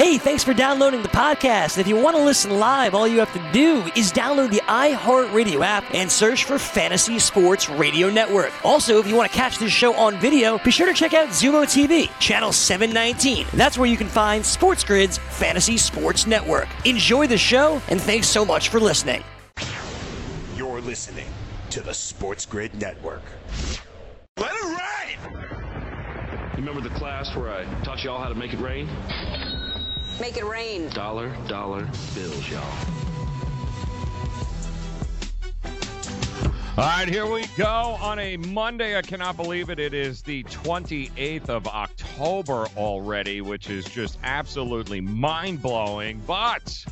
Hey, 0.00 0.16
thanks 0.16 0.42
for 0.42 0.54
downloading 0.54 1.02
the 1.02 1.10
podcast. 1.10 1.76
If 1.76 1.86
you 1.86 1.94
want 1.94 2.16
to 2.16 2.22
listen 2.24 2.58
live, 2.58 2.94
all 2.94 3.06
you 3.06 3.18
have 3.18 3.34
to 3.34 3.52
do 3.52 3.82
is 3.94 4.10
download 4.10 4.50
the 4.50 4.62
iHeartRadio 4.62 5.62
app 5.62 5.84
and 5.94 6.10
search 6.10 6.44
for 6.44 6.58
Fantasy 6.58 7.18
Sports 7.18 7.68
Radio 7.68 8.08
Network. 8.08 8.50
Also, 8.64 8.98
if 8.98 9.06
you 9.06 9.14
want 9.14 9.30
to 9.30 9.36
catch 9.36 9.58
this 9.58 9.70
show 9.70 9.92
on 9.92 10.18
video, 10.18 10.56
be 10.56 10.70
sure 10.70 10.86
to 10.86 10.94
check 10.94 11.12
out 11.12 11.28
Xumo 11.28 11.64
TV, 11.64 12.08
channel 12.18 12.50
719. 12.50 13.46
That's 13.52 13.76
where 13.76 13.90
you 13.90 13.98
can 13.98 14.06
find 14.06 14.42
Sports 14.42 14.84
Grid's 14.84 15.18
Fantasy 15.18 15.76
Sports 15.76 16.26
Network. 16.26 16.68
Enjoy 16.86 17.26
the 17.26 17.36
show, 17.36 17.82
and 17.88 18.00
thanks 18.00 18.26
so 18.26 18.42
much 18.42 18.70
for 18.70 18.80
listening. 18.80 19.22
You're 20.56 20.80
listening 20.80 21.28
to 21.68 21.82
the 21.82 21.92
Sports 21.92 22.46
Grid 22.46 22.74
Network. 22.80 23.22
Let 24.38 24.50
it 24.50 24.64
rain! 24.64 25.40
You 26.56 26.66
remember 26.66 26.80
the 26.80 26.94
class 26.94 27.36
where 27.36 27.50
I 27.50 27.64
taught 27.84 28.02
y'all 28.02 28.18
how 28.18 28.30
to 28.30 28.34
make 28.34 28.54
it 28.54 28.60
rain? 28.60 28.88
Make 30.20 30.36
it 30.36 30.44
rain. 30.44 30.90
Dollar, 30.90 31.34
dollar 31.48 31.88
bills, 32.14 32.50
y'all. 32.50 32.62
All 36.76 36.86
right, 36.86 37.08
here 37.08 37.26
we 37.26 37.46
go 37.56 37.66
on 38.00 38.18
a 38.18 38.36
Monday. 38.36 38.96
I 38.96 39.02
cannot 39.02 39.36
believe 39.36 39.70
it. 39.70 39.78
It 39.78 39.94
is 39.94 40.22
the 40.22 40.42
28th 40.44 41.48
of 41.48 41.66
October 41.66 42.66
already, 42.76 43.40
which 43.40 43.70
is 43.70 43.86
just 43.86 44.18
absolutely 44.22 45.00
mind 45.00 45.62
blowing. 45.62 46.22
But 46.26 46.84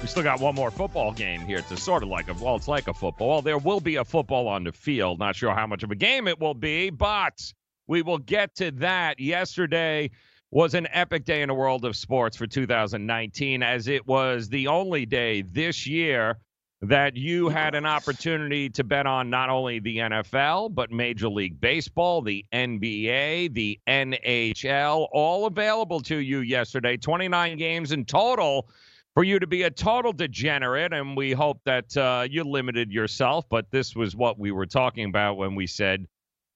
we 0.00 0.08
still 0.08 0.22
got 0.22 0.40
one 0.40 0.54
more 0.54 0.70
football 0.70 1.12
game 1.12 1.40
here. 1.42 1.58
It's 1.58 1.82
sort 1.82 2.02
of 2.02 2.08
like 2.08 2.28
a, 2.28 2.34
well, 2.34 2.56
it's 2.56 2.68
like 2.68 2.88
a 2.88 2.94
football. 2.94 3.42
There 3.42 3.58
will 3.58 3.80
be 3.80 3.96
a 3.96 4.04
football 4.04 4.48
on 4.48 4.64
the 4.64 4.72
field. 4.72 5.18
Not 5.18 5.36
sure 5.36 5.54
how 5.54 5.66
much 5.66 5.82
of 5.82 5.90
a 5.90 5.96
game 5.96 6.28
it 6.28 6.40
will 6.40 6.54
be, 6.54 6.90
but 6.90 7.52
we 7.86 8.02
will 8.02 8.18
get 8.18 8.56
to 8.56 8.70
that. 8.72 9.20
Yesterday, 9.20 10.10
was 10.50 10.74
an 10.74 10.88
epic 10.92 11.24
day 11.24 11.42
in 11.42 11.48
the 11.48 11.54
world 11.54 11.84
of 11.84 11.94
sports 11.96 12.36
for 12.36 12.46
2019, 12.46 13.62
as 13.62 13.88
it 13.88 14.06
was 14.06 14.48
the 14.48 14.66
only 14.66 15.04
day 15.04 15.42
this 15.42 15.86
year 15.86 16.38
that 16.80 17.16
you 17.16 17.48
had 17.48 17.74
an 17.74 17.84
opportunity 17.84 18.70
to 18.70 18.84
bet 18.84 19.04
on 19.04 19.28
not 19.28 19.50
only 19.50 19.80
the 19.80 19.98
NFL, 19.98 20.74
but 20.74 20.92
Major 20.92 21.28
League 21.28 21.60
Baseball, 21.60 22.22
the 22.22 22.44
NBA, 22.52 23.52
the 23.52 23.80
NHL, 23.88 25.08
all 25.12 25.46
available 25.46 26.00
to 26.02 26.16
you 26.16 26.38
yesterday. 26.40 26.96
29 26.96 27.58
games 27.58 27.90
in 27.90 28.04
total 28.04 28.68
for 29.12 29.24
you 29.24 29.40
to 29.40 29.46
be 29.46 29.64
a 29.64 29.70
total 29.70 30.12
degenerate. 30.12 30.92
And 30.92 31.16
we 31.16 31.32
hope 31.32 31.60
that 31.64 31.96
uh, 31.96 32.28
you 32.30 32.44
limited 32.44 32.92
yourself, 32.92 33.44
but 33.48 33.68
this 33.72 33.96
was 33.96 34.14
what 34.14 34.38
we 34.38 34.52
were 34.52 34.66
talking 34.66 35.06
about 35.06 35.36
when 35.36 35.56
we 35.56 35.66
said 35.66 36.06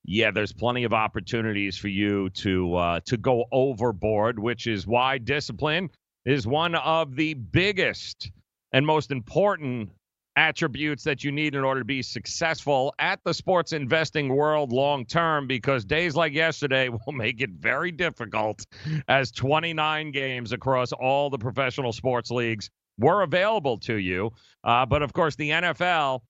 yeah, 0.05 0.31
there's 0.31 0.53
plenty 0.53 0.85
of 0.85 0.93
opportunities 0.93 1.77
for 1.77 1.89
you 1.89 2.31
to 2.31 2.75
uh, 2.75 3.01
to 3.07 3.17
go 3.17 3.45
overboard, 3.53 4.39
which 4.39 4.67
is 4.67 4.87
why 4.87 5.19
discipline 5.19 5.91
is 6.25 6.47
one 6.47 6.75
of 6.75 7.15
the 7.15 7.35
biggest 7.35 8.31
and 8.73 8.87
most 8.87 9.11
important 9.11 9.91
attributes 10.37 11.05
that 11.05 11.23
you 11.23 11.31
need 11.31 11.55
in 11.55 11.63
order 11.63 11.81
to 11.81 11.85
be 11.85 12.03
successful 12.03 12.95
at 12.99 13.21
the 13.25 13.35
sports 13.35 13.73
investing 13.73 14.35
world 14.35 14.73
long 14.73 15.05
term 15.05 15.47
because 15.47 15.85
days 15.85 16.17
like 16.17 16.33
yesterday 16.33 16.89
will 17.07 17.13
make 17.13 17.41
it 17.41 17.51
very 17.51 17.93
difficult 17.93 18.65
as 19.09 19.31
29 19.31 20.11
games 20.11 20.53
across 20.53 20.93
all 20.93 21.29
the 21.29 21.39
professional 21.39 21.93
sports 21.93 22.31
leagues 22.31 22.71
were 22.99 23.23
available 23.23 23.79
to 23.79 23.97
you. 23.97 24.31
Uh, 24.65 24.87
but 24.87 25.03
of 25.03 25.13
course, 25.13 25.37
the 25.37 25.51
NFL 25.51 26.21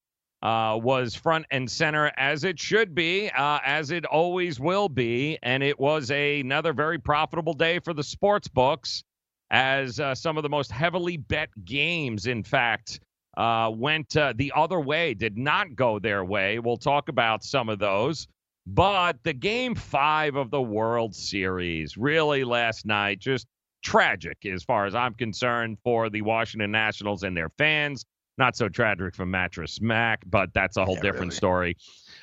uh, 0.42 0.78
was 0.82 1.14
front 1.14 1.46
and 1.50 1.70
center 1.70 2.10
as 2.16 2.44
it 2.44 2.58
should 2.58 2.94
be, 2.94 3.30
uh, 3.30 3.60
as 3.64 3.90
it 3.90 4.04
always 4.04 4.58
will 4.58 4.88
be. 4.88 5.38
And 5.42 5.62
it 5.62 5.78
was 5.78 6.10
a, 6.10 6.40
another 6.40 6.72
very 6.72 6.98
profitable 6.98 7.54
day 7.54 7.78
for 7.78 7.94
the 7.94 8.02
sports 8.02 8.48
books, 8.48 9.04
as 9.50 10.00
uh, 10.00 10.14
some 10.14 10.36
of 10.36 10.42
the 10.42 10.48
most 10.48 10.72
heavily 10.72 11.16
bet 11.16 11.50
games, 11.64 12.26
in 12.26 12.42
fact, 12.42 13.00
uh, 13.36 13.70
went 13.72 14.16
uh, 14.16 14.32
the 14.36 14.52
other 14.54 14.80
way, 14.80 15.14
did 15.14 15.38
not 15.38 15.74
go 15.76 15.98
their 15.98 16.24
way. 16.24 16.58
We'll 16.58 16.76
talk 16.76 17.08
about 17.08 17.44
some 17.44 17.68
of 17.68 17.78
those. 17.78 18.26
But 18.66 19.22
the 19.24 19.32
game 19.32 19.74
five 19.74 20.36
of 20.36 20.50
the 20.50 20.62
World 20.62 21.14
Series, 21.14 21.96
really 21.96 22.44
last 22.44 22.86
night, 22.86 23.18
just 23.18 23.46
tragic 23.82 24.46
as 24.46 24.62
far 24.62 24.86
as 24.86 24.94
I'm 24.94 25.14
concerned 25.14 25.78
for 25.82 26.10
the 26.10 26.22
Washington 26.22 26.70
Nationals 26.70 27.24
and 27.24 27.36
their 27.36 27.48
fans. 27.58 28.04
Not 28.38 28.56
so 28.56 28.68
tragic 28.68 29.14
for 29.14 29.26
Mattress 29.26 29.80
Mac, 29.80 30.22
but 30.26 30.54
that's 30.54 30.76
a 30.76 30.84
whole 30.84 30.94
yeah, 30.96 31.02
different 31.02 31.32
really. 31.32 31.36
story. 31.36 31.76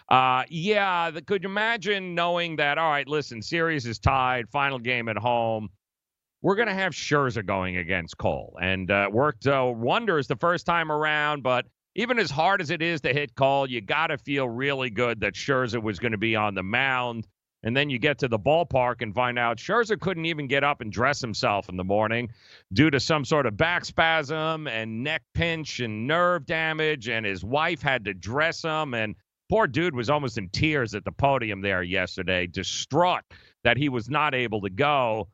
Uh, 0.10 0.44
yeah, 0.50 1.12
the, 1.12 1.22
could 1.22 1.44
you 1.44 1.50
imagine 1.50 2.16
knowing 2.16 2.56
that? 2.56 2.78
All 2.78 2.90
right, 2.90 3.08
listen, 3.08 3.42
series 3.42 3.86
is 3.86 4.00
tied, 4.00 4.50
final 4.50 4.80
game 4.80 5.08
at 5.08 5.18
home. 5.18 5.70
We're 6.42 6.56
going 6.56 6.68
to 6.68 6.74
have 6.74 6.94
Scherzer 6.94 7.46
going 7.46 7.78
against 7.78 8.18
Cole, 8.18 8.58
and 8.62 8.90
uh, 8.90 9.10
worked 9.12 9.46
uh, 9.46 9.72
wonders 9.76 10.28
the 10.28 10.38
first 10.38 10.66
time 10.66 10.92
around. 10.92 11.44
But 11.44 11.66
even 11.96 12.18
as 12.18 12.32
hard 12.32 12.62
as 12.62 12.70
it 12.72 12.82
is 12.82 13.02
to 13.02 13.14
hit 13.14 13.36
Cole, 13.36 13.70
you 13.70 13.82
got 13.82 14.08
to 14.08 14.18
feel 14.18 14.48
really 14.48 14.90
good 14.90 15.20
that 15.20 15.34
Scherzer 15.34 15.84
was 15.84 16.00
going 16.00 16.14
to 16.14 16.18
be 16.18 16.36
on 16.36 16.56
the 16.56 16.64
mound. 16.64 17.28
And 17.64 17.76
then 17.76 17.90
you 17.90 18.00
get 18.00 18.18
to 18.20 18.28
the 18.28 18.40
ballpark 18.40 19.02
and 19.02 19.14
find 19.14 19.38
out 19.38 19.58
Scherzer 19.58 20.00
couldn't 20.00 20.26
even 20.26 20.48
get 20.48 20.64
up 20.64 20.80
and 20.80 20.92
dress 20.92 21.20
himself 21.20 21.68
in 21.68 21.76
the 21.76 21.84
morning 21.84 22.30
due 22.72 22.90
to 22.90 23.00
some 23.00 23.26
sort 23.26 23.46
of 23.46 23.58
back 23.58 23.84
spasm 23.84 24.68
and 24.68 25.04
neck 25.04 25.24
pinch 25.34 25.82
and 25.82 26.08
nerve 26.08 26.46
damage. 26.46 27.10
And 27.10 27.26
his 27.26 27.44
wife 27.44 27.82
had 27.82 28.06
to 28.06 28.14
dress 28.14 28.62
him. 28.62 28.94
And 28.94 29.16
poor 29.50 29.68
dude 29.68 29.96
was 29.96 30.10
almost 30.10 30.38
in 30.38 30.48
tears 30.50 30.96
at 30.96 31.04
the 31.04 31.12
podium 31.12 31.62
there 31.62 31.84
yesterday, 31.84 32.48
distraught 32.48 33.24
that 33.64 33.76
he 33.76 33.90
was 33.90 34.10
not 34.10 34.34
able 34.34 34.62
to 34.62 34.70
go. 34.70 35.28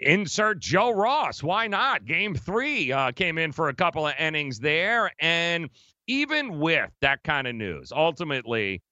Insert 0.00 0.60
Joe 0.60 0.90
Ross. 0.90 1.42
Why 1.42 1.66
not? 1.66 2.06
Game 2.06 2.34
three 2.34 2.90
uh, 2.90 3.12
came 3.12 3.36
in 3.38 3.52
for 3.52 3.68
a 3.68 3.74
couple 3.74 4.06
of 4.06 4.14
innings 4.18 4.58
there. 4.58 5.12
And 5.20 5.68
even 6.06 6.58
with 6.58 6.90
that 7.02 7.22
kind 7.22 7.46
of 7.46 7.54
news, 7.54 7.92
ultimately, 7.94 8.82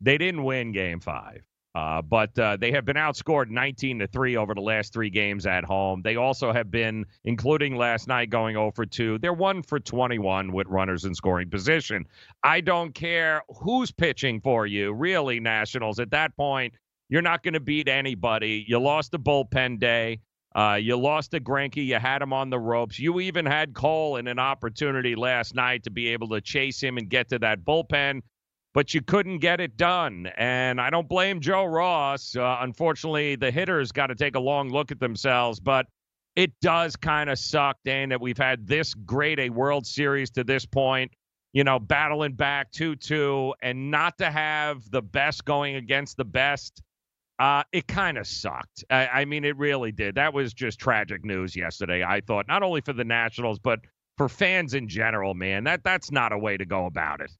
they 0.00 0.18
didn't 0.18 0.42
win 0.42 0.72
game 0.72 1.00
five. 1.00 1.42
Uh, 1.74 2.02
but 2.02 2.38
uh, 2.38 2.56
they 2.58 2.70
have 2.70 2.84
been 2.84 2.96
outscored 2.96 3.48
19 3.48 4.00
to 4.00 4.06
3 4.06 4.36
over 4.36 4.54
the 4.54 4.60
last 4.60 4.92
three 4.92 5.08
games 5.08 5.46
at 5.46 5.64
home. 5.64 6.02
They 6.02 6.16
also 6.16 6.52
have 6.52 6.70
been, 6.70 7.06
including 7.24 7.76
last 7.76 8.08
night, 8.08 8.28
going 8.28 8.56
over 8.56 8.84
2. 8.84 9.18
They're 9.18 9.32
1 9.32 9.62
for 9.62 9.80
21 9.80 10.52
with 10.52 10.66
runners 10.66 11.06
in 11.06 11.14
scoring 11.14 11.48
position. 11.48 12.04
I 12.44 12.60
don't 12.60 12.94
care 12.94 13.42
who's 13.48 13.90
pitching 13.90 14.40
for 14.42 14.66
you, 14.66 14.92
really, 14.92 15.40
Nationals. 15.40 15.98
At 15.98 16.10
that 16.10 16.36
point, 16.36 16.74
you're 17.08 17.22
not 17.22 17.42
going 17.42 17.54
to 17.54 17.60
beat 17.60 17.88
anybody. 17.88 18.64
You 18.68 18.78
lost 18.78 19.10
the 19.12 19.18
bullpen 19.18 19.78
day. 19.78 20.20
Uh, 20.54 20.78
you 20.80 20.96
lost 20.96 21.30
to 21.30 21.40
Greinke. 21.40 21.84
You 21.84 21.98
had 21.98 22.20
him 22.20 22.34
on 22.34 22.50
the 22.50 22.58
ropes. 22.58 22.98
You 22.98 23.20
even 23.20 23.46
had 23.46 23.72
Cole 23.72 24.16
in 24.16 24.26
an 24.26 24.38
opportunity 24.38 25.14
last 25.14 25.54
night 25.54 25.84
to 25.84 25.90
be 25.90 26.08
able 26.08 26.28
to 26.28 26.42
chase 26.42 26.82
him 26.82 26.98
and 26.98 27.08
get 27.08 27.30
to 27.30 27.38
that 27.38 27.64
bullpen 27.64 28.20
but 28.74 28.94
you 28.94 29.02
couldn't 29.02 29.38
get 29.38 29.60
it 29.60 29.76
done. 29.76 30.30
And 30.36 30.80
I 30.80 30.90
don't 30.90 31.08
blame 31.08 31.40
Joe 31.40 31.64
Ross. 31.64 32.34
Uh, 32.34 32.58
unfortunately, 32.60 33.36
the 33.36 33.50
hitters 33.50 33.92
got 33.92 34.06
to 34.08 34.14
take 34.14 34.34
a 34.34 34.40
long 34.40 34.70
look 34.70 34.90
at 34.90 35.00
themselves, 35.00 35.60
but 35.60 35.86
it 36.36 36.52
does 36.60 36.96
kind 36.96 37.28
of 37.28 37.38
suck, 37.38 37.76
Dane, 37.84 38.08
that 38.08 38.20
we've 38.20 38.38
had 38.38 38.66
this 38.66 38.94
great 38.94 39.38
a 39.38 39.50
World 39.50 39.86
Series 39.86 40.30
to 40.30 40.44
this 40.44 40.64
point, 40.64 41.12
you 41.52 41.64
know, 41.64 41.78
battling 41.78 42.32
back 42.32 42.72
2 42.72 42.96
2, 42.96 43.54
and 43.62 43.90
not 43.90 44.16
to 44.18 44.30
have 44.30 44.90
the 44.90 45.02
best 45.02 45.44
going 45.44 45.76
against 45.76 46.16
the 46.16 46.24
best. 46.24 46.82
Uh, 47.38 47.64
it 47.72 47.88
kind 47.88 48.18
of 48.18 48.26
sucked. 48.26 48.84
I, 48.88 49.06
I 49.08 49.24
mean, 49.24 49.44
it 49.44 49.56
really 49.58 49.90
did. 49.90 50.14
That 50.14 50.32
was 50.32 50.54
just 50.54 50.78
tragic 50.78 51.24
news 51.24 51.56
yesterday, 51.56 52.04
I 52.04 52.20
thought, 52.20 52.46
not 52.46 52.62
only 52.62 52.80
for 52.82 52.92
the 52.92 53.04
Nationals, 53.04 53.58
but 53.58 53.80
for 54.16 54.28
fans 54.28 54.74
in 54.74 54.88
general, 54.88 55.34
man. 55.34 55.64
That 55.64 55.82
that's 55.82 56.12
not 56.12 56.32
a 56.32 56.38
way 56.38 56.56
to 56.56 56.64
go 56.64 56.86
about 56.86 57.20
it. 57.20 57.32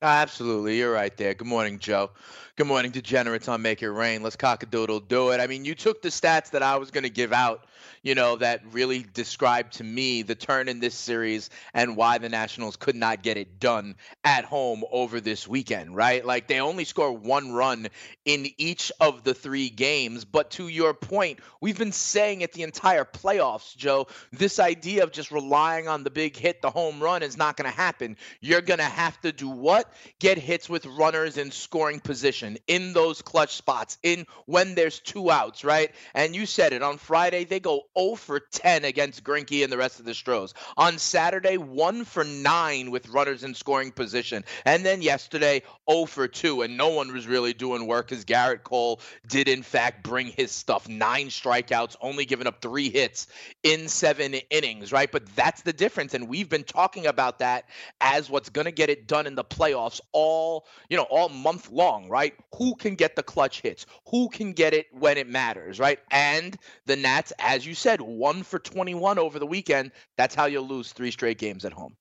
Absolutely, 0.00 0.78
you're 0.78 0.92
right 0.92 1.16
there. 1.16 1.34
Good 1.34 1.48
morning, 1.48 1.80
Joe. 1.80 2.10
Good 2.54 2.68
morning, 2.68 2.92
degenerates 2.92 3.48
on 3.48 3.62
Make 3.62 3.82
It 3.82 3.90
Rain. 3.90 4.22
Let's 4.22 4.36
cock 4.36 4.62
a 4.62 4.66
doodle 4.66 5.00
do 5.00 5.30
it. 5.30 5.40
I 5.40 5.48
mean, 5.48 5.64
you 5.64 5.74
took 5.74 6.02
the 6.02 6.08
stats 6.08 6.50
that 6.52 6.62
I 6.62 6.76
was 6.76 6.92
going 6.92 7.02
to 7.02 7.10
give 7.10 7.32
out 7.32 7.64
you 8.02 8.14
know, 8.14 8.36
that 8.36 8.62
really 8.72 9.06
described 9.14 9.74
to 9.74 9.84
me 9.84 10.22
the 10.22 10.34
turn 10.34 10.68
in 10.68 10.80
this 10.80 10.94
series 10.94 11.50
and 11.74 11.96
why 11.96 12.18
the 12.18 12.28
Nationals 12.28 12.76
could 12.76 12.96
not 12.96 13.22
get 13.22 13.36
it 13.36 13.60
done 13.60 13.96
at 14.24 14.44
home 14.44 14.84
over 14.90 15.20
this 15.20 15.46
weekend, 15.46 15.94
right? 15.94 16.24
Like 16.24 16.48
they 16.48 16.60
only 16.60 16.84
score 16.84 17.12
one 17.12 17.52
run 17.52 17.88
in 18.24 18.48
each 18.58 18.92
of 19.00 19.24
the 19.24 19.34
three 19.34 19.70
games. 19.70 20.24
But 20.24 20.50
to 20.52 20.68
your 20.68 20.94
point, 20.94 21.40
we've 21.60 21.78
been 21.78 21.92
saying 21.92 22.40
it 22.40 22.52
the 22.52 22.62
entire 22.62 23.04
playoffs, 23.04 23.76
Joe. 23.76 24.06
This 24.32 24.58
idea 24.58 25.02
of 25.02 25.12
just 25.12 25.30
relying 25.30 25.88
on 25.88 26.04
the 26.04 26.10
big 26.10 26.36
hit, 26.36 26.62
the 26.62 26.70
home 26.70 27.00
run, 27.00 27.22
is 27.22 27.36
not 27.36 27.56
going 27.56 27.70
to 27.70 27.76
happen. 27.76 28.16
You're 28.40 28.60
going 28.60 28.78
to 28.78 28.84
have 28.84 29.20
to 29.22 29.32
do 29.32 29.48
what? 29.48 29.92
get 30.18 30.38
hits 30.38 30.68
with 30.68 30.86
runners 30.86 31.36
in 31.36 31.50
scoring 31.50 32.00
position 32.00 32.58
in 32.66 32.92
those 32.92 33.22
clutch 33.22 33.54
spots, 33.54 33.98
in 34.02 34.26
when 34.46 34.74
there's 34.74 35.00
two 35.00 35.30
outs, 35.30 35.64
right? 35.64 35.92
And 36.14 36.34
you 36.34 36.46
said 36.46 36.72
it 36.72 36.82
on 36.82 36.98
Friday, 36.98 37.44
they 37.44 37.60
go 37.60 37.77
0 37.98 38.14
for 38.16 38.40
10 38.40 38.84
against 38.84 39.24
Greinke 39.24 39.62
and 39.62 39.72
the 39.72 39.78
rest 39.78 39.98
of 39.98 40.04
the 40.04 40.14
Stros. 40.14 40.54
On 40.76 40.98
Saturday, 40.98 41.56
1 41.56 42.04
for 42.04 42.24
9 42.24 42.90
with 42.90 43.08
runners 43.08 43.44
in 43.44 43.54
scoring 43.54 43.92
position. 43.92 44.44
And 44.64 44.84
then 44.84 45.02
yesterday, 45.02 45.62
0 45.90 46.06
for 46.06 46.28
2. 46.28 46.62
And 46.62 46.76
no 46.76 46.88
one 46.88 47.12
was 47.12 47.26
really 47.26 47.52
doing 47.52 47.86
work 47.86 48.08
because 48.08 48.24
Gerrit 48.24 48.62
Cole 48.62 49.00
did, 49.26 49.48
in 49.48 49.62
fact, 49.62 50.02
bring 50.02 50.28
his 50.28 50.50
stuff. 50.50 50.88
Nine 50.88 51.28
strikeouts, 51.28 51.96
only 52.00 52.24
giving 52.24 52.46
up 52.46 52.60
three 52.60 52.90
hits 52.90 53.26
in 53.62 53.88
seven 53.88 54.34
innings, 54.50 54.92
right? 54.92 55.10
But 55.10 55.26
that's 55.34 55.62
the 55.62 55.72
difference. 55.72 56.14
And 56.14 56.28
we've 56.28 56.48
been 56.48 56.64
talking 56.64 57.06
about 57.06 57.38
that 57.40 57.64
as 58.00 58.30
what's 58.30 58.48
going 58.48 58.66
to 58.66 58.72
get 58.72 58.90
it 58.90 59.06
done 59.06 59.26
in 59.26 59.34
the 59.34 59.44
playoffs 59.44 60.00
all, 60.12 60.66
you 60.88 60.96
know, 60.96 61.04
all 61.04 61.28
month 61.28 61.70
long, 61.70 62.08
right? 62.08 62.34
Who 62.56 62.74
can 62.76 62.94
get 62.94 63.16
the 63.16 63.22
clutch 63.22 63.60
hits? 63.60 63.86
Who 64.10 64.28
can 64.28 64.52
get 64.52 64.74
it 64.74 64.86
when 64.92 65.18
it 65.18 65.28
matters, 65.28 65.78
right? 65.78 65.98
And 66.10 66.56
the 66.86 66.96
Nats, 66.96 67.32
as 67.38 67.57
you 67.66 67.74
said, 67.74 68.00
one 68.00 68.42
for 68.42 68.58
21 68.58 69.18
over 69.18 69.38
the 69.38 69.46
weekend. 69.46 69.92
That's 70.16 70.34
how 70.34 70.46
you'll 70.46 70.66
lose 70.66 70.92
three 70.92 71.10
straight 71.10 71.38
games 71.38 71.64
at 71.64 71.72
home. 71.72 71.96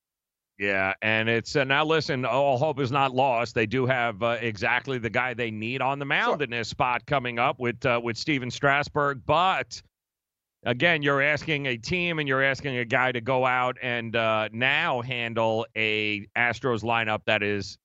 Yeah, 0.59 0.93
and 1.03 1.29
it's 1.29 1.55
uh, 1.55 1.65
now 1.65 1.85
listen. 1.85 2.25
All 2.25 2.57
hope 2.57 2.79
is 2.79 2.91
not 2.91 3.13
lost. 3.13 3.53
They 3.53 3.67
do 3.67 3.85
have 3.85 4.23
uh, 4.23 4.37
exactly 4.41 4.97
the 4.97 5.09
guy 5.09 5.35
they 5.35 5.51
need 5.51 5.81
on 5.81 5.99
the 5.99 6.05
mound 6.05 6.39
sure. 6.39 6.43
in 6.45 6.49
this 6.49 6.67
spot 6.67 7.05
coming 7.05 7.37
up 7.37 7.59
with 7.59 7.85
uh, 7.85 8.01
with 8.03 8.17
Stephen 8.17 8.49
Strasburg. 8.49 9.21
But 9.23 9.79
again, 10.63 11.03
you're 11.03 11.21
asking 11.21 11.67
a 11.67 11.77
team 11.77 12.17
and 12.17 12.27
you're 12.27 12.43
asking 12.43 12.75
a 12.77 12.85
guy 12.85 13.11
to 13.11 13.21
go 13.21 13.45
out 13.45 13.77
and 13.83 14.15
uh, 14.15 14.49
now 14.51 15.03
handle 15.03 15.67
a 15.75 16.25
Astros 16.35 16.81
lineup 16.81 17.21
that 17.27 17.43
is 17.43 17.77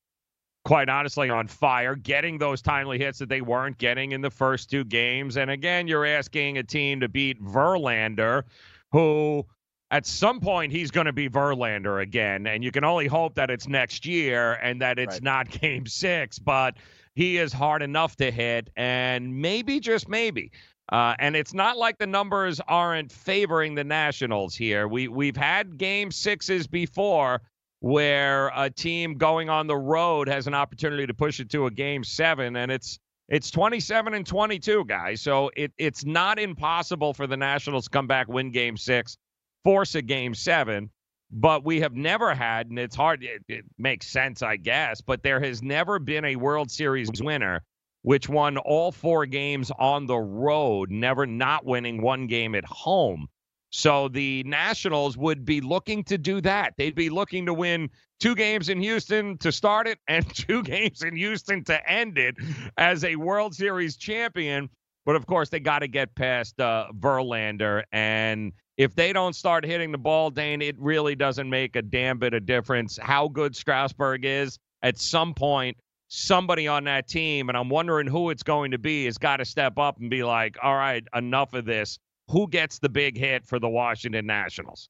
quite 0.64 0.88
honestly 0.88 1.28
on 1.28 1.48
fire, 1.48 1.96
getting 1.96 2.38
those 2.38 2.62
timely 2.62 2.98
hits 2.98 3.18
that 3.18 3.28
they 3.28 3.40
weren't 3.40 3.78
getting 3.78 4.12
in 4.12 4.20
the 4.20 4.30
first 4.30 4.70
two 4.70 4.84
games. 4.84 5.36
And 5.36 5.50
again, 5.50 5.88
you're 5.88 6.06
asking 6.06 6.58
a 6.58 6.62
team 6.62 7.00
to 7.00 7.08
beat 7.08 7.42
Verlander, 7.42 8.44
who 8.92 9.44
at 9.90 10.06
some 10.06 10.40
point 10.40 10.72
he's 10.72 10.90
going 10.90 11.06
to 11.06 11.12
be 11.12 11.28
Verlander 11.28 12.00
again, 12.02 12.46
and 12.46 12.62
you 12.62 12.70
can 12.70 12.84
only 12.84 13.06
hope 13.06 13.34
that 13.34 13.50
it's 13.50 13.68
next 13.68 14.06
year 14.06 14.54
and 14.54 14.80
that 14.80 14.98
it's 14.98 15.16
right. 15.16 15.22
not 15.22 15.50
Game 15.60 15.86
Six. 15.86 16.38
But 16.38 16.76
he 17.14 17.38
is 17.38 17.52
hard 17.52 17.82
enough 17.82 18.16
to 18.16 18.30
hit, 18.30 18.70
and 18.76 19.40
maybe 19.40 19.80
just 19.80 20.08
maybe. 20.08 20.52
Uh, 20.90 21.14
and 21.18 21.36
it's 21.36 21.54
not 21.54 21.78
like 21.78 21.98
the 21.98 22.06
numbers 22.06 22.60
aren't 22.68 23.10
favoring 23.10 23.74
the 23.74 23.84
Nationals 23.84 24.54
here. 24.54 24.88
We 24.88 25.08
we've 25.08 25.36
had 25.36 25.76
Game 25.76 26.10
Sixes 26.10 26.66
before 26.66 27.42
where 27.82 28.52
a 28.54 28.70
team 28.70 29.18
going 29.18 29.50
on 29.50 29.66
the 29.66 29.76
road 29.76 30.28
has 30.28 30.46
an 30.46 30.54
opportunity 30.54 31.06
to 31.06 31.14
push 31.14 31.40
it 31.40 31.50
to 31.50 31.66
a 31.66 31.70
Game 31.70 32.04
Seven, 32.04 32.56
and 32.56 32.70
it's 32.70 32.98
it's 33.28 33.50
27 33.50 34.14
and 34.14 34.26
22, 34.26 34.84
guys. 34.84 35.20
So 35.20 35.50
it, 35.56 35.72
it's 35.78 36.04
not 36.04 36.38
impossible 36.38 37.14
for 37.14 37.26
the 37.26 37.36
Nationals 37.36 37.84
to 37.84 37.90
come 37.90 38.06
back, 38.06 38.28
win 38.28 38.50
Game 38.50 38.76
Six 38.76 39.16
force 39.64 39.94
a 39.94 40.02
game 40.02 40.34
seven. 40.34 40.90
But 41.34 41.64
we 41.64 41.80
have 41.80 41.94
never 41.94 42.34
had, 42.34 42.68
and 42.68 42.78
it's 42.78 42.94
hard, 42.94 43.24
it, 43.24 43.42
it 43.48 43.64
makes 43.78 44.06
sense, 44.06 44.42
I 44.42 44.56
guess, 44.56 45.00
but 45.00 45.22
there 45.22 45.40
has 45.40 45.62
never 45.62 45.98
been 45.98 46.26
a 46.26 46.36
World 46.36 46.70
Series 46.70 47.10
winner 47.22 47.62
which 48.02 48.28
won 48.28 48.58
all 48.58 48.92
four 48.92 49.26
games 49.26 49.70
on 49.78 50.06
the 50.06 50.18
road, 50.18 50.90
never 50.90 51.24
not 51.24 51.64
winning 51.64 52.02
one 52.02 52.26
game 52.26 52.54
at 52.54 52.64
home. 52.64 53.28
So 53.72 54.08
the 54.08 54.44
Nationals 54.44 55.16
would 55.16 55.46
be 55.46 55.62
looking 55.62 56.04
to 56.04 56.18
do 56.18 56.42
that. 56.42 56.74
They'd 56.76 56.94
be 56.94 57.08
looking 57.08 57.46
to 57.46 57.54
win 57.54 57.88
two 58.20 58.34
games 58.34 58.68
in 58.68 58.80
Houston 58.82 59.38
to 59.38 59.50
start 59.50 59.88
it 59.88 59.98
and 60.06 60.28
two 60.34 60.62
games 60.62 61.02
in 61.02 61.16
Houston 61.16 61.64
to 61.64 61.90
end 61.90 62.18
it 62.18 62.36
as 62.76 63.02
a 63.02 63.16
World 63.16 63.54
Series 63.54 63.96
champion. 63.96 64.68
But 65.06 65.16
of 65.16 65.26
course, 65.26 65.48
they 65.48 65.58
got 65.58 65.78
to 65.80 65.88
get 65.88 66.14
past 66.14 66.60
uh, 66.60 66.88
Verlander. 66.98 67.82
And 67.92 68.52
if 68.76 68.94
they 68.94 69.12
don't 69.12 69.34
start 69.34 69.64
hitting 69.64 69.90
the 69.90 69.98
ball, 69.98 70.30
Dane, 70.30 70.60
it 70.60 70.78
really 70.78 71.16
doesn't 71.16 71.48
make 71.48 71.74
a 71.74 71.82
damn 71.82 72.18
bit 72.18 72.34
of 72.34 72.44
difference 72.44 72.98
how 73.00 73.26
good 73.26 73.56
Strasburg 73.56 74.26
is. 74.26 74.58
At 74.82 74.98
some 74.98 75.32
point, 75.32 75.78
somebody 76.08 76.68
on 76.68 76.84
that 76.84 77.08
team, 77.08 77.48
and 77.48 77.56
I'm 77.56 77.70
wondering 77.70 78.06
who 78.06 78.28
it's 78.28 78.42
going 78.42 78.72
to 78.72 78.78
be, 78.78 79.06
has 79.06 79.16
got 79.16 79.38
to 79.38 79.46
step 79.46 79.78
up 79.78 79.98
and 79.98 80.10
be 80.10 80.22
like, 80.22 80.58
all 80.62 80.76
right, 80.76 81.02
enough 81.14 81.54
of 81.54 81.64
this. 81.64 81.98
Who 82.28 82.48
gets 82.48 82.78
the 82.78 82.88
big 82.88 83.18
hit 83.18 83.46
for 83.46 83.58
the 83.58 83.68
Washington 83.68 84.26
Nationals? 84.26 84.88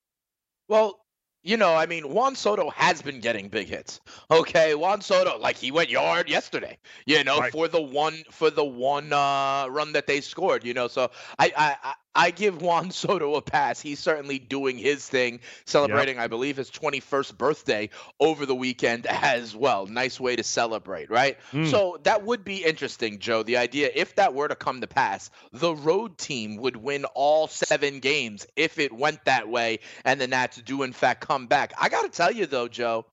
Well, 0.68 1.02
you 1.42 1.56
know, 1.56 1.74
I 1.74 1.86
mean, 1.86 2.12
Juan 2.12 2.36
Soto 2.36 2.70
has 2.70 3.02
been 3.02 3.20
getting 3.20 3.48
big 3.48 3.68
hits. 3.68 4.00
Okay, 4.30 4.76
Juan 4.76 5.00
Soto, 5.00 5.38
like 5.38 5.56
he 5.56 5.72
went 5.72 5.90
yard 5.90 6.28
yesterday. 6.28 6.78
You 7.04 7.24
know, 7.24 7.40
right. 7.40 7.50
for 7.50 7.66
the 7.66 7.80
one 7.80 8.22
for 8.30 8.48
the 8.48 8.64
one 8.64 9.12
uh, 9.12 9.66
run 9.68 9.92
that 9.92 10.06
they 10.06 10.20
scored. 10.20 10.64
You 10.64 10.72
know, 10.72 10.86
so 10.86 11.10
I 11.40 11.52
I 11.56 11.94
I 12.14 12.30
give 12.30 12.60
Juan 12.60 12.90
Soto 12.92 13.34
a 13.34 13.42
pass. 13.42 13.80
He's 13.80 13.98
certainly 13.98 14.38
doing 14.38 14.78
his 14.78 15.06
thing, 15.06 15.40
celebrating, 15.64 16.16
yep. 16.16 16.24
I 16.24 16.26
believe, 16.28 16.56
his 16.56 16.70
21st 16.70 17.36
birthday 17.36 17.90
over 18.20 18.46
the 18.46 18.54
weekend 18.54 19.06
as 19.10 19.56
well. 19.56 19.86
Nice 19.86 20.20
way 20.20 20.36
to 20.36 20.42
celebrate, 20.42 21.10
right? 21.10 21.38
Mm. 21.52 21.70
So 21.70 21.98
that 22.02 22.24
would 22.24 22.44
be 22.44 22.64
interesting, 22.64 23.18
Joe. 23.18 23.42
The 23.42 23.56
idea, 23.56 23.90
if 23.94 24.14
that 24.16 24.34
were 24.34 24.48
to 24.48 24.56
come 24.56 24.80
to 24.80 24.86
pass, 24.86 25.30
the 25.52 25.74
road 25.74 26.18
team 26.18 26.56
would 26.56 26.76
win 26.76 27.04
all 27.14 27.48
seven 27.48 28.00
games 28.00 28.46
if 28.56 28.78
it 28.78 28.92
went 28.92 29.24
that 29.24 29.48
way 29.48 29.80
and 30.04 30.20
the 30.20 30.26
Nats 30.26 30.60
do, 30.62 30.82
in 30.82 30.92
fact, 30.92 31.26
come 31.26 31.46
back. 31.46 31.72
I 31.80 31.88
got 31.88 32.02
to 32.02 32.08
tell 32.08 32.32
you, 32.32 32.46
though, 32.46 32.68
Joe, 32.68 33.06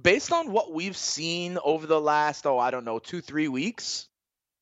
based 0.00 0.32
on 0.32 0.52
what 0.52 0.72
we've 0.72 0.96
seen 0.96 1.58
over 1.64 1.86
the 1.86 2.00
last, 2.00 2.46
oh, 2.46 2.58
I 2.58 2.70
don't 2.70 2.84
know, 2.84 2.98
two, 2.98 3.20
three 3.20 3.48
weeks, 3.48 4.08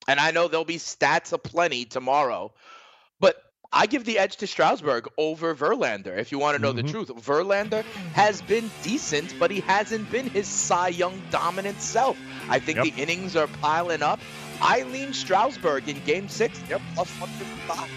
and 0.06 0.20
I 0.20 0.30
know 0.30 0.48
there'll 0.48 0.64
be 0.64 0.78
stats 0.78 1.32
aplenty 1.32 1.84
tomorrow, 1.84 2.52
I 3.76 3.86
give 3.86 4.04
the 4.04 4.18
edge 4.18 4.36
to 4.36 4.46
Strasburg 4.46 5.08
over 5.18 5.52
Verlander. 5.52 6.16
If 6.16 6.30
you 6.30 6.38
want 6.38 6.56
to 6.56 6.62
know 6.62 6.72
mm-hmm. 6.72 6.86
the 6.86 6.92
truth, 6.92 7.08
Verlander 7.08 7.82
has 8.12 8.40
been 8.40 8.70
decent, 8.82 9.34
but 9.40 9.50
he 9.50 9.60
hasn't 9.60 10.08
been 10.12 10.30
his 10.30 10.46
Cy 10.46 10.88
Young 10.88 11.20
dominant 11.30 11.80
self. 11.80 12.16
I 12.48 12.60
think 12.60 12.76
yep. 12.76 12.94
the 12.94 13.02
innings 13.02 13.34
are 13.34 13.48
piling 13.60 14.02
up. 14.02 14.20
I 14.62 14.84
lean 14.84 15.12
Strasburg 15.12 15.88
in 15.88 15.98
Game 16.04 16.28
Six. 16.28 16.62
Yep, 16.70 16.80
plus 16.94 17.10
one 17.20 17.28
fifty-five. 17.30 17.90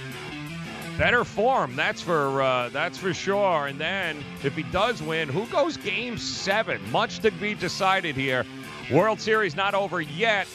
Better 0.97 1.23
form, 1.23 1.75
that's 1.75 2.01
for 2.01 2.41
uh, 2.41 2.69
that's 2.69 2.97
for 2.97 3.13
sure. 3.13 3.67
And 3.67 3.79
then 3.79 4.23
if 4.43 4.55
he 4.55 4.63
does 4.63 5.03
win, 5.03 5.29
who 5.29 5.45
goes 5.45 5.77
Game 5.77 6.17
Seven? 6.17 6.81
Much 6.91 7.19
to 7.19 7.29
be 7.29 7.53
decided 7.53 8.15
here. 8.15 8.47
World 8.91 9.21
Series 9.21 9.55
not 9.55 9.75
over 9.75 10.01
yet. 10.01 10.47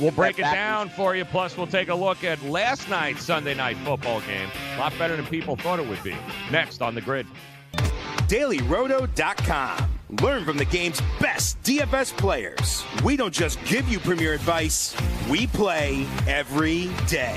We'll 0.00 0.10
break 0.10 0.38
it 0.38 0.42
down 0.42 0.88
for 0.88 1.14
you. 1.14 1.24
Plus, 1.24 1.56
we'll 1.56 1.66
take 1.66 1.88
a 1.88 1.94
look 1.94 2.24
at 2.24 2.42
last 2.42 2.88
night's 2.88 3.22
Sunday 3.22 3.54
night 3.54 3.76
football 3.78 4.20
game. 4.22 4.48
A 4.76 4.78
lot 4.78 4.92
better 4.98 5.16
than 5.16 5.26
people 5.26 5.56
thought 5.56 5.78
it 5.78 5.88
would 5.88 6.02
be. 6.02 6.16
Next 6.50 6.82
on 6.82 6.94
the 6.94 7.00
grid. 7.00 7.26
DailyRoto.com. 8.28 9.90
Learn 10.22 10.44
from 10.44 10.56
the 10.58 10.64
game's 10.64 11.00
best 11.20 11.60
DFS 11.62 12.16
players. 12.16 12.84
We 13.02 13.16
don't 13.16 13.34
just 13.34 13.62
give 13.64 13.88
you 13.88 13.98
premier 13.98 14.34
advice, 14.34 14.94
we 15.28 15.46
play 15.46 16.06
every 16.26 16.90
day. 17.08 17.36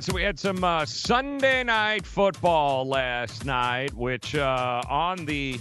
so 0.00 0.14
we 0.14 0.22
had 0.22 0.38
some 0.38 0.64
uh, 0.64 0.86
Sunday 0.86 1.62
night 1.62 2.06
football 2.06 2.86
last 2.86 3.44
night, 3.44 3.92
which 3.92 4.34
uh, 4.34 4.80
on 4.88 5.26
the 5.26 5.60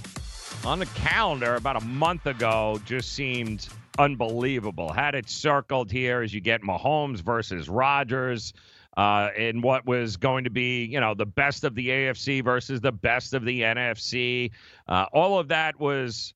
on 0.64 0.80
the 0.80 0.86
calendar 0.86 1.56
about 1.56 1.76
a 1.76 1.86
month 1.86 2.26
ago 2.26 2.80
just 2.86 3.12
seemed 3.12 3.68
unbelievable. 4.00 4.94
Had 4.94 5.16
it 5.16 5.30
circled 5.30 5.92
here 5.92 6.22
as 6.22 6.34
you 6.34 6.40
get 6.40 6.62
Mahomes 6.62 7.20
versus 7.20 7.68
Rodgers 7.68 8.54
uh, 8.96 9.30
in 9.38 9.62
what 9.62 9.86
was 9.86 10.16
going 10.16 10.46
to 10.46 10.50
be, 10.50 10.86
you 10.86 11.02
know, 11.02 11.14
the 11.14 11.26
best 11.26 11.66
of 11.66 11.76
the 11.76 11.90
AFC 11.90 12.42
versus 12.42 12.80
the 12.80 12.92
best 12.92 13.34
of 13.34 13.44
the 13.44 13.62
NFC. 13.62 14.52
Uh, 14.88 15.08
all 15.12 15.40
of 15.40 15.50
that 15.50 15.78
was 15.78 16.34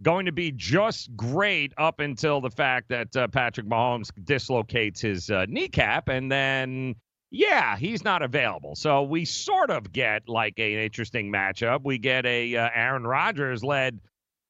going 0.00 0.26
to 0.26 0.32
be 0.32 0.52
just 0.52 1.14
great 1.16 1.72
up 1.76 1.98
until 1.98 2.40
the 2.40 2.50
fact 2.50 2.88
that 2.90 3.16
uh, 3.16 3.26
Patrick 3.26 3.66
Mahomes 3.66 4.10
dislocates 4.24 5.00
his 5.00 5.28
uh, 5.28 5.46
kneecap, 5.48 6.08
and 6.08 6.30
then 6.30 6.94
yeah, 7.32 7.78
he's 7.78 8.04
not 8.04 8.20
available. 8.20 8.74
So 8.74 9.02
we 9.04 9.24
sort 9.24 9.70
of 9.70 9.90
get 9.90 10.28
like 10.28 10.58
an 10.58 10.66
interesting 10.66 11.32
matchup. 11.32 11.80
We 11.82 11.96
get 11.96 12.26
a 12.26 12.54
uh, 12.54 12.68
Aaron 12.74 13.04
Rodgers 13.04 13.64
led, 13.64 13.98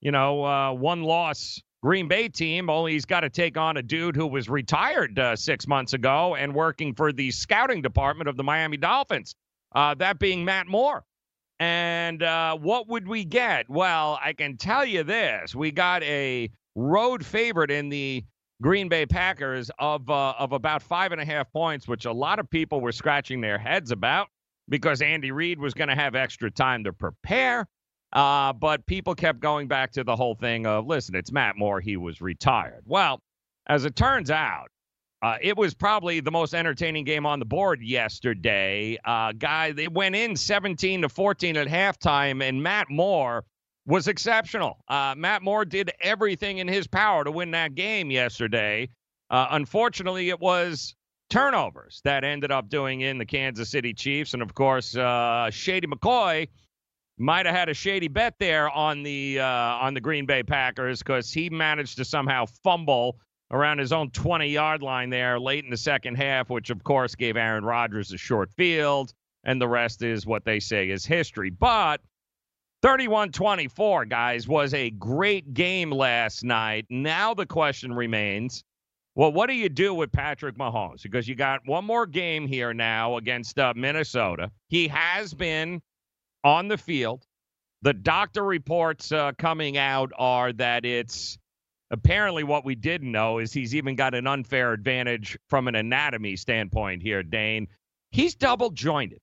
you 0.00 0.10
know, 0.10 0.44
uh, 0.44 0.72
one 0.72 1.02
loss 1.02 1.62
Green 1.80 2.08
Bay 2.08 2.28
team, 2.28 2.68
only 2.68 2.92
he's 2.92 3.04
got 3.04 3.20
to 3.20 3.30
take 3.30 3.56
on 3.56 3.76
a 3.76 3.82
dude 3.82 4.16
who 4.16 4.26
was 4.26 4.48
retired 4.48 5.16
uh, 5.16 5.36
six 5.36 5.66
months 5.68 5.92
ago 5.92 6.34
and 6.34 6.54
working 6.54 6.94
for 6.94 7.12
the 7.12 7.30
scouting 7.30 7.82
department 7.82 8.28
of 8.28 8.36
the 8.36 8.44
Miami 8.44 8.76
Dolphins, 8.76 9.36
uh, 9.74 9.94
that 9.94 10.18
being 10.18 10.44
Matt 10.44 10.66
Moore. 10.66 11.04
And 11.60 12.20
uh, 12.22 12.56
what 12.56 12.88
would 12.88 13.06
we 13.06 13.24
get? 13.24 13.70
Well, 13.70 14.18
I 14.20 14.32
can 14.32 14.56
tell 14.56 14.84
you 14.84 15.04
this 15.04 15.54
we 15.54 15.70
got 15.70 16.02
a 16.02 16.50
road 16.74 17.24
favorite 17.24 17.70
in 17.70 17.88
the 17.90 18.24
Green 18.62 18.88
Bay 18.88 19.04
Packers 19.04 19.71
of, 19.78 20.09
uh, 20.09 20.35
of 20.38 20.52
about 20.52 20.83
five 20.83 21.12
and 21.12 21.21
a 21.21 21.25
half 21.25 21.52
points, 21.52 21.87
which 21.88 22.07
a 22.07 22.12
lot 22.12 22.38
of 22.38 22.49
people 22.49 22.81
were 22.81 22.92
scratching 22.92 23.40
their 23.40 23.59
heads 23.59 23.90
about 23.90 24.28
because 24.69 25.02
Andy 25.02 25.33
Reid 25.33 25.59
was 25.59 25.75
going 25.75 25.88
to 25.88 25.95
have 25.95 26.14
extra 26.14 26.50
time 26.50 26.85
to 26.85 26.92
prepare. 26.92 27.66
Uh, 28.12 28.52
but 28.52 28.87
people 28.87 29.14
kept 29.14 29.40
going 29.40 29.69
back 29.69 29.90
to 29.92 30.04
the 30.04 30.14
whole 30.14 30.35
thing 30.35 30.66
of, 30.66 30.87
listen, 30.87 31.14
it's 31.14 31.33
Matt 31.33 31.57
Moore. 31.57 31.81
He 31.81 31.97
was 31.97 32.21
retired. 32.21 32.85
Well, 32.87 33.21
as 33.66 33.85
it 33.85 33.97
turns 33.97 34.31
out, 34.31 34.69
uh, 35.23 35.37
it 35.40 35.57
was 35.57 35.75
probably 35.75 36.21
the 36.21 36.31
most 36.31 36.54
entertaining 36.54 37.04
game 37.04 37.26
on 37.26 37.38
the 37.38 37.45
board 37.45 37.81
yesterday. 37.83 38.99
Uh, 39.04 39.33
guy, 39.33 39.73
they 39.73 39.88
went 39.88 40.14
in 40.14 40.37
17 40.37 41.02
to 41.02 41.09
14 41.09 41.57
at 41.57 41.69
halftime, 41.69 42.42
and 42.42 42.62
Matt 42.62 42.90
Moore 42.90 43.45
was 43.86 44.08
exceptional. 44.08 44.78
Uh, 44.88 45.14
Matt 45.16 45.42
Moore 45.42 45.64
did 45.64 45.90
everything 46.00 46.58
in 46.58 46.68
his 46.68 46.86
power 46.86 47.24
to 47.24 47.32
win 47.32 47.50
that 47.52 47.74
game 47.74 48.10
yesterday. 48.10 48.88
Uh, 49.30 49.48
unfortunately, 49.50 50.28
it 50.28 50.40
was 50.40 50.94
turnovers 51.30 52.00
that 52.04 52.24
ended 52.24 52.52
up 52.52 52.68
doing 52.68 53.00
in 53.00 53.18
the 53.18 53.24
Kansas 53.26 53.70
City 53.70 53.94
Chiefs, 53.94 54.34
and 54.34 54.42
of 54.42 54.54
course, 54.54 54.96
uh, 54.96 55.50
Shady 55.50 55.86
McCoy 55.86 56.48
might 57.18 57.46
have 57.46 57.54
had 57.54 57.68
a 57.68 57.74
shady 57.74 58.08
bet 58.08 58.34
there 58.38 58.68
on 58.70 59.02
the 59.02 59.40
uh, 59.40 59.46
on 59.46 59.94
the 59.94 60.00
Green 60.00 60.26
Bay 60.26 60.42
Packers 60.42 60.98
because 60.98 61.32
he 61.32 61.50
managed 61.50 61.96
to 61.98 62.04
somehow 62.04 62.46
fumble 62.62 63.18
around 63.50 63.78
his 63.78 63.92
own 63.92 64.10
20 64.10 64.48
yard 64.48 64.82
line 64.82 65.10
there 65.10 65.38
late 65.38 65.64
in 65.64 65.70
the 65.70 65.76
second 65.76 66.16
half, 66.16 66.50
which 66.50 66.70
of 66.70 66.82
course 66.84 67.14
gave 67.14 67.36
Aaron 67.36 67.64
Rodgers 67.64 68.12
a 68.12 68.18
short 68.18 68.50
field, 68.52 69.12
and 69.44 69.60
the 69.60 69.68
rest 69.68 70.02
is 70.02 70.26
what 70.26 70.44
they 70.44 70.58
say 70.58 70.90
is 70.90 71.04
history. 71.04 71.50
But 71.50 72.00
31 72.82 73.30
24, 73.30 74.04
guys, 74.06 74.48
was 74.48 74.74
a 74.74 74.90
great 74.90 75.54
game 75.54 75.90
last 75.90 76.44
night. 76.44 76.86
Now 76.90 77.32
the 77.32 77.46
question 77.46 77.94
remains 77.94 78.64
well, 79.14 79.30
what 79.30 79.48
do 79.48 79.54
you 79.54 79.68
do 79.68 79.92
with 79.92 80.10
Patrick 80.10 80.56
Mahomes? 80.56 81.02
Because 81.02 81.28
you 81.28 81.34
got 81.34 81.60
one 81.66 81.84
more 81.84 82.06
game 82.06 82.46
here 82.46 82.72
now 82.72 83.18
against 83.18 83.58
uh, 83.58 83.74
Minnesota. 83.76 84.50
He 84.68 84.88
has 84.88 85.34
been 85.34 85.82
on 86.42 86.68
the 86.68 86.78
field. 86.78 87.26
The 87.82 87.92
doctor 87.92 88.42
reports 88.42 89.12
uh, 89.12 89.32
coming 89.36 89.76
out 89.76 90.12
are 90.16 90.52
that 90.54 90.86
it's 90.86 91.36
apparently 91.90 92.42
what 92.42 92.64
we 92.64 92.74
didn't 92.74 93.12
know 93.12 93.38
is 93.38 93.52
he's 93.52 93.74
even 93.74 93.96
got 93.96 94.14
an 94.14 94.26
unfair 94.26 94.72
advantage 94.72 95.36
from 95.48 95.68
an 95.68 95.74
anatomy 95.74 96.36
standpoint 96.36 97.02
here, 97.02 97.22
Dane. 97.22 97.68
He's 98.12 98.34
double 98.34 98.70
jointed. 98.70 99.20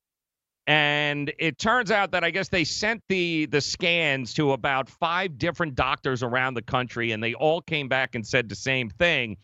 And 0.69 1.33
it 1.39 1.57
turns 1.57 1.89
out 1.89 2.11
that 2.11 2.23
I 2.23 2.29
guess 2.29 2.49
they 2.49 2.63
sent 2.63 3.01
the 3.09 3.47
the 3.47 3.59
scans 3.59 4.35
to 4.35 4.51
about 4.51 4.87
five 4.87 5.39
different 5.39 5.73
doctors 5.73 6.21
around 6.21 6.53
the 6.53 6.61
country, 6.61 7.11
and 7.11 7.23
they 7.23 7.33
all 7.33 7.59
came 7.59 7.87
back 7.87 8.13
and 8.13 8.25
said 8.25 8.47
the 8.47 8.55
same 8.55 8.87
thing. 8.91 9.37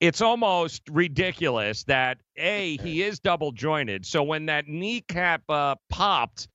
It's 0.00 0.20
almost 0.20 0.82
ridiculous 0.90 1.84
that 1.84 2.18
a 2.36 2.76
he 2.76 3.02
is 3.02 3.20
double 3.20 3.52
jointed. 3.52 4.04
So 4.04 4.22
when 4.22 4.44
that 4.46 4.68
kneecap 4.68 5.44
uh, 5.48 5.76
popped, 5.88 6.46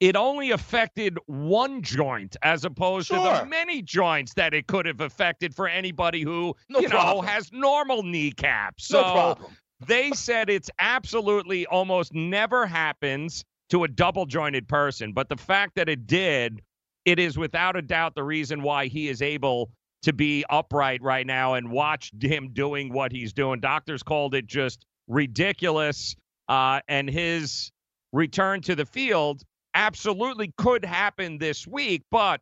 it 0.00 0.16
only 0.16 0.50
affected 0.50 1.18
one 1.24 1.80
joint 1.80 2.36
as 2.42 2.66
opposed 2.66 3.06
sure. 3.06 3.16
to 3.16 3.40
the 3.40 3.46
many 3.46 3.80
joints 3.80 4.34
that 4.34 4.52
it 4.52 4.66
could 4.66 4.84
have 4.84 5.00
affected 5.00 5.54
for 5.54 5.66
anybody 5.66 6.20
who 6.20 6.54
no 6.68 6.80
you 6.80 6.90
problem. 6.90 7.16
know 7.16 7.22
has 7.22 7.50
normal 7.52 8.02
kneecaps. 8.02 8.86
So 8.86 9.00
no 9.00 9.12
problem. 9.12 9.56
They 9.80 10.10
said 10.12 10.48
it's 10.48 10.70
absolutely 10.78 11.66
almost 11.66 12.14
never 12.14 12.66
happens 12.66 13.44
to 13.70 13.84
a 13.84 13.88
double 13.88 14.26
jointed 14.26 14.68
person, 14.68 15.12
but 15.12 15.28
the 15.28 15.36
fact 15.36 15.74
that 15.76 15.88
it 15.88 16.06
did, 16.06 16.62
it 17.04 17.18
is 17.18 17.36
without 17.36 17.76
a 17.76 17.82
doubt 17.82 18.14
the 18.14 18.22
reason 18.22 18.62
why 18.62 18.86
he 18.86 19.08
is 19.08 19.22
able 19.22 19.70
to 20.02 20.12
be 20.12 20.44
upright 20.48 21.02
right 21.02 21.26
now 21.26 21.54
and 21.54 21.70
watch 21.70 22.12
him 22.20 22.50
doing 22.52 22.92
what 22.92 23.10
he's 23.10 23.32
doing. 23.32 23.60
Doctors 23.60 24.02
called 24.02 24.34
it 24.34 24.46
just 24.46 24.86
ridiculous, 25.08 26.14
uh, 26.48 26.80
and 26.88 27.10
his 27.10 27.72
return 28.12 28.60
to 28.62 28.76
the 28.76 28.86
field 28.86 29.42
absolutely 29.74 30.52
could 30.56 30.84
happen 30.84 31.38
this 31.38 31.66
week. 31.66 32.02
But 32.10 32.40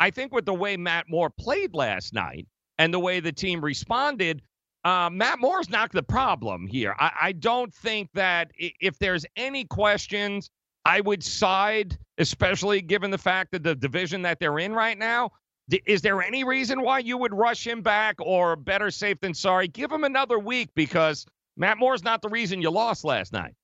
I 0.00 0.10
think 0.10 0.32
with 0.32 0.46
the 0.46 0.54
way 0.54 0.76
Matt 0.76 1.06
Moore 1.08 1.30
played 1.30 1.74
last 1.74 2.14
night 2.14 2.46
and 2.78 2.92
the 2.92 2.98
way 2.98 3.20
the 3.20 3.32
team 3.32 3.62
responded, 3.62 4.42
uh, 4.84 5.08
Matt 5.10 5.38
Moore's 5.40 5.70
not 5.70 5.92
the 5.92 6.02
problem 6.02 6.66
here. 6.66 6.94
I, 6.98 7.12
I 7.22 7.32
don't 7.32 7.72
think 7.72 8.10
that 8.14 8.50
if 8.56 8.98
there's 8.98 9.24
any 9.36 9.64
questions, 9.64 10.50
I 10.84 11.00
would 11.00 11.22
side, 11.22 11.96
especially 12.18 12.82
given 12.82 13.10
the 13.10 13.18
fact 13.18 13.52
that 13.52 13.62
the 13.62 13.74
division 13.74 14.22
that 14.22 14.40
they're 14.40 14.58
in 14.58 14.72
right 14.72 14.98
now. 14.98 15.30
Is 15.86 16.02
there 16.02 16.20
any 16.22 16.42
reason 16.42 16.82
why 16.82 16.98
you 16.98 17.16
would 17.16 17.32
rush 17.32 17.66
him 17.66 17.82
back 17.82 18.16
or 18.18 18.56
better 18.56 18.90
safe 18.90 19.20
than 19.20 19.32
sorry? 19.32 19.68
Give 19.68 19.90
him 19.90 20.02
another 20.04 20.38
week 20.38 20.70
because 20.74 21.24
Matt 21.56 21.78
Moore's 21.78 22.02
not 22.02 22.20
the 22.20 22.28
reason 22.28 22.60
you 22.60 22.70
lost 22.70 23.04
last 23.04 23.32
night. 23.32 23.54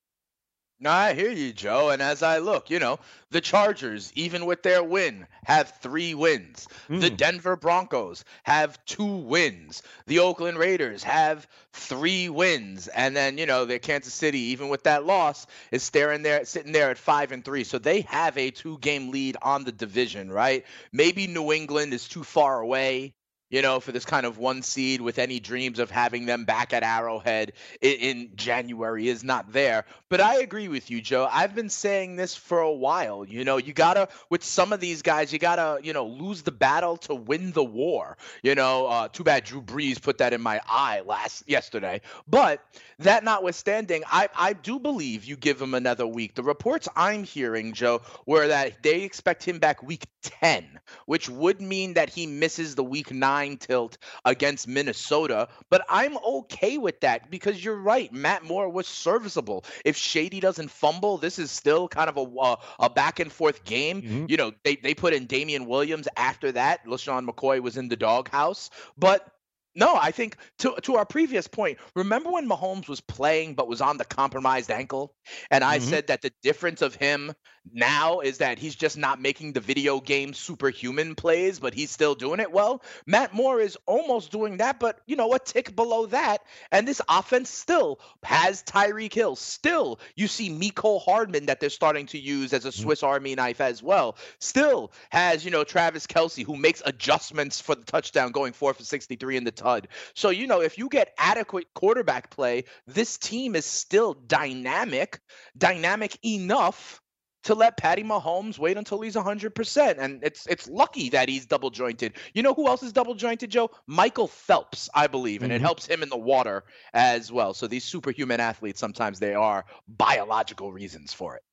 No, 0.81 0.91
I 0.91 1.13
hear 1.13 1.31
you, 1.31 1.51
Joe. 1.51 1.89
And 1.89 2.01
as 2.01 2.23
I 2.23 2.37
look, 2.37 2.69
you 2.69 2.79
know, 2.79 2.99
the 3.31 3.41
Chargers, 3.41 4.13
even 4.15 4.45
with 4.45 4.63
their 4.63 4.81
win, 4.81 5.27
have 5.43 5.73
three 5.81 6.13
wins. 6.13 6.69
Mm. 6.87 7.01
The 7.01 7.09
hmm. 7.09 7.15
Denver 7.15 7.55
Broncos 7.57 8.23
have 8.43 8.83
two 8.85 9.17
wins. 9.17 9.83
The 10.07 10.19
Oakland 10.19 10.57
Raiders 10.57 11.03
have 11.03 11.47
three 11.73 12.29
wins. 12.29 12.87
And 12.87 13.13
then, 13.13 13.37
you 13.37 13.45
know, 13.45 13.65
the 13.65 13.77
Kansas 13.77 14.13
City, 14.13 14.39
even 14.39 14.69
with 14.69 14.83
that 14.83 15.05
loss, 15.05 15.47
is 15.71 15.83
staring 15.83 16.21
there, 16.21 16.45
sitting 16.45 16.71
there 16.71 16.91
at 16.91 16.97
five 16.97 17.33
and 17.33 17.43
three. 17.43 17.65
So 17.65 17.77
they 17.77 18.01
have 18.01 18.37
a 18.37 18.49
two 18.49 18.77
game 18.77 19.11
lead 19.11 19.35
on 19.41 19.65
the 19.65 19.73
division, 19.73 20.31
right? 20.31 20.65
Maybe 20.93 21.27
New 21.27 21.51
England 21.51 21.93
is 21.93 22.07
too 22.07 22.23
far 22.23 22.61
away 22.61 23.13
you 23.49 23.61
know, 23.61 23.79
for 23.79 23.91
this 23.91 24.05
kind 24.05 24.25
of 24.25 24.37
one 24.37 24.61
seed 24.61 25.01
with 25.01 25.17
any 25.17 25.39
dreams 25.39 25.79
of 25.79 25.89
having 25.89 26.25
them 26.25 26.45
back 26.45 26.73
at 26.73 26.83
Arrowhead 26.83 27.53
in, 27.81 27.93
in, 27.93 28.29
January 28.35 29.07
is 29.07 29.23
not 29.23 29.51
there. 29.51 29.85
But 30.09 30.21
I 30.21 30.39
agree 30.39 30.67
with 30.67 30.91
you, 30.91 31.01
Joe. 31.01 31.27
I've 31.31 31.55
been 31.55 31.69
saying 31.69 32.15
this 32.15 32.35
for 32.35 32.59
a 32.59 32.71
while. 32.71 33.25
You 33.25 33.43
know, 33.43 33.57
you 33.57 33.73
gotta 33.73 34.07
with 34.29 34.43
some 34.43 34.71
of 34.71 34.79
these 34.79 35.01
guys, 35.01 35.33
you 35.33 35.39
gotta, 35.39 35.79
you 35.83 35.93
know, 35.93 36.05
lose 36.05 36.43
the 36.43 36.51
battle 36.51 36.97
to 36.97 37.15
win 37.15 37.51
the 37.51 37.63
war. 37.63 38.17
You 38.43 38.55
know, 38.55 38.87
uh, 38.87 39.07
too 39.07 39.23
bad 39.23 39.43
Drew 39.43 39.61
Brees 39.61 40.01
put 40.01 40.19
that 40.19 40.33
in 40.33 40.41
my 40.41 40.61
eye 40.67 41.01
last 41.05 41.43
yesterday. 41.47 42.01
But 42.27 42.63
that 42.99 43.23
notwithstanding, 43.23 44.03
I 44.07 44.29
I 44.35 44.53
do 44.53 44.79
believe 44.79 45.25
you 45.25 45.35
give 45.35 45.61
him 45.61 45.73
another 45.73 46.07
week. 46.07 46.35
The 46.35 46.43
reports 46.43 46.87
I'm 46.95 47.23
hearing, 47.23 47.73
Joe, 47.73 48.01
were 48.25 48.47
that 48.47 48.83
they 48.83 49.01
expect 49.03 49.43
him 49.43 49.59
back 49.59 49.81
week 49.83 50.05
10, 50.21 50.79
which 51.05 51.29
would 51.29 51.61
mean 51.61 51.93
that 51.93 52.09
he 52.09 52.27
misses 52.27 52.75
the 52.75 52.83
week 52.83 53.11
nine 53.11 53.57
tilt 53.57 53.97
against 54.25 54.67
Minnesota. 54.67 55.47
But 55.69 55.85
I'm 55.89 56.17
okay 56.17 56.77
with 56.77 56.99
that 57.01 57.29
because 57.31 57.63
you're 57.63 57.79
right. 57.79 58.11
Matt 58.11 58.43
Moore 58.43 58.69
was 58.69 58.87
serviceable. 58.87 59.65
If 59.85 59.97
Shady 59.97 60.39
doesn't 60.39 60.71
fumble, 60.71 61.17
this 61.17 61.39
is 61.39 61.51
still 61.51 61.87
kind 61.87 62.09
of 62.09 62.17
a, 62.17 62.39
a, 62.39 62.57
a 62.79 62.89
back 62.89 63.19
and 63.19 63.31
forth 63.31 63.63
game. 63.63 64.01
Mm-hmm. 64.01 64.25
You 64.29 64.37
know, 64.37 64.51
they, 64.63 64.75
they 64.75 64.93
put 64.93 65.13
in 65.13 65.25
Damien 65.25 65.65
Williams 65.65 66.07
after 66.17 66.51
that. 66.51 66.85
LeSean 66.85 67.27
McCoy 67.27 67.61
was 67.61 67.77
in 67.77 67.87
the 67.87 67.95
doghouse. 67.95 68.69
But 68.97 69.27
no, 69.75 69.95
I 69.95 70.11
think 70.11 70.37
to 70.59 70.75
to 70.83 70.95
our 70.95 71.05
previous 71.05 71.47
point, 71.47 71.77
remember 71.95 72.31
when 72.31 72.47
Mahomes 72.47 72.87
was 72.87 73.01
playing 73.01 73.55
but 73.55 73.67
was 73.67 73.81
on 73.81 73.97
the 73.97 74.05
compromised 74.05 74.71
ankle? 74.71 75.13
And 75.51 75.63
I 75.63 75.77
mm-hmm. 75.77 75.89
said 75.89 76.07
that 76.07 76.21
the 76.21 76.31
difference 76.43 76.81
of 76.81 76.95
him 76.95 77.33
now 77.73 78.19
is 78.19 78.39
that 78.39 78.59
he's 78.59 78.75
just 78.75 78.97
not 78.97 79.21
making 79.21 79.53
the 79.53 79.59
video 79.59 79.99
game 79.99 80.33
superhuman 80.33 81.15
plays, 81.15 81.59
but 81.59 81.73
he's 81.73 81.91
still 81.91 82.15
doing 82.15 82.39
it 82.39 82.51
well. 82.51 82.81
Matt 83.05 83.33
Moore 83.33 83.59
is 83.59 83.77
almost 83.85 84.31
doing 84.31 84.57
that, 84.57 84.79
but 84.79 84.99
you 85.05 85.15
know, 85.15 85.33
a 85.33 85.39
tick 85.39 85.75
below 85.75 86.05
that. 86.07 86.39
And 86.71 86.87
this 86.87 87.01
offense 87.09 87.49
still 87.49 87.99
has 88.23 88.63
Tyreek 88.63 89.13
Hill. 89.13 89.35
Still, 89.35 89.99
you 90.15 90.27
see 90.27 90.49
Mecole 90.49 91.01
Hardman 91.01 91.47
that 91.47 91.59
they're 91.59 91.69
starting 91.69 92.05
to 92.07 92.19
use 92.19 92.53
as 92.53 92.65
a 92.65 92.69
mm-hmm. 92.69 92.83
Swiss 92.83 93.03
Army 93.03 93.35
knife 93.35 93.61
as 93.61 93.83
well. 93.83 94.17
Still 94.39 94.91
has, 95.09 95.45
you 95.45 95.51
know, 95.51 95.63
Travis 95.63 96.07
Kelce 96.07 96.45
who 96.45 96.55
makes 96.55 96.81
adjustments 96.85 97.59
for 97.59 97.75
the 97.75 97.85
touchdown 97.85 98.31
going 98.31 98.53
four 98.53 98.73
for 98.73 98.83
63 98.83 99.37
in 99.37 99.43
the 99.43 99.51
TUD. 99.51 99.87
So, 100.13 100.29
you 100.29 100.47
know, 100.47 100.61
if 100.61 100.77
you 100.77 100.89
get 100.89 101.13
adequate 101.17 101.67
quarterback 101.73 102.29
play, 102.29 102.65
this 102.87 103.17
team 103.17 103.55
is 103.55 103.65
still 103.65 104.13
dynamic, 104.13 105.19
dynamic 105.57 106.17
enough 106.23 107.01
to 107.43 107.55
let 107.55 107.77
Patty 107.77 108.03
Mahomes 108.03 108.57
wait 108.59 108.77
until 108.77 109.01
he's 109.01 109.15
100%. 109.15 109.95
And 109.97 110.23
it's 110.23 110.45
it's 110.47 110.67
lucky 110.67 111.09
that 111.09 111.29
he's 111.29 111.45
double 111.45 111.69
jointed. 111.69 112.13
You 112.33 112.43
know 112.43 112.53
who 112.53 112.67
else 112.67 112.83
is 112.83 112.93
double 112.93 113.15
jointed, 113.15 113.49
Joe? 113.49 113.71
Michael 113.87 114.27
Phelps, 114.27 114.89
I 114.93 115.07
believe. 115.07 115.41
And 115.43 115.51
mm-hmm. 115.51 115.57
it 115.57 115.61
helps 115.61 115.85
him 115.85 116.03
in 116.03 116.09
the 116.09 116.17
water 116.17 116.63
as 116.93 117.31
well. 117.31 117.53
So 117.53 117.67
these 117.67 117.83
superhuman 117.83 118.39
athletes, 118.39 118.79
sometimes 118.79 119.19
they 119.19 119.33
are 119.33 119.65
biological 119.87 120.71
reasons 120.71 121.13
for 121.13 121.35
it 121.35 121.43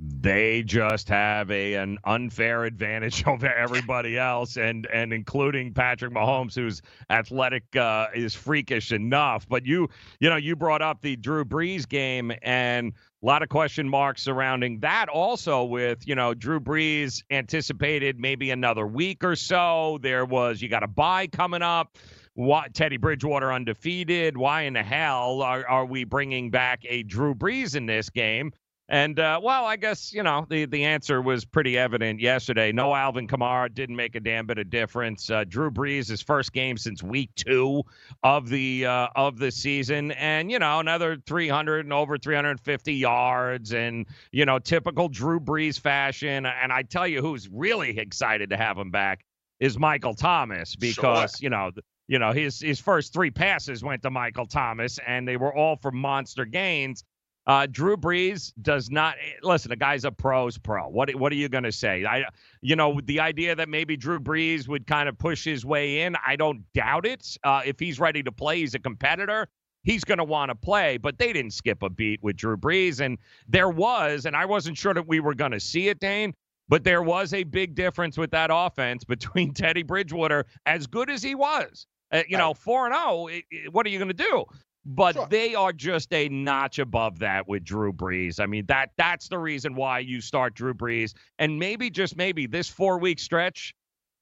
they 0.00 0.62
just 0.62 1.08
have 1.08 1.50
a 1.50 1.74
an 1.74 1.98
unfair 2.04 2.64
advantage 2.64 3.24
over 3.26 3.52
everybody 3.52 4.16
else 4.16 4.56
and 4.56 4.86
and 4.86 5.12
including 5.12 5.74
Patrick 5.74 6.12
Mahomes 6.12 6.54
who's 6.54 6.82
athletic 7.10 7.74
uh, 7.74 8.06
is 8.14 8.34
freakish 8.34 8.92
enough 8.92 9.48
but 9.48 9.66
you 9.66 9.88
you 10.20 10.30
know 10.30 10.36
you 10.36 10.54
brought 10.54 10.82
up 10.82 11.02
the 11.02 11.16
Drew 11.16 11.44
Brees 11.44 11.88
game 11.88 12.32
and 12.42 12.92
a 13.22 13.26
lot 13.26 13.42
of 13.42 13.48
question 13.48 13.88
marks 13.88 14.22
surrounding 14.22 14.78
that 14.80 15.08
also 15.08 15.64
with 15.64 16.06
you 16.06 16.14
know 16.14 16.34
Drew 16.34 16.60
Brees 16.60 17.22
anticipated 17.30 18.18
maybe 18.18 18.50
another 18.50 18.86
week 18.86 19.24
or 19.24 19.34
so 19.34 19.98
there 20.02 20.24
was 20.24 20.62
you 20.62 20.68
got 20.68 20.84
a 20.84 20.88
buy 20.88 21.26
coming 21.26 21.62
up 21.62 21.98
What 22.34 22.74
Teddy 22.74 22.96
Bridgewater 22.96 23.52
undefeated. 23.52 24.36
Why 24.36 24.62
in 24.62 24.74
the 24.74 24.82
hell 24.84 25.42
are, 25.42 25.66
are 25.66 25.84
we 25.84 26.04
bringing 26.04 26.50
back 26.50 26.82
a 26.88 27.02
Drew 27.02 27.34
Brees 27.34 27.74
in 27.74 27.86
this 27.86 28.10
game? 28.10 28.52
And 28.90 29.20
uh, 29.20 29.38
well, 29.42 29.66
I 29.66 29.76
guess 29.76 30.14
you 30.14 30.22
know 30.22 30.46
the 30.48 30.64
the 30.64 30.84
answer 30.84 31.20
was 31.20 31.44
pretty 31.44 31.76
evident 31.76 32.20
yesterday. 32.20 32.72
No 32.72 32.94
Alvin 32.94 33.28
Kamara 33.28 33.72
didn't 33.72 33.96
make 33.96 34.14
a 34.14 34.20
damn 34.20 34.46
bit 34.46 34.56
of 34.56 34.70
difference. 34.70 35.28
Uh, 35.28 35.44
Drew 35.44 35.70
Brees 35.70 36.08
his 36.08 36.22
first 36.22 36.54
game 36.54 36.78
since 36.78 37.02
week 37.02 37.30
two 37.34 37.82
of 38.22 38.48
the 38.48 38.86
uh, 38.86 39.08
of 39.14 39.38
the 39.38 39.50
season, 39.50 40.12
and 40.12 40.50
you 40.50 40.58
know 40.58 40.78
another 40.78 41.18
300 41.26 41.84
and 41.84 41.92
over 41.92 42.16
350 42.16 42.94
yards, 42.94 43.74
and 43.74 44.06
you 44.32 44.46
know 44.46 44.58
typical 44.58 45.10
Drew 45.10 45.38
Brees 45.38 45.78
fashion. 45.78 46.46
And 46.46 46.72
I 46.72 46.82
tell 46.82 47.06
you, 47.06 47.20
who's 47.20 47.46
really 47.46 47.98
excited 47.98 48.48
to 48.50 48.56
have 48.56 48.78
him 48.78 48.90
back 48.90 49.22
is 49.60 49.78
Michael 49.78 50.14
Thomas 50.14 50.74
because 50.76 51.32
sure. 51.32 51.44
you 51.44 51.50
know. 51.50 51.70
You 52.10 52.18
know 52.18 52.32
his 52.32 52.58
his 52.58 52.80
first 52.80 53.12
three 53.12 53.30
passes 53.30 53.84
went 53.84 54.00
to 54.00 54.10
Michael 54.10 54.46
Thomas, 54.46 54.98
and 55.06 55.28
they 55.28 55.36
were 55.36 55.54
all 55.54 55.76
for 55.76 55.90
monster 55.90 56.46
gains. 56.46 57.04
Uh, 57.48 57.66
Drew 57.66 57.96
Brees 57.96 58.52
does 58.60 58.90
not 58.90 59.16
eh, 59.16 59.32
listen. 59.42 59.70
The 59.70 59.76
guy's 59.76 60.04
a 60.04 60.12
pro's 60.12 60.58
pro. 60.58 60.86
What 60.86 61.14
what 61.16 61.32
are 61.32 61.36
you 61.36 61.48
going 61.48 61.64
to 61.64 61.72
say? 61.72 62.04
I, 62.04 62.24
you 62.60 62.76
know, 62.76 63.00
the 63.02 63.20
idea 63.20 63.54
that 63.54 63.70
maybe 63.70 63.96
Drew 63.96 64.20
Brees 64.20 64.68
would 64.68 64.86
kind 64.86 65.08
of 65.08 65.18
push 65.18 65.44
his 65.44 65.64
way 65.64 66.02
in, 66.02 66.14
I 66.26 66.36
don't 66.36 66.62
doubt 66.74 67.06
it. 67.06 67.38
Uh, 67.42 67.62
if 67.64 67.80
he's 67.80 67.98
ready 67.98 68.22
to 68.22 68.30
play, 68.30 68.58
he's 68.60 68.74
a 68.74 68.78
competitor. 68.78 69.48
He's 69.82 70.04
going 70.04 70.18
to 70.18 70.24
want 70.24 70.50
to 70.50 70.54
play, 70.54 70.98
but 70.98 71.16
they 71.16 71.32
didn't 71.32 71.52
skip 71.52 71.82
a 71.82 71.88
beat 71.88 72.22
with 72.22 72.36
Drew 72.36 72.58
Brees, 72.58 73.00
and 73.00 73.16
there 73.48 73.70
was, 73.70 74.26
and 74.26 74.36
I 74.36 74.44
wasn't 74.44 74.76
sure 74.76 74.92
that 74.92 75.08
we 75.08 75.20
were 75.20 75.34
going 75.34 75.52
to 75.52 75.60
see 75.60 75.88
it, 75.88 76.00
Dane. 76.00 76.34
But 76.68 76.84
there 76.84 77.02
was 77.02 77.32
a 77.32 77.44
big 77.44 77.74
difference 77.74 78.18
with 78.18 78.30
that 78.32 78.50
offense 78.52 79.04
between 79.08 79.54
Teddy 79.54 79.82
Bridgewater, 79.82 80.44
as 80.66 80.86
good 80.86 81.08
as 81.08 81.22
he 81.22 81.34
was. 81.34 81.86
Uh, 82.12 82.22
you 82.28 82.36
know, 82.36 82.52
4 82.54 82.86
and 82.86 82.94
0, 82.94 83.70
what 83.70 83.86
are 83.86 83.88
you 83.88 83.98
going 83.98 84.08
to 84.08 84.14
do? 84.14 84.44
But 84.88 85.14
sure. 85.14 85.26
they 85.28 85.54
are 85.54 85.72
just 85.72 86.14
a 86.14 86.30
notch 86.30 86.78
above 86.78 87.18
that 87.18 87.46
with 87.46 87.62
Drew 87.62 87.92
Brees. 87.92 88.40
I 88.40 88.46
mean, 88.46 88.64
that 88.66 88.90
that's 88.96 89.28
the 89.28 89.38
reason 89.38 89.74
why 89.74 89.98
you 89.98 90.22
start 90.22 90.54
Drew 90.54 90.72
Brees. 90.72 91.12
And 91.38 91.58
maybe 91.58 91.90
just 91.90 92.16
maybe 92.16 92.46
this 92.46 92.70
four 92.70 92.98
week 92.98 93.18
stretch 93.18 93.74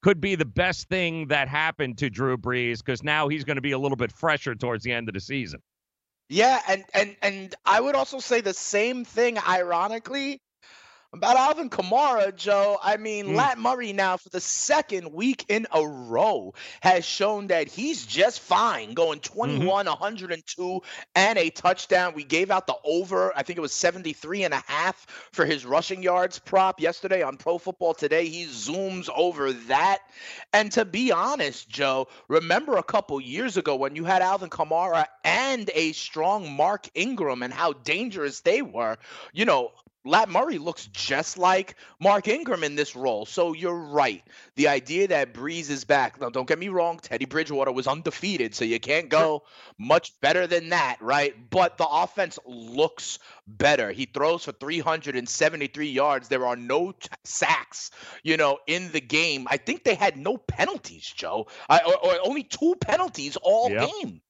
could 0.03 0.21
be 0.21 0.35
the 0.35 0.45
best 0.45 0.89
thing 0.89 1.29
that 1.29 1.47
happened 1.47 1.99
to 1.99 2.11
Drew 2.11 2.37
Brees 2.37 2.79
because 2.79 3.05
now 3.05 3.29
he's 3.29 3.45
going 3.45 3.57
to 3.57 3.63
be 3.63 3.73
a 3.73 3.79
little 3.79 3.97
bit 3.97 4.11
fresher 4.11 4.57
towards 4.57 4.83
the 4.83 4.93
end 4.93 5.09
of 5.09 5.15
the 5.15 5.21
season. 5.21 5.63
Yeah, 6.29 6.61
and 6.67 6.85
and 6.93 7.17
and 7.23 7.55
I 7.65 7.81
would 7.81 7.95
also 7.95 8.19
say 8.19 8.41
the 8.41 8.53
same 8.53 9.05
thing 9.05 9.39
ironically 9.39 10.41
about 11.13 11.37
Alvin 11.37 11.71
Kamara, 11.71 12.35
Joe, 12.35 12.79
I 12.83 12.97
mean, 12.97 13.27
mm. 13.27 13.35
Lat 13.35 13.59
Murray 13.59 13.93
now 13.93 14.17
for 14.17 14.29
the 14.29 14.41
second 14.41 15.13
week 15.13 15.45
in 15.49 15.67
a 15.73 15.87
row 15.87 16.55
has 16.81 17.05
shown 17.05 17.49
that 17.49 17.69
he's 17.69 18.05
just 18.05 18.41
fine 18.41 18.95
going 18.95 19.21
21, 19.21 19.87
mm-hmm. 19.87 20.01
102, 20.01 20.83
and 21.15 21.39
a 21.39 21.51
touchdown. 21.51 22.15
We 22.15 22.25
gave 22.25 22.51
out 22.51 22.67
the 22.67 22.77
over, 22.85 23.33
I 23.37 23.43
think 23.43 23.59
it 23.59 23.63
was 23.63 23.73
73 23.73 24.45
and 24.45 24.55
a 24.55 24.63
half 24.67 25.07
for 25.33 25.45
his 25.45 25.65
rushing 25.65 26.03
yards 26.03 26.39
prop 26.39 26.81
yesterday 26.81 27.23
on 27.23 27.37
Pro 27.37 27.59
Football 27.59 27.95
Today. 27.95 28.29
He 28.29 28.47
zooms 28.47 29.09
over 29.15 29.53
that. 29.53 29.99
And 30.53 30.71
to 30.73 30.85
be 30.85 31.13
honest, 31.13 31.69
Joe, 31.69 32.09
remember 32.29 32.77
a 32.77 32.83
couple 32.83 33.21
years 33.21 33.57
ago 33.57 33.77
when 33.77 33.97
you 33.97 34.05
had 34.05 34.23
Alvin 34.23 34.51
Kamara 34.51 35.07
and 35.25 35.71
a 35.75 35.93
strong 35.93 36.53
Mark 36.53 36.89
Ingram 36.95 37.43
and 37.43 37.53
how 37.53 37.73
dangerous 37.73 38.41
they 38.41 38.63
were? 38.63 38.97
You 39.33 39.45
know, 39.45 39.73
Lat 40.07 40.29
Murray 40.29 40.59
looks 40.59 40.87
just 40.93 41.37
like 41.37 41.77
Mark 42.01 42.29
Ingram 42.29 42.65
in 42.65 42.77
this 42.77 42.95
role. 42.95 43.27
So 43.27 43.53
you're 43.53 43.75
right. 43.75 44.23
The 44.55 44.69
idea 44.69 45.09
that 45.09 45.35
Brees 45.35 45.69
is 45.69 45.85
back. 45.85 46.21
Now, 46.21 46.31
don't 46.31 46.47
get 46.47 46.59
me 46.59 46.69
wrong. 46.69 46.99
Teddy 46.99 47.25
Bridgewater 47.25 47.73
was 47.73 47.87
undefeated, 47.87 48.55
so 48.55 48.65
you 48.65 48.79
can't 48.79 49.09
go 49.09 49.43
much 49.79 50.19
better 50.21 50.47
than 50.47 50.71
that, 50.71 50.97
right? 51.01 51.35
But 51.51 51.77
the 51.77 51.87
offense 51.87 52.39
looks 52.47 53.19
better. 53.47 53.93
He 53.93 54.07
throws 54.07 54.45
for 54.45 54.53
373 54.53 55.89
yards. 55.89 56.29
There 56.29 56.47
are 56.47 56.57
no 56.57 56.93
t- 56.93 57.09
sacks, 57.25 57.91
you 58.23 58.37
know, 58.37 58.59
in 58.67 58.93
the 58.93 59.01
game. 59.01 59.47
I 59.51 59.57
think 59.57 59.85
they 59.85 59.95
had 59.95 60.17
no 60.17 60.37
penalties, 60.37 61.13
Joe, 61.15 61.49
I, 61.69 61.81
or, 61.81 61.97
or, 61.97 62.19
only 62.25 62.43
two 62.43 62.75
penalties 62.81 63.37
all 63.37 63.71
yep. 63.71 63.89
game. 63.91 64.21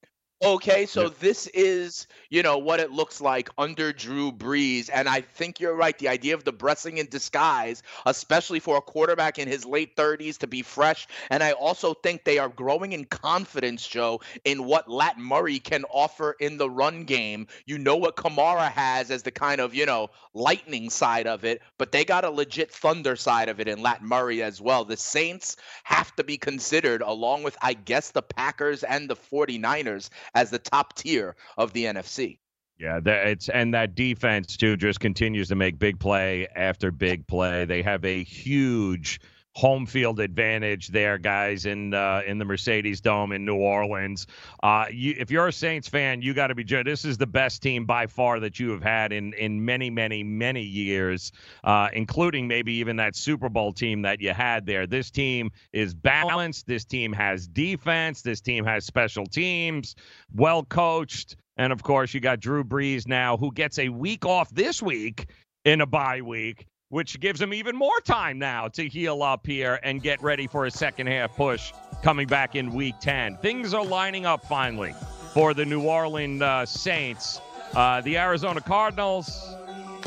Okay, 0.45 0.85
so 0.85 1.05
yep. 1.05 1.19
this 1.19 1.47
is, 1.55 2.07
you 2.29 2.43
know, 2.43 2.59
what 2.59 2.79
it 2.79 2.91
looks 2.91 3.23
like 3.23 3.49
under 3.57 3.91
Drew 3.91 4.31
Brees. 4.31 4.91
And 4.93 5.09
I 5.09 5.23
think 5.23 5.61
you're 5.61 5.75
right. 5.75 5.99
The 5.99 6.09
idea 6.09 6.35
of 6.35 6.45
the 6.45 6.53
blessing 6.53 6.99
in 6.99 7.07
disguise, 7.07 7.83
especially 8.05 8.61
for 8.61 8.77
a 8.77 8.83
quarterback 8.83 9.39
in 9.39 9.49
his 9.49 9.65
late 9.65 9.97
30s 9.97 10.37
to 10.39 10.47
be 10.47 10.61
fresh. 10.61 11.09
And 11.31 11.43
I 11.43 11.53
also 11.53 11.95
think 11.95 12.25
they 12.25 12.37
are 12.37 12.51
growing 12.51 12.93
in 12.93 13.07
confidence, 13.07 13.87
Joe, 13.89 14.21
in 14.45 14.65
what 14.67 14.91
Lat 14.91 15.19
Murray 15.19 15.59
can 15.59 15.85
offer 15.85 16.37
in 16.39 16.59
the 16.59 16.69
run 16.69 17.05
game. 17.05 17.47
You 17.65 17.79
know 17.79 17.97
what 17.97 18.17
Kamara 18.17 18.71
has 18.71 19.11
as 19.11 19.23
the 19.23 19.31
kind 19.31 19.59
of, 19.59 19.75
you 19.75 19.87
know, 19.87 20.11
lightning 20.35 20.91
side 20.91 21.27
of 21.27 21.47
it, 21.47 21.63
but 21.79 21.93
they 21.93 22.05
got 22.05 22.25
a 22.27 22.31
legit 22.31 22.71
thunder 22.71 23.17
side 23.17 23.49
of 23.49 23.59
it 23.59 23.69
in 23.69 23.81
Lat 23.81 24.03
Murray 24.03 24.43
as 24.43 24.61
well. 24.61 24.85
The 24.85 24.99
Saints 24.99 25.57
have 25.85 26.15
to 26.17 26.25
be 26.25 26.37
considered, 26.37 27.01
along 27.01 27.43
with, 27.43 27.57
I 27.63 27.73
guess, 27.73 28.11
the 28.11 28.21
Packers 28.21 28.85
and 28.85 29.09
the 29.09 29.17
49ers 29.17 30.11
as 30.35 30.51
the 30.51 30.59
top 30.59 30.95
tier 30.97 31.37
of 31.57 31.73
the 31.73 31.85
NFC. 31.85 32.39
Yeah, 32.79 33.01
it's 33.05 33.49
and 33.49 33.73
that 33.73 33.95
defense 33.95 34.57
too 34.57 34.77
just 34.77 35.01
continues 35.01 35.49
to 35.49 35.55
make 35.55 35.79
big 35.79 35.99
play 35.99 36.47
after 36.55 36.91
big 36.91 37.27
play. 37.27 37.65
They 37.65 37.83
have 37.83 38.05
a 38.05 38.23
huge 38.23 39.19
home 39.57 39.87
field 39.87 40.21
advantage 40.21 40.89
there, 40.89 41.17
guys, 41.17 41.65
in 41.65 41.95
uh, 41.95 42.21
in 42.27 42.37
the 42.37 42.45
Mercedes 42.45 43.01
Dome 43.01 43.33
in 43.33 43.47
New 43.47 43.57
Orleans. 43.57 44.27
Uh, 44.63 44.85
you, 44.93 45.15
if 45.19 45.31
you're 45.31 45.49
a 45.49 45.53
Saints 45.53 45.89
fan, 45.89 46.21
you 46.21 46.35
got 46.35 46.49
to 46.49 46.55
be. 46.55 46.63
This 46.63 47.07
is 47.07 47.17
the 47.17 47.27
best 47.27 47.63
team 47.63 47.87
by 47.87 48.07
far 48.07 48.39
that 48.41 48.61
you 48.61 48.71
have 48.71 48.83
had 48.83 49.13
in 49.13 49.33
in 49.33 49.65
many, 49.65 49.89
many, 49.89 50.23
many 50.23 50.61
years, 50.63 51.33
uh, 51.65 51.89
including 51.95 52.47
maybe 52.47 52.75
even 52.75 52.97
that 52.97 53.17
Super 53.17 53.49
Bowl 53.49 53.73
team 53.73 54.03
that 54.03 54.21
you 54.21 54.35
had 54.35 54.67
there. 54.67 54.87
This 54.87 55.11
team 55.11 55.51
is 55.73 55.95
balanced. 55.95 56.67
This 56.67 56.85
team 56.85 57.15
has 57.15 57.49
defense. 57.49 58.21
This 58.21 58.43
team 58.43 58.67
has 58.67 58.85
special 58.85 59.25
teams, 59.25 59.95
well 60.35 60.65
coached. 60.65 61.37
And 61.57 61.73
of 61.73 61.83
course, 61.83 62.13
you 62.13 62.21
got 62.21 62.41
Drew 62.41 62.63
Brees 62.63 63.09
now, 63.09 63.39
who 63.39 63.51
gets 63.51 63.79
a 63.79 63.89
week 63.89 64.27
off 64.27 64.51
this 64.51 64.83
week 64.83 65.31
in 65.65 65.81
a 65.81 65.87
bye 65.87 66.21
week 66.21 66.67
which 66.89 67.19
gives 67.21 67.41
him 67.41 67.53
even 67.53 67.77
more 67.77 68.01
time 68.01 68.39
now 68.39 68.69
to 68.69 68.89
heal 68.89 69.23
up 69.23 69.47
here 69.47 69.81
and 69.83 70.03
get 70.03 70.23
ready 70.23 70.47
for 70.47 70.67
a 70.67 70.71
second 70.71 71.09
half 71.09 71.35
push 71.37 71.73
coming 72.03 72.27
back 72.27 72.55
in 72.55 72.73
week 72.73 72.95
10. 73.01 73.37
Things 73.39 73.75
are 73.75 73.85
lining 73.85 74.27
up 74.27 74.45
finally 74.47 74.95
for 75.33 75.55
the 75.55 75.65
New 75.65 75.83
Orleans 75.83 76.43
uh, 76.43 76.65
Saints. 76.65 77.41
Uh, 77.75 78.01
the 78.01 78.17
Arizona 78.17 78.61
Cardinals, 78.61 79.55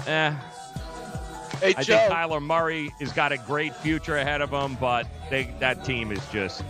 eh. 0.08 0.34
Hey, 1.62 1.74
I 1.76 1.84
Joe. 1.84 1.98
think 1.98 2.14
Kyler 2.14 2.42
Murray 2.42 2.90
has 3.02 3.12
got 3.12 3.34
a 3.34 3.38
great 3.38 3.76
future 3.76 4.18
ahead 4.18 4.42
of 4.42 4.50
him, 4.50 4.78
but 4.80 5.06
they, 5.30 5.54
that 5.60 5.84
team 5.84 6.12
is 6.14 6.26
just 6.32 6.64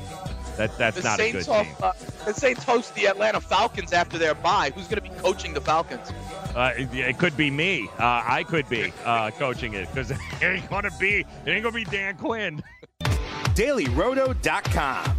that 0.57 0.75
that's 0.79 0.97
the 0.97 1.03
not 1.03 1.19
Saints 1.19 1.47
a 1.47 1.51
good 1.51 1.63
team. 1.65 1.75
Uh, 1.81 1.93
the 2.25 2.33
Saints 2.33 2.63
host 2.63 2.95
the 2.95 3.05
Atlanta 3.05 3.39
Falcons 3.39 3.93
after 3.93 4.17
their 4.17 4.33
bye. 4.33 4.71
Who's 4.73 4.87
going 4.87 5.01
to 5.01 5.09
be 5.09 5.15
coaching 5.19 5.53
the 5.53 5.61
Falcons? 5.61 6.11
Uh, 6.55 6.71
it, 6.75 7.17
could 7.17 7.37
be 7.37 7.51
me. 7.51 7.87
Uh, 7.99 8.23
I 8.25 8.43
could 8.43 8.67
be 8.69 8.91
uh, 9.05 9.31
coaching 9.31 9.73
it 9.73 9.87
because 9.93 10.11
it 10.11 10.19
ain't 10.41 10.69
gonna 10.69 10.91
be. 10.99 11.25
It 11.45 11.49
ain't 11.49 11.63
gonna 11.63 11.75
be 11.75 11.83
Dan 11.85 12.17
Quinn. 12.17 12.61
DailyRoto.com. 13.55 15.18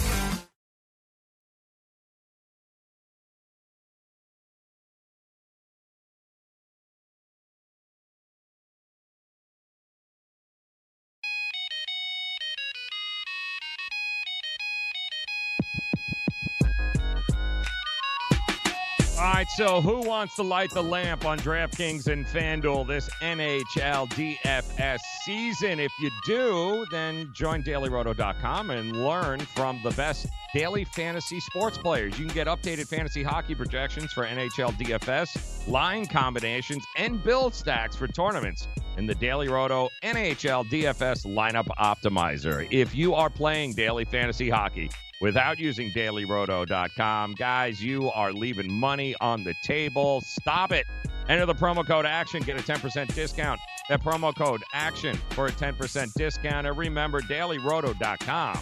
so 19.57 19.81
who 19.81 20.01
wants 20.07 20.35
to 20.35 20.43
light 20.43 20.71
the 20.71 20.81
lamp 20.81 21.25
on 21.25 21.37
DraftKings 21.39 22.07
and 22.07 22.25
FanDuel 22.25 22.87
this 22.87 23.09
NHL 23.21 24.09
DFS 24.11 24.99
season? 25.23 25.79
If 25.79 25.91
you 25.99 26.09
do, 26.25 26.85
then 26.91 27.31
join 27.33 27.61
dailyroto.com 27.63 28.69
and 28.69 29.03
learn 29.03 29.39
from 29.41 29.79
the 29.83 29.91
best 29.91 30.27
daily 30.53 30.85
fantasy 30.85 31.39
sports 31.39 31.77
players. 31.77 32.17
You 32.17 32.25
can 32.25 32.33
get 32.33 32.47
updated 32.47 32.87
fantasy 32.87 33.23
hockey 33.23 33.55
projections 33.55 34.13
for 34.13 34.25
NHL 34.25 34.71
DFS, 34.73 35.67
line 35.67 36.05
combinations, 36.05 36.83
and 36.97 37.23
build 37.23 37.53
stacks 37.53 37.95
for 37.95 38.07
tournaments 38.07 38.67
in 38.97 39.05
the 39.05 39.15
Daily 39.15 39.47
Roto 39.47 39.89
NHL 40.03 40.65
DFS 40.67 41.25
lineup 41.25 41.67
optimizer. 41.79 42.67
If 42.71 42.95
you 42.95 43.13
are 43.15 43.29
playing 43.29 43.73
daily 43.73 44.05
fantasy 44.05 44.49
hockey, 44.49 44.89
without 45.21 45.59
using 45.59 45.91
dailyroto.com. 45.91 47.35
Guys, 47.35 47.81
you 47.81 48.09
are 48.11 48.33
leaving 48.33 48.71
money 48.71 49.15
on 49.21 49.43
the 49.43 49.53
table. 49.63 50.21
Stop 50.21 50.71
it. 50.71 50.85
Enter 51.29 51.45
the 51.45 51.55
promo 51.55 51.85
code 51.85 52.05
ACTION, 52.05 52.43
get 52.43 52.59
a 52.59 52.63
10% 52.63 53.13
discount. 53.13 53.59
That 53.89 54.01
promo 54.03 54.35
code 54.35 54.61
ACTION 54.73 55.17
for 55.29 55.47
a 55.47 55.51
10% 55.51 56.11
discount. 56.13 56.67
And 56.67 56.77
remember, 56.77 57.21
dailyroto.com. 57.21 58.59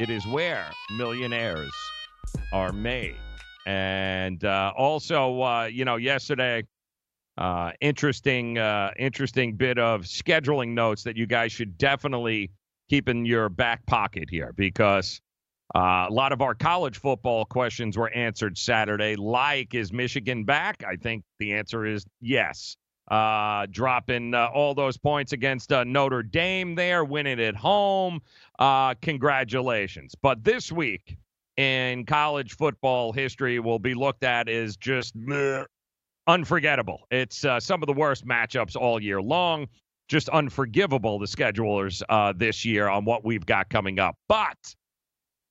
It 0.00 0.10
is 0.10 0.26
where 0.26 0.70
millionaires 0.96 1.72
are 2.52 2.72
made. 2.72 3.16
And 3.66 4.44
uh, 4.44 4.72
also, 4.76 5.40
uh, 5.40 5.64
you 5.64 5.84
know, 5.84 5.96
yesterday, 5.96 6.64
uh, 7.38 7.72
interesting, 7.80 8.58
uh, 8.58 8.90
interesting 8.98 9.54
bit 9.54 9.78
of 9.78 10.02
scheduling 10.02 10.70
notes 10.70 11.04
that 11.04 11.16
you 11.16 11.26
guys 11.26 11.52
should 11.52 11.78
definitely 11.78 12.50
keep 12.90 13.08
in 13.08 13.24
your 13.24 13.48
back 13.48 13.86
pocket 13.86 14.28
here 14.28 14.52
because 14.56 15.20
uh, 15.74 16.06
a 16.08 16.12
lot 16.12 16.32
of 16.32 16.40
our 16.40 16.54
college 16.54 16.98
football 16.98 17.44
questions 17.44 17.96
were 17.96 18.10
answered 18.10 18.58
Saturday. 18.58 19.16
Like, 19.16 19.74
is 19.74 19.92
Michigan 19.92 20.44
back? 20.44 20.84
I 20.86 20.96
think 20.96 21.24
the 21.38 21.54
answer 21.54 21.86
is 21.86 22.04
yes. 22.20 22.76
Uh, 23.10 23.66
dropping 23.70 24.32
uh, 24.32 24.46
all 24.54 24.74
those 24.74 24.96
points 24.96 25.32
against 25.32 25.72
uh, 25.72 25.84
Notre 25.84 26.22
Dame 26.22 26.74
there, 26.74 27.04
winning 27.04 27.38
at 27.38 27.54
home. 27.54 28.20
Uh, 28.58 28.94
congratulations. 29.02 30.14
But 30.22 30.42
this 30.42 30.72
week 30.72 31.18
in 31.58 32.06
college 32.06 32.56
football 32.56 33.12
history 33.12 33.58
will 33.58 33.78
be 33.78 33.94
looked 33.94 34.24
at 34.24 34.48
as 34.48 34.76
just 34.76 35.14
unforgettable. 36.26 37.06
It's 37.10 37.44
uh, 37.44 37.60
some 37.60 37.82
of 37.82 37.88
the 37.88 37.92
worst 37.92 38.26
matchups 38.26 38.74
all 38.74 39.02
year 39.02 39.20
long. 39.20 39.66
Just 40.08 40.28
unforgivable, 40.30 41.18
the 41.18 41.26
schedulers 41.26 42.02
this 42.38 42.64
year 42.64 42.88
on 42.88 43.04
what 43.04 43.24
we've 43.24 43.44
got 43.44 43.70
coming 43.70 43.98
up. 43.98 44.16
But 44.28 44.56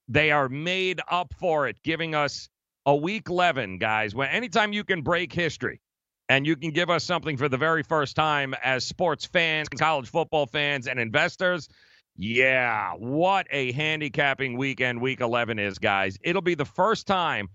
they 0.08 0.32
are 0.32 0.50
made 0.50 1.02
up 1.10 1.34
for 1.39 1.68
it, 1.68 1.82
giving 1.84 2.16
us 2.16 2.50
a 2.86 2.96
week 2.96 3.30
11, 3.30 3.78
guys. 3.78 4.13
When 4.13 4.30
anytime 4.30 4.74
you 4.74 4.84
can 4.84 5.02
break 5.02 5.32
history 5.32 5.82
and 6.30 6.46
you 6.46 6.56
can 6.56 6.72
give 6.72 6.89
us 6.89 7.04
something 7.04 7.38
for 7.38 7.50
the 7.50 7.58
very 7.58 7.84
first 7.84 8.16
time 8.16 8.54
as 8.63 8.86
sports 8.86 9.26
fans, 9.26 9.70
college 9.70 10.10
football 10.10 10.46
fans, 10.46 10.88
and 10.88 11.00
investors, 11.00 11.70
yeah, 12.16 12.92
what 12.94 13.48
a 13.50 13.72
handicapping 13.72 14.58
weekend 14.58 15.02
week 15.02 15.22
11 15.22 15.58
is, 15.60 15.80
guys. 15.80 16.18
It'll 16.22 16.42
be 16.42 16.56
the 16.56 16.66
first 16.66 17.08
time 17.08 17.48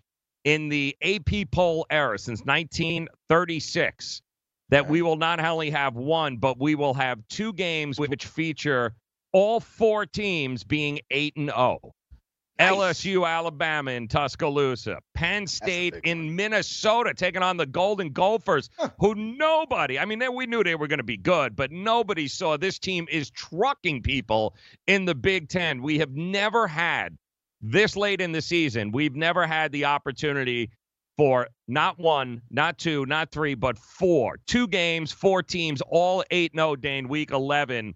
in 0.45 0.69
the 0.69 0.97
AP 1.03 1.51
poll 1.53 1.87
era 1.91 2.19
since 2.19 2.41
1936 2.45 4.23
that 4.71 4.89
we 4.89 5.03
will 5.03 5.17
not 5.17 5.41
only 5.41 5.71
have 5.71 5.95
one, 5.95 6.37
but 6.37 6.59
we 6.59 6.75
will 6.75 6.95
have 6.95 7.21
two 7.29 7.53
games 7.53 7.99
which 7.99 8.27
feature 8.27 8.95
all 9.33 9.61
four 9.61 10.07
teams 10.07 10.65
being 10.65 11.01
8 11.11 11.37
and 11.37 11.51
0. 11.51 11.93
LSU, 12.59 13.27
Alabama 13.27 13.93
in 13.93 14.09
Tuscaloosa, 14.09 14.99
Penn 15.15 15.47
State 15.47 15.95
in 16.05 16.35
Minnesota 16.35 17.15
taking 17.15 17.43
on 17.43 17.57
the 17.57 17.67
Golden 17.67 18.13
Gophers, 18.13 18.69
who 18.99 19.15
nobody, 19.15 19.99
I 19.99 20.05
mean, 20.05 20.19
they, 20.19 20.29
we 20.29 20.47
knew 20.47 20.65
they 20.65 20.75
were 20.75 20.89
going 20.89 20.99
to 20.99 21.05
be 21.05 21.17
good, 21.17 21.55
but 21.55 21.71
nobody 21.71 22.27
saw 22.27 22.57
this 22.57 22.79
team 22.79 23.07
is 23.11 23.31
trucking 23.31 24.03
people 24.03 24.57
in 24.87 25.05
the 25.05 25.15
Big 25.15 25.49
Ten. 25.49 25.83
We 25.83 25.99
have 26.01 26.11
never 26.11 26.67
had 26.67 27.17
this 27.61 27.97
late 27.97 28.21
in 28.21 28.33
the 28.33 28.43
season, 28.43 28.93
we've 28.93 29.17
never 29.17 29.47
had 29.47 29.73
the 29.73 29.85
opportunity 29.85 30.71
for 31.17 31.49
not 31.67 31.99
one, 31.99 32.41
not 32.51 32.79
two, 32.79 33.05
not 33.07 33.33
three, 33.33 33.55
but 33.55 33.77
four. 33.77 34.39
Two 34.47 34.69
games, 34.69 35.11
four 35.11 35.43
teams, 35.43 35.83
all 35.89 36.25
8 36.31 36.53
0 36.55 36.77
Dane, 36.77 37.09
week 37.09 37.33
11. 37.33 37.95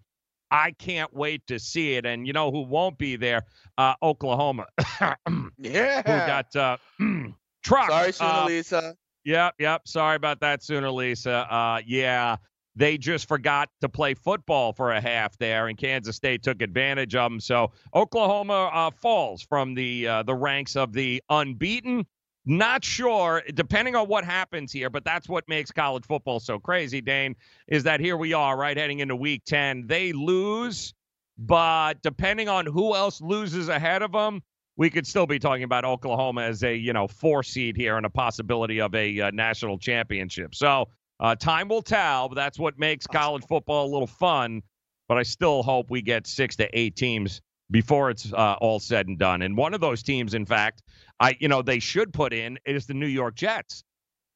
I 0.53 0.73
can't 0.73 1.13
wait 1.15 1.47
to 1.47 1.59
see 1.59 1.95
it. 1.95 2.05
And 2.05 2.27
you 2.27 2.35
know 2.35 2.53
who 2.53 2.61
won't 2.61 2.99
be 2.99 3.17
there? 3.17 3.43
Uh, 3.79 3.95
Oklahoma. 4.03 4.67
yeah. 5.59 6.03
Who 6.03 6.27
got 6.27 6.55
uh, 6.55 6.77
truck. 7.65 7.91
Sorry, 7.91 8.13
Sooner 8.13 8.31
uh, 8.31 8.47
Lisa. 8.47 8.97
Yep, 9.25 9.55
yep. 9.59 9.89
Sorry 9.89 10.17
about 10.17 10.41
that, 10.41 10.63
Sooner 10.63 10.91
Lisa. 10.91 11.53
Uh, 11.53 11.81
yeah, 11.87 12.37
they 12.77 12.99
just 12.99 13.29
forgot 13.29 13.71
to 13.81 13.89
play 13.89 14.15
football 14.15 14.73
for 14.73 14.93
a 14.93 15.01
half 15.01 15.37
there, 15.39 15.69
and 15.69 15.79
Kansas 15.79 16.17
State 16.17 16.43
took 16.43 16.61
advantage 16.61 17.15
of 17.15 17.31
them. 17.31 17.41
So 17.41 17.73
Oklahoma 17.95 18.71
uh, 18.73 18.91
falls 18.91 19.43
from 19.43 19.75
the 19.75 20.07
uh, 20.07 20.23
the 20.25 20.35
ranks 20.35 20.77
of 20.77 20.93
the 20.93 21.23
unbeaten. 21.31 22.05
Not 22.45 22.85
sure, 22.85 23.43
depending 23.55 23.95
on 23.95 24.09
what 24.09 24.25
happens 24.25 24.73
here, 24.73 24.91
but 24.91 25.05
that's 25.05 25.29
what 25.29 25.49
makes 25.49 25.71
college 25.71 26.05
football 26.05 26.41
so 26.41 26.59
crazy, 26.59 27.01
Dane, 27.01 27.37
is 27.69 27.85
that 27.85 28.01
here 28.01 28.17
we 28.17 28.33
are, 28.33 28.57
right, 28.57 28.77
heading 28.77 28.99
into 28.99 29.15
week 29.15 29.43
10. 29.47 29.87
They 29.87 30.13
lose, 30.13 30.93
but 31.39 32.03
depending 32.03 32.49
on 32.49 32.67
who 32.67 32.97
else 32.97 33.21
loses 33.21 33.69
ahead 33.69 34.03
of 34.03 34.11
them, 34.11 34.43
we 34.77 34.91
could 34.91 35.07
still 35.07 35.27
be 35.27 35.39
talking 35.39 35.63
about 35.63 35.85
Oklahoma 35.85 36.43
as 36.43 36.65
a, 36.65 36.75
you 36.75 36.93
know, 36.93 37.07
four 37.07 37.45
seed 37.45 37.77
here 37.77 37.97
and 37.97 38.07
a 38.07 38.11
possibility 38.11 38.81
of 38.81 38.93
a 38.95 39.21
uh, 39.21 39.31
national 39.31 39.79
championship. 39.79 40.55
So 40.55 40.89
uh, 41.21 41.37
time 41.37 41.69
will 41.69 41.83
tell, 41.83 42.29
but 42.29 42.35
that's 42.35 42.59
what 42.59 42.79
makes 42.79 43.07
college 43.07 43.45
football 43.47 43.87
a 43.87 43.91
little 43.93 44.09
fun. 44.09 44.63
But 45.09 45.19
I 45.19 45.23
still 45.23 45.63
hope 45.63 45.91
we 45.91 46.03
get 46.03 46.27
six 46.27 46.57
to 46.57 46.69
eight 46.77 46.97
teams 46.97 47.41
before 47.71 48.11
it's 48.11 48.33
uh, 48.33 48.57
all 48.61 48.79
said 48.79 49.09
and 49.09 49.19
done. 49.19 49.43
And 49.43 49.57
one 49.57 49.75
of 49.75 49.81
those 49.81 50.03
teams, 50.03 50.35
in 50.35 50.47
fact, 50.47 50.83
I 51.21 51.37
you 51.41 51.49
know 51.49 51.63
they 51.63 51.79
should 51.79 52.13
put 52.13 52.33
in 52.33 52.59
is 52.65 52.87
the 52.87 52.95
New 52.95 53.07
York 53.07 53.35
Jets 53.35 53.85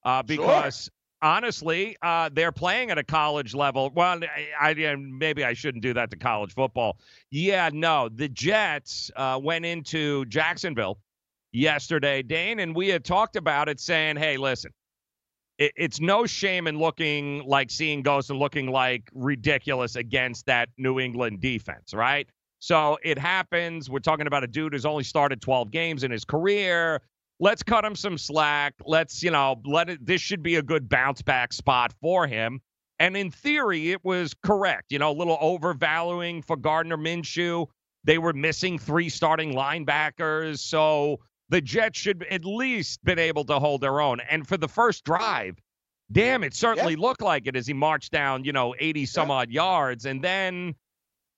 uh, 0.05 0.23
because 0.23 0.85
sure. 0.85 0.93
honestly, 1.21 1.97
uh, 2.01 2.31
they're 2.33 2.53
playing 2.53 2.91
at 2.91 2.99
a 2.99 3.05
college 3.05 3.55
level. 3.55 3.91
Well, 3.95 4.21
I, 4.61 4.71
I, 4.71 4.95
maybe 4.97 5.45
I 5.45 5.53
shouldn't 5.55 5.83
do 5.83 5.95
that 5.95 6.11
to 6.11 6.17
college 6.17 6.55
football. 6.55 6.99
Yeah, 7.31 7.71
no, 7.73 8.09
the 8.09 8.29
Jets 8.29 9.11
uh, 9.17 9.39
went 9.43 9.67
into 9.67 10.25
Jacksonville 10.27 10.99
yesterday, 11.53 12.23
Dane, 12.23 12.61
and 12.61 12.75
we 12.75 12.89
had 12.89 13.05
talked 13.05 13.37
about 13.37 13.69
it, 13.69 13.81
saying, 13.81 14.17
"Hey, 14.17 14.37
listen." 14.37 14.73
It, 15.59 15.73
it's 15.75 16.01
no 16.01 16.27
shame 16.27 16.67
in 16.67 16.79
looking 16.79 17.43
like 17.47 17.71
seeing 17.71 18.03
ghosts 18.03 18.29
and 18.29 18.39
looking 18.39 18.67
like 18.67 19.09
ridiculous 19.15 19.97
against 19.97 20.45
that 20.47 20.69
New 20.77 21.01
England 21.01 21.41
defense, 21.41 21.95
right? 21.95 22.29
So 22.59 22.99
it 23.03 23.19
happens. 23.19 23.91
We're 23.91 23.99
talking 23.99 24.27
about 24.27 24.45
a 24.45 24.47
dude 24.47 24.73
who's 24.73 24.87
only 24.87 25.05
started 25.05 25.41
12 25.41 25.71
games 25.71 26.05
in 26.05 26.11
his 26.11 26.25
career. 26.25 27.03
Let's 27.39 27.63
cut 27.63 27.85
him 27.85 27.95
some 27.95 28.17
slack. 28.17 28.75
Let's, 28.85 29.23
you 29.23 29.31
know, 29.31 29.61
let 29.65 29.91
it. 29.91 30.05
This 30.05 30.21
should 30.21 30.43
be 30.43 30.57
a 30.57 30.63
good 30.63 30.89
bounce 30.89 31.23
back 31.23 31.53
spot 31.53 31.93
for 32.01 32.27
him. 32.27 32.61
And 32.99 33.17
in 33.17 33.31
theory, 33.31 33.93
it 33.93 34.03
was 34.05 34.35
correct. 34.43 34.91
You 34.91 34.99
know, 34.99 35.11
a 35.11 35.13
little 35.13 35.37
overvaluing 35.41 36.43
for 36.43 36.57
Gardner 36.57 36.97
Minshew. 36.97 37.67
They 38.05 38.19
were 38.19 38.33
missing 38.33 38.79
three 38.79 39.11
starting 39.11 39.53
linebackers. 39.53 40.61
So 40.61 41.21
the 41.51 41.61
Jets 41.61 41.99
should 41.99 42.25
at 42.31 42.45
least 42.45 43.05
been 43.05 43.19
able 43.19 43.45
to 43.45 43.59
hold 43.59 43.83
their 43.83 44.01
own. 44.01 44.21
And 44.31 44.47
for 44.47 44.57
the 44.57 44.69
first 44.69 45.05
drive, 45.05 45.61
damn, 46.11 46.43
it 46.43 46.55
certainly 46.55 46.95
yeah. 46.95 47.01
looked 47.01 47.23
like 47.23 47.47
it 47.47 47.57
as 47.57 47.67
he 47.67 47.75
marched 47.75 48.13
down, 48.13 48.45
you 48.45 48.53
know, 48.53 48.75
80 48.79 49.07
some 49.07 49.29
yeah. 49.29 49.35
odd 49.35 49.51
yards. 49.51 50.07
And 50.07 50.23
then 50.23 50.75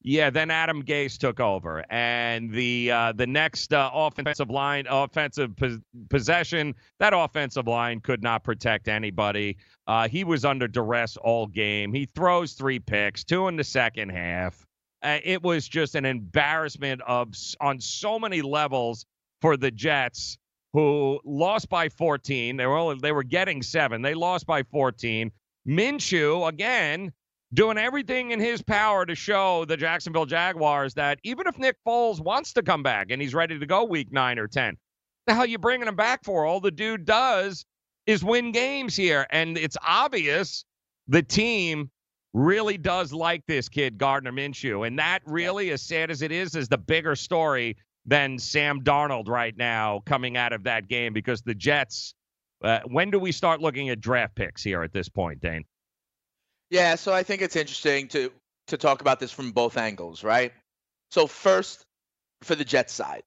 Yeah, 0.02 0.30
then 0.30 0.50
Adam 0.50 0.84
Gase 0.84 1.18
took 1.18 1.40
over, 1.40 1.84
and 1.90 2.52
the 2.52 2.90
uh, 2.90 3.12
the 3.12 3.26
next 3.26 3.72
uh, 3.72 3.90
offensive 3.92 4.48
line, 4.48 4.86
offensive 4.88 5.56
pos- 5.56 5.80
possession, 6.08 6.74
that 7.00 7.12
offensive 7.14 7.66
line 7.66 8.00
could 8.00 8.22
not 8.22 8.44
protect 8.44 8.86
anybody. 8.86 9.56
Uh, 9.88 10.06
he 10.06 10.22
was 10.22 10.44
under 10.44 10.68
duress 10.68 11.16
all 11.16 11.48
game. 11.48 11.92
He 11.92 12.06
throws 12.06 12.52
three 12.52 12.78
picks, 12.78 13.24
two 13.24 13.48
in 13.48 13.56
the 13.56 13.64
second 13.64 14.10
half. 14.10 14.64
Uh, 15.02 15.18
it 15.24 15.42
was 15.42 15.66
just 15.68 15.96
an 15.96 16.04
embarrassment 16.04 17.00
of 17.02 17.34
on 17.60 17.80
so 17.80 18.20
many 18.20 18.40
levels 18.40 19.04
for 19.40 19.56
the 19.56 19.70
Jets, 19.70 20.38
who 20.72 21.20
lost 21.24 21.68
by 21.68 21.88
14. 21.88 22.56
They 22.56 22.66
were 22.66 22.76
only, 22.76 22.98
they 23.00 23.12
were 23.12 23.24
getting 23.24 23.62
seven. 23.62 24.02
They 24.02 24.14
lost 24.14 24.46
by 24.46 24.62
14. 24.62 25.30
Minshew 25.66 26.48
again 26.48 27.12
doing 27.54 27.78
everything 27.78 28.30
in 28.30 28.40
his 28.40 28.62
power 28.62 29.06
to 29.06 29.14
show 29.14 29.64
the 29.64 29.76
Jacksonville 29.76 30.26
Jaguars 30.26 30.94
that 30.94 31.18
even 31.22 31.46
if 31.46 31.58
Nick 31.58 31.76
Foles 31.86 32.20
wants 32.20 32.52
to 32.54 32.62
come 32.62 32.82
back 32.82 33.10
and 33.10 33.22
he's 33.22 33.34
ready 33.34 33.58
to 33.58 33.66
go 33.66 33.84
week 33.84 34.12
nine 34.12 34.38
or 34.38 34.46
10, 34.46 34.76
the 35.26 35.34
hell 35.34 35.46
you 35.46 35.58
bringing 35.58 35.88
him 35.88 35.96
back 35.96 36.24
for? 36.24 36.44
All 36.44 36.60
the 36.60 36.70
dude 36.70 37.04
does 37.04 37.64
is 38.06 38.24
win 38.24 38.52
games 38.52 38.96
here. 38.96 39.26
And 39.30 39.56
it's 39.56 39.76
obvious 39.86 40.64
the 41.06 41.22
team 41.22 41.90
really 42.34 42.78
does 42.78 43.12
like 43.12 43.42
this 43.46 43.68
kid, 43.68 43.98
Gardner 43.98 44.32
Minshew. 44.32 44.86
And 44.86 44.98
that 44.98 45.20
really, 45.26 45.70
as 45.70 45.82
sad 45.82 46.10
as 46.10 46.22
it 46.22 46.32
is, 46.32 46.54
is 46.54 46.68
the 46.68 46.78
bigger 46.78 47.16
story 47.16 47.76
than 48.06 48.38
Sam 48.38 48.82
Darnold 48.82 49.28
right 49.28 49.56
now 49.56 50.00
coming 50.06 50.36
out 50.36 50.52
of 50.52 50.64
that 50.64 50.88
game 50.88 51.12
because 51.12 51.42
the 51.42 51.54
Jets. 51.54 52.14
Uh, 52.62 52.80
when 52.86 53.10
do 53.10 53.20
we 53.20 53.30
start 53.30 53.60
looking 53.60 53.88
at 53.88 54.00
draft 54.00 54.34
picks 54.34 54.64
here 54.64 54.82
at 54.82 54.92
this 54.92 55.08
point, 55.08 55.40
Dane? 55.40 55.64
Yeah, 56.70 56.96
so 56.96 57.12
I 57.12 57.22
think 57.22 57.42
it's 57.42 57.56
interesting 57.56 58.08
to 58.08 58.32
to 58.68 58.76
talk 58.76 59.00
about 59.00 59.18
this 59.18 59.32
from 59.32 59.52
both 59.52 59.76
angles, 59.78 60.22
right? 60.22 60.52
So 61.10 61.26
first, 61.26 61.84
for 62.42 62.54
the 62.54 62.64
Jets 62.64 62.92
side, 62.92 63.22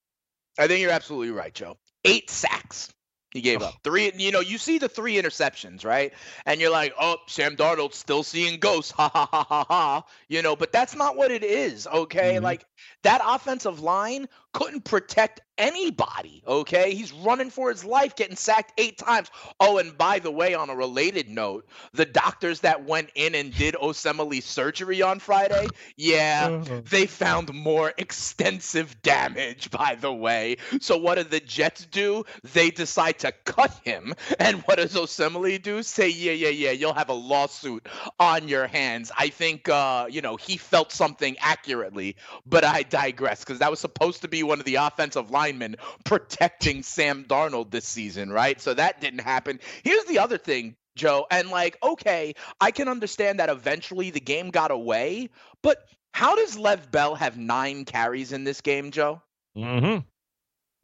I 0.58 0.68
think 0.68 0.80
you're 0.80 0.92
absolutely 0.92 1.30
right, 1.30 1.52
Joe. 1.52 1.76
Eight 2.04 2.30
sacks 2.30 2.92
he 3.32 3.40
gave 3.40 3.62
up 3.62 3.74
three. 3.82 4.12
You 4.14 4.30
know, 4.30 4.40
you 4.40 4.58
see 4.58 4.78
the 4.78 4.90
three 4.90 5.14
interceptions, 5.14 5.86
right? 5.86 6.12
And 6.44 6.60
you're 6.60 6.70
like, 6.70 6.94
oh, 7.00 7.16
Sam 7.28 7.56
Darnold 7.56 7.94
still 7.94 8.22
seeing 8.22 8.60
ghosts, 8.60 8.92
ha 8.96 9.08
ha 9.08 9.26
ha 9.30 9.44
ha 9.44 9.64
ha. 9.64 10.04
You 10.28 10.42
know, 10.42 10.54
but 10.54 10.70
that's 10.70 10.94
not 10.94 11.16
what 11.16 11.30
it 11.30 11.42
is. 11.42 11.86
Okay, 11.86 12.34
mm-hmm. 12.34 12.44
like 12.44 12.64
that 13.02 13.22
offensive 13.24 13.80
line 13.80 14.28
couldn't 14.52 14.84
protect 14.84 15.40
anybody. 15.62 16.42
Okay, 16.46 16.94
he's 16.94 17.12
running 17.12 17.48
for 17.48 17.70
his 17.70 17.84
life, 17.84 18.16
getting 18.16 18.36
sacked 18.36 18.72
eight 18.78 18.98
times. 18.98 19.30
Oh, 19.60 19.78
and 19.78 19.96
by 19.96 20.18
the 20.18 20.30
way, 20.30 20.54
on 20.54 20.68
a 20.68 20.74
related 20.74 21.28
note, 21.28 21.66
the 21.92 22.04
doctors 22.04 22.60
that 22.60 22.84
went 22.84 23.10
in 23.14 23.34
and 23.34 23.54
did 23.54 23.74
Osemele 23.76 24.42
surgery 24.42 25.00
on 25.02 25.20
Friday, 25.20 25.68
yeah, 25.96 26.48
uh-huh. 26.50 26.82
they 26.90 27.06
found 27.06 27.54
more 27.54 27.94
extensive 27.96 29.00
damage. 29.02 29.70
By 29.70 29.94
the 29.94 30.12
way, 30.12 30.56
so 30.80 30.98
what 30.98 31.16
do 31.16 31.24
the 31.24 31.40
Jets 31.40 31.86
do? 31.86 32.24
They 32.52 32.70
decide 32.70 33.20
to 33.20 33.32
cut 33.44 33.80
him, 33.84 34.14
and 34.40 34.58
what 34.62 34.78
does 34.78 34.94
Osemele 34.94 35.62
do? 35.62 35.82
Say, 35.82 36.08
yeah, 36.08 36.32
yeah, 36.32 36.48
yeah, 36.48 36.72
you'll 36.72 36.92
have 36.92 37.08
a 37.08 37.14
lawsuit 37.14 37.86
on 38.18 38.48
your 38.48 38.66
hands. 38.66 39.12
I 39.16 39.28
think, 39.28 39.68
uh, 39.68 40.06
you 40.10 40.20
know, 40.20 40.36
he 40.36 40.56
felt 40.56 40.90
something 40.90 41.36
accurately, 41.38 42.16
but 42.46 42.64
I 42.64 42.82
digress 42.82 43.44
because 43.44 43.60
that 43.60 43.70
was 43.70 43.78
supposed 43.78 44.22
to 44.22 44.28
be 44.28 44.42
one 44.42 44.58
of 44.58 44.64
the 44.64 44.76
offensive 44.76 45.30
linemen 45.52 45.76
protecting 46.04 46.82
Sam 46.82 47.24
Darnold 47.24 47.70
this 47.70 47.86
season, 47.86 48.30
right? 48.32 48.60
So 48.60 48.74
that 48.74 49.00
didn't 49.00 49.20
happen. 49.20 49.60
Here's 49.82 50.04
the 50.04 50.18
other 50.18 50.38
thing, 50.38 50.76
Joe, 50.96 51.26
and 51.30 51.50
like, 51.50 51.78
okay, 51.82 52.34
I 52.60 52.70
can 52.70 52.88
understand 52.88 53.38
that 53.38 53.50
eventually 53.50 54.10
the 54.10 54.20
game 54.20 54.50
got 54.50 54.70
away, 54.70 55.30
but 55.62 55.78
how 56.12 56.34
does 56.34 56.58
Lev 56.58 56.90
Bell 56.90 57.14
have 57.14 57.38
nine 57.38 57.84
carries 57.84 58.32
in 58.32 58.44
this 58.44 58.60
game, 58.60 58.90
Joe? 58.90 59.22
Mm-hmm. 59.56 60.00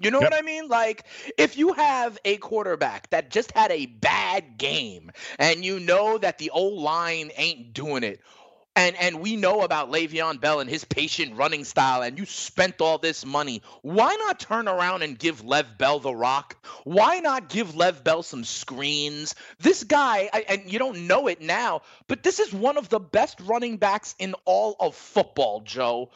You 0.00 0.12
know 0.12 0.20
yep. 0.20 0.30
what 0.30 0.38
I 0.38 0.42
mean? 0.42 0.68
Like, 0.68 1.06
if 1.36 1.58
you 1.58 1.72
have 1.72 2.18
a 2.24 2.36
quarterback 2.36 3.10
that 3.10 3.30
just 3.30 3.50
had 3.50 3.72
a 3.72 3.86
bad 3.86 4.56
game 4.56 5.10
and 5.40 5.64
you 5.64 5.80
know 5.80 6.18
that 6.18 6.38
the 6.38 6.50
old 6.50 6.80
line 6.80 7.32
ain't 7.36 7.72
doing 7.72 8.04
it, 8.04 8.20
and 8.78 8.94
and 8.96 9.20
we 9.20 9.34
know 9.34 9.62
about 9.62 9.90
Le'Veon 9.90 10.40
Bell 10.40 10.60
and 10.60 10.70
his 10.70 10.84
patient 10.84 11.34
running 11.34 11.64
style, 11.64 12.02
and 12.02 12.16
you 12.16 12.24
spent 12.24 12.80
all 12.80 12.98
this 12.98 13.26
money. 13.26 13.60
Why 13.82 14.14
not 14.14 14.38
turn 14.38 14.68
around 14.68 15.02
and 15.02 15.18
give 15.18 15.44
Lev 15.44 15.76
Bell 15.76 15.98
the 15.98 16.14
rock? 16.14 16.64
Why 16.84 17.18
not 17.18 17.48
give 17.48 17.74
Lev 17.74 18.04
Bell 18.04 18.22
some 18.22 18.44
screens? 18.44 19.34
This 19.58 19.82
guy, 19.82 20.30
I, 20.32 20.44
and 20.48 20.72
you 20.72 20.78
don't 20.78 21.08
know 21.08 21.26
it 21.26 21.40
now, 21.40 21.82
but 22.06 22.22
this 22.22 22.38
is 22.38 22.52
one 22.52 22.76
of 22.76 22.88
the 22.88 23.00
best 23.00 23.40
running 23.40 23.78
backs 23.78 24.14
in 24.20 24.36
all 24.44 24.76
of 24.78 24.94
football, 24.94 25.60
Joe. 25.62 26.10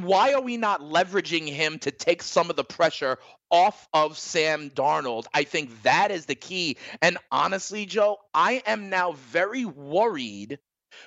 Why 0.00 0.32
are 0.32 0.42
we 0.42 0.56
not 0.56 0.80
leveraging 0.80 1.46
him 1.46 1.78
to 1.80 1.92
take 1.92 2.24
some 2.24 2.50
of 2.50 2.56
the 2.56 2.64
pressure 2.64 3.18
off 3.50 3.88
of 3.94 4.18
Sam 4.18 4.68
Darnold. 4.68 5.24
I 5.32 5.44
think 5.44 5.82
that 5.82 6.10
is 6.10 6.26
the 6.26 6.34
key. 6.34 6.76
And 7.00 7.16
honestly, 7.32 7.86
Joe, 7.86 8.18
I 8.34 8.62
am 8.66 8.90
now 8.90 9.12
very 9.12 9.64
worried 9.64 10.58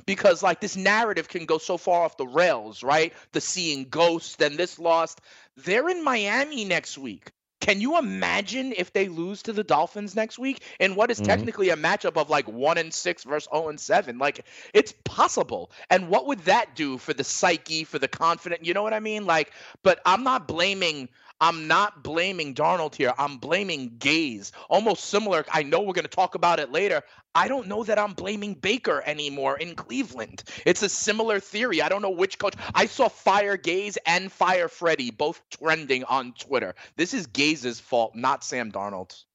because 0.06 0.44
like 0.44 0.62
this 0.62 0.76
narrative 0.76 1.28
can 1.28 1.46
go 1.46 1.58
so 1.58 1.78
far 1.78 2.04
off 2.04 2.18
the 2.18 2.28
rails, 2.28 2.84
right? 2.84 3.14
The 3.32 3.42
seeing 3.42 3.86
ghosts 3.90 4.42
and 4.42 4.58
this 4.58 4.80
lost. 4.80 5.22
They're 5.58 5.90
in 5.90 6.04
Miami 6.04 6.66
next 6.66 6.98
week. 6.98 7.32
Can 7.62 7.80
you 7.80 7.98
imagine 7.98 8.74
if 8.76 8.92
they 8.92 9.08
lose 9.08 9.44
to 9.44 9.54
the 9.54 9.64
Dolphins 9.64 10.16
next 10.16 10.40
week 10.40 10.64
in 10.80 10.96
what 10.96 11.12
is 11.12 11.18
mm-hmm. 11.18 11.28
technically 11.28 11.70
a 11.70 11.78
matchup 11.78 12.18
of 12.18 12.30
like 12.30 12.48
one 12.48 12.80
and 12.80 12.92
six 12.92 13.24
versus 13.24 13.48
zero 13.52 13.66
oh 13.66 13.70
and 13.70 13.80
seven? 13.80 14.18
Like 14.18 14.44
it's 14.74 14.94
possible. 15.06 15.72
And 15.90 16.10
what 16.10 16.26
would 16.26 16.40
that 16.40 16.76
do 16.76 16.98
for 16.98 17.14
the 17.14 17.24
psyche, 17.24 17.84
for 17.84 18.00
the 18.00 18.08
confident? 18.08 18.66
You 18.66 18.74
know 18.74 18.82
what 18.82 18.96
I 18.96 19.00
mean? 19.00 19.26
Like, 19.26 19.54
but 19.84 20.02
I'm 20.06 20.24
not 20.24 20.48
blaming. 20.48 21.08
I'm 21.42 21.68
not 21.68 22.04
blaming 22.04 22.54
Darnold 22.54 22.94
here. 22.94 23.14
I'm 23.18 23.38
blaming 23.38 23.98
Gase. 23.98 24.52
Almost 24.70 25.06
similar. 25.06 25.44
I 25.52 25.64
know 25.64 25.82
we're 25.82 25.94
going 25.94 26.06
to 26.06 26.08
talk 26.08 26.36
about 26.36 26.60
it 26.60 26.72
later. 26.72 27.02
I 27.34 27.48
don't 27.48 27.68
know 27.68 27.84
that 27.84 27.98
I'm 27.98 28.14
blaming 28.14 28.54
Baker 28.54 29.02
anymore 29.06 29.58
in 29.58 29.74
Cleveland. 29.76 30.44
It's 30.66 30.84
a 30.84 30.90
similar 30.90 31.40
theory. 31.40 31.82
I 31.82 31.90
don't 31.90 32.04
know 32.04 32.12
which 32.12 32.38
coach. 32.38 32.54
I 32.76 32.86
saw 32.86 33.10
Fire 33.10 33.58
Gase 33.58 33.98
and 34.06 34.32
Fire 34.32 34.68
Freddie 34.68 35.10
both 35.12 35.42
trending 35.50 36.04
on 36.04 36.34
Twitter. 36.34 36.76
This 36.96 37.14
is 37.14 37.26
Gase's 37.26 37.80
fault, 37.80 38.16
not 38.16 38.44
Sam 38.44 38.72
Darnold's. 38.72 39.26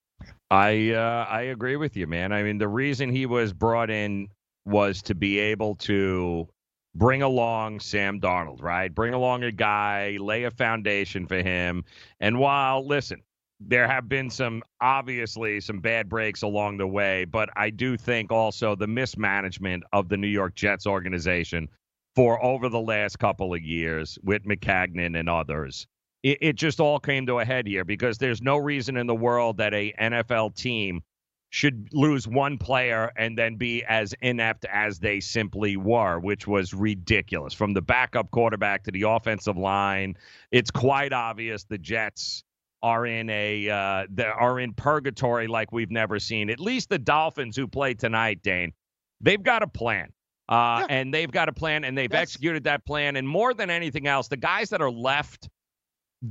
I 0.48 0.92
uh, 0.92 1.26
I 1.28 1.42
agree 1.42 1.76
with 1.76 1.96
you, 1.96 2.06
man. 2.06 2.32
I 2.32 2.44
mean, 2.44 2.58
the 2.58 2.68
reason 2.68 3.10
he 3.10 3.26
was 3.26 3.52
brought 3.52 3.90
in 3.90 4.28
was 4.64 5.02
to 5.02 5.14
be 5.16 5.38
able 5.38 5.74
to 5.76 6.48
bring 6.96 7.22
along 7.22 7.80
Sam 7.80 8.20
Darnold, 8.20 8.62
right? 8.62 8.94
Bring 8.94 9.14
along 9.14 9.44
a 9.44 9.52
guy, 9.52 10.16
lay 10.20 10.44
a 10.44 10.50
foundation 10.50 11.26
for 11.26 11.42
him. 11.42 11.84
And 12.20 12.38
while, 12.38 12.86
listen, 12.86 13.22
there 13.60 13.86
have 13.86 14.08
been 14.08 14.30
some 14.30 14.62
obviously 14.80 15.60
some 15.60 15.80
bad 15.80 16.08
breaks 16.08 16.42
along 16.42 16.78
the 16.78 16.86
way, 16.86 17.24
but 17.24 17.48
I 17.56 17.70
do 17.70 17.96
think 17.96 18.32
also 18.32 18.74
the 18.74 18.86
mismanagement 18.86 19.84
of 19.92 20.08
the 20.08 20.16
New 20.16 20.26
York 20.26 20.54
Jets 20.54 20.86
organization 20.86 21.68
for 22.14 22.42
over 22.42 22.68
the 22.68 22.80
last 22.80 23.18
couple 23.18 23.54
of 23.54 23.62
years 23.62 24.18
with 24.22 24.44
Maccagnan 24.44 25.18
and 25.18 25.28
others. 25.28 25.86
It, 26.22 26.38
it 26.40 26.56
just 26.56 26.80
all 26.80 26.98
came 26.98 27.26
to 27.26 27.40
a 27.40 27.44
head 27.44 27.66
here 27.66 27.84
because 27.84 28.18
there's 28.18 28.42
no 28.42 28.56
reason 28.56 28.96
in 28.96 29.06
the 29.06 29.14
world 29.14 29.58
that 29.58 29.74
a 29.74 29.92
NFL 30.00 30.54
team 30.54 31.02
should 31.50 31.88
lose 31.92 32.26
one 32.26 32.58
player 32.58 33.12
and 33.16 33.38
then 33.38 33.56
be 33.56 33.84
as 33.84 34.14
inept 34.20 34.64
as 34.66 34.98
they 34.98 35.20
simply 35.20 35.76
were, 35.76 36.18
which 36.18 36.46
was 36.46 36.74
ridiculous. 36.74 37.54
From 37.54 37.72
the 37.72 37.82
backup 37.82 38.30
quarterback 38.30 38.84
to 38.84 38.90
the 38.90 39.02
offensive 39.02 39.56
line, 39.56 40.16
it's 40.50 40.70
quite 40.70 41.12
obvious 41.12 41.64
the 41.64 41.78
Jets 41.78 42.42
are 42.82 43.06
in 43.06 43.30
a 43.30 43.68
uh, 43.68 44.06
they 44.10 44.24
are 44.24 44.60
in 44.60 44.72
purgatory 44.74 45.46
like 45.46 45.72
we've 45.72 45.90
never 45.90 46.18
seen. 46.18 46.50
At 46.50 46.60
least 46.60 46.88
the 46.88 46.98
Dolphins 46.98 47.56
who 47.56 47.66
play 47.66 47.94
tonight, 47.94 48.42
Dane, 48.42 48.72
they've 49.20 49.42
got 49.42 49.62
a 49.62 49.66
plan. 49.66 50.12
Uh, 50.48 50.78
yeah. 50.80 50.86
And 50.90 51.12
they've 51.12 51.30
got 51.30 51.48
a 51.48 51.52
plan, 51.52 51.82
and 51.82 51.98
they've 51.98 52.12
yes. 52.12 52.22
executed 52.22 52.64
that 52.64 52.86
plan. 52.86 53.16
And 53.16 53.26
more 53.26 53.52
than 53.52 53.68
anything 53.68 54.06
else, 54.06 54.28
the 54.28 54.36
guys 54.36 54.70
that 54.70 54.80
are 54.80 54.90
left 54.90 55.48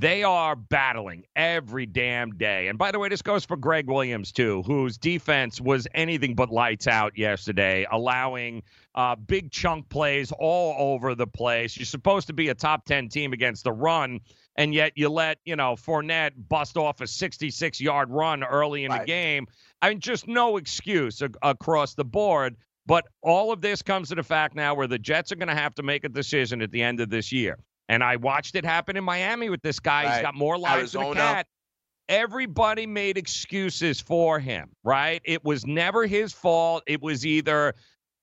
they 0.00 0.22
are 0.22 0.54
battling 0.54 1.24
every 1.34 1.86
damn 1.86 2.32
day. 2.32 2.68
And 2.68 2.76
by 2.76 2.92
the 2.92 2.98
way, 2.98 3.08
this 3.08 3.22
goes 3.22 3.46
for 3.46 3.56
Gregg 3.56 3.88
Williams, 3.88 4.30
too, 4.30 4.62
whose 4.64 4.98
defense 4.98 5.58
was 5.58 5.88
anything 5.94 6.34
but 6.34 6.50
lights 6.50 6.86
out 6.86 7.16
yesterday, 7.16 7.86
allowing 7.90 8.62
uh, 8.94 9.16
big 9.16 9.50
chunk 9.50 9.88
plays 9.88 10.32
all 10.38 10.92
over 10.94 11.14
the 11.14 11.26
place. 11.26 11.78
You're 11.78 11.86
supposed 11.86 12.26
to 12.26 12.34
be 12.34 12.48
a 12.48 12.54
top 12.54 12.84
10 12.84 13.08
team 13.08 13.32
against 13.32 13.64
the 13.64 13.72
run, 13.72 14.20
and 14.56 14.74
yet 14.74 14.92
you 14.96 15.08
let, 15.08 15.38
you 15.46 15.56
know, 15.56 15.76
Fournette 15.76 16.32
bust 16.48 16.76
off 16.76 17.00
a 17.00 17.06
66 17.06 17.80
yard 17.80 18.10
run 18.10 18.44
early 18.44 18.84
in 18.84 18.90
right. 18.90 19.00
the 19.00 19.06
game. 19.06 19.46
I 19.80 19.90
mean, 19.90 20.00
just 20.00 20.28
no 20.28 20.58
excuse 20.58 21.22
a- 21.22 21.30
across 21.42 21.94
the 21.94 22.04
board. 22.04 22.56
But 22.84 23.06
all 23.20 23.50
of 23.50 23.62
this 23.62 23.82
comes 23.82 24.10
to 24.10 24.14
the 24.14 24.22
fact 24.22 24.54
now 24.54 24.74
where 24.74 24.86
the 24.86 24.98
Jets 24.98 25.32
are 25.32 25.36
going 25.36 25.48
to 25.48 25.54
have 25.54 25.74
to 25.74 25.82
make 25.82 26.04
a 26.04 26.08
decision 26.08 26.62
at 26.62 26.70
the 26.70 26.82
end 26.82 27.00
of 27.00 27.10
this 27.10 27.32
year. 27.32 27.58
And 27.88 28.02
I 28.02 28.16
watched 28.16 28.56
it 28.56 28.64
happen 28.64 28.96
in 28.96 29.04
Miami 29.04 29.48
with 29.48 29.62
this 29.62 29.78
guy. 29.78 30.04
Right. 30.04 30.14
He's 30.14 30.22
got 30.22 30.34
more 30.34 30.58
lives 30.58 30.94
Arizona. 30.94 31.08
than 31.08 31.18
a 31.18 31.20
cat. 31.20 31.46
Everybody 32.08 32.86
made 32.86 33.18
excuses 33.18 34.00
for 34.00 34.38
him, 34.38 34.70
right? 34.84 35.20
It 35.24 35.44
was 35.44 35.66
never 35.66 36.06
his 36.06 36.32
fault. 36.32 36.84
It 36.86 37.02
was 37.02 37.26
either 37.26 37.74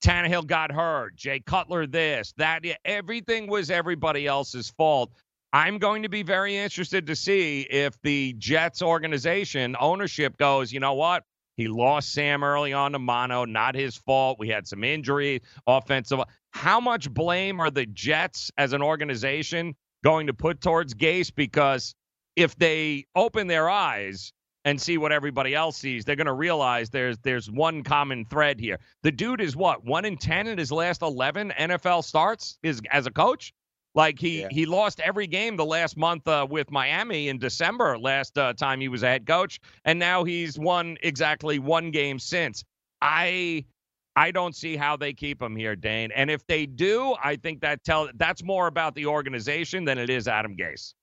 Tannehill 0.04 0.48
got 0.48 0.72
hurt. 0.72 1.16
Jay 1.16 1.42
Cutler, 1.42 1.86
this, 1.86 2.34
that. 2.38 2.64
Everything 2.86 3.48
was 3.48 3.70
everybody 3.70 4.26
else's 4.26 4.70
fault. 4.70 5.12
I'm 5.52 5.78
going 5.78 6.04
to 6.04 6.10
be 6.10 6.24
very 6.24 6.58
interested 6.58 7.08
to 7.08 7.16
see 7.16 7.62
if 7.62 8.02
the 8.02 8.34
Jets 8.40 8.82
organization 8.82 9.76
ownership 9.80 10.36
goes, 10.38 10.72
you 10.72 10.80
know 10.80 10.96
what? 10.96 11.24
He 11.58 11.68
lost 11.68 12.12
Sam 12.12 12.44
early 12.44 12.74
on 12.74 12.94
to 12.94 13.00
mono, 13.00 13.46
not 13.46 13.76
his 13.76 13.96
fault. 13.96 14.40
We 14.40 14.50
had 14.50 14.66
some 14.66 14.84
injury, 14.84 15.42
offensive. 15.68 16.22
How 16.54 16.80
much 16.80 17.12
blame 17.12 17.60
are 17.60 17.72
the 17.72 17.86
Jets 17.88 18.52
as 18.58 18.74
an 18.74 18.82
organization 18.82 19.76
going 20.04 20.28
to 20.28 20.34
put 20.34 20.62
towards 20.62 20.94
Gase? 20.94 21.34
Because 21.34 21.96
if 22.36 22.56
they 22.56 23.06
open 23.16 23.48
their 23.48 23.70
eyes 23.70 24.32
and 24.64 24.80
see 24.80 24.98
what 24.98 25.12
everybody 25.12 25.56
else 25.56 25.78
sees, 25.78 26.06
they're 26.06 26.16
going 26.16 26.28
to 26.28 26.34
realize 26.34 26.92
there's 26.92 27.18
there's 27.20 27.50
one 27.50 27.84
common 27.84 28.26
thread 28.26 28.60
here. 28.60 28.80
The 29.02 29.12
dude 29.12 29.42
is 29.42 29.56
what 29.56 29.84
one 29.84 30.06
in 30.06 30.16
ten 30.16 30.48
in 30.48 30.58
his 30.58 30.72
last 30.72 31.02
eleven 31.02 31.52
NFL 31.60 32.04
starts 32.04 32.60
is 32.62 32.82
as 32.92 33.08
a 33.08 33.12
coach. 33.12 33.52
Like 33.96 34.20
he 34.20 34.42
yeah. 34.42 34.48
he 34.52 34.68
lost 34.68 35.00
every 35.00 35.28
game 35.28 35.58
the 35.58 35.66
last 35.66 35.98
month 35.98 36.28
uh, 36.28 36.46
with 36.50 36.72
Miami 36.72 37.30
in 37.30 37.40
December 37.40 37.98
last 37.98 38.38
uh, 38.38 38.54
time 38.54 38.80
he 38.80 38.88
was 38.88 39.02
a 39.02 39.08
head 39.08 39.26
coach, 39.26 39.60
and 39.86 39.98
now 39.98 40.24
he's 40.24 40.58
won 40.58 40.98
exactly 41.02 41.58
one 41.58 41.90
game 41.90 42.20
since. 42.20 42.64
I 43.02 43.66
I 44.16 44.32
don't 44.32 44.56
see 44.56 44.76
how 44.76 44.96
they 44.96 45.14
keep 45.14 45.42
him 45.42 45.56
here, 45.56 45.76
Dane. 45.76 46.12
And 46.12 46.30
if 46.30 46.46
they 46.46 46.66
do, 46.66 47.16
I 47.24 47.36
think 47.36 47.62
that 47.62 47.84
tell 47.84 48.10
that's 48.16 48.44
more 48.44 48.68
about 48.68 48.96
the 48.96 49.08
organization 49.08 49.86
than 49.86 49.98
it 49.98 50.10
is 50.10 50.28
Adam 50.28 50.56
Gase. 50.56 50.94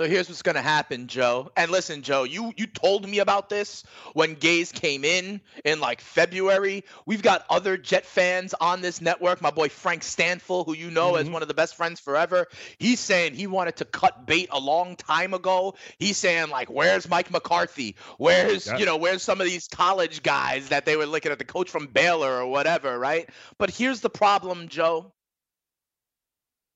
So 0.00 0.08
here's 0.08 0.30
what's 0.30 0.40
gonna 0.40 0.62
happen, 0.62 1.08
Joe. 1.08 1.52
And 1.58 1.70
listen, 1.70 2.00
Joe, 2.00 2.24
you 2.24 2.54
you 2.56 2.66
told 2.66 3.06
me 3.06 3.18
about 3.18 3.50
this 3.50 3.84
when 4.14 4.34
Gase 4.34 4.72
came 4.72 5.04
in 5.04 5.42
in 5.62 5.78
like 5.78 6.00
February. 6.00 6.84
We've 7.04 7.20
got 7.20 7.44
other 7.50 7.76
Jet 7.76 8.06
fans 8.06 8.54
on 8.62 8.80
this 8.80 9.02
network. 9.02 9.42
My 9.42 9.50
boy 9.50 9.68
Frank 9.68 10.00
Stanfill, 10.00 10.64
who 10.64 10.72
you 10.72 10.90
know 10.90 11.12
mm-hmm. 11.12 11.20
as 11.20 11.28
one 11.28 11.42
of 11.42 11.48
the 11.48 11.54
best 11.54 11.76
friends 11.76 12.00
forever, 12.00 12.46
he's 12.78 12.98
saying 12.98 13.34
he 13.34 13.46
wanted 13.46 13.76
to 13.76 13.84
cut 13.84 14.24
bait 14.24 14.48
a 14.52 14.58
long 14.58 14.96
time 14.96 15.34
ago. 15.34 15.74
He's 15.98 16.16
saying 16.16 16.48
like, 16.48 16.70
"Where's 16.70 17.06
Mike 17.06 17.30
McCarthy? 17.30 17.94
Where's 18.16 18.68
you 18.78 18.86
know 18.86 18.96
where's 18.96 19.22
some 19.22 19.38
of 19.38 19.46
these 19.46 19.68
college 19.68 20.22
guys 20.22 20.70
that 20.70 20.86
they 20.86 20.96
were 20.96 21.04
looking 21.04 21.30
at 21.30 21.38
the 21.38 21.44
coach 21.44 21.68
from 21.68 21.88
Baylor 21.88 22.40
or 22.40 22.46
whatever, 22.46 22.98
right?" 22.98 23.28
But 23.58 23.68
here's 23.68 24.00
the 24.00 24.08
problem, 24.08 24.68
Joe. 24.68 25.12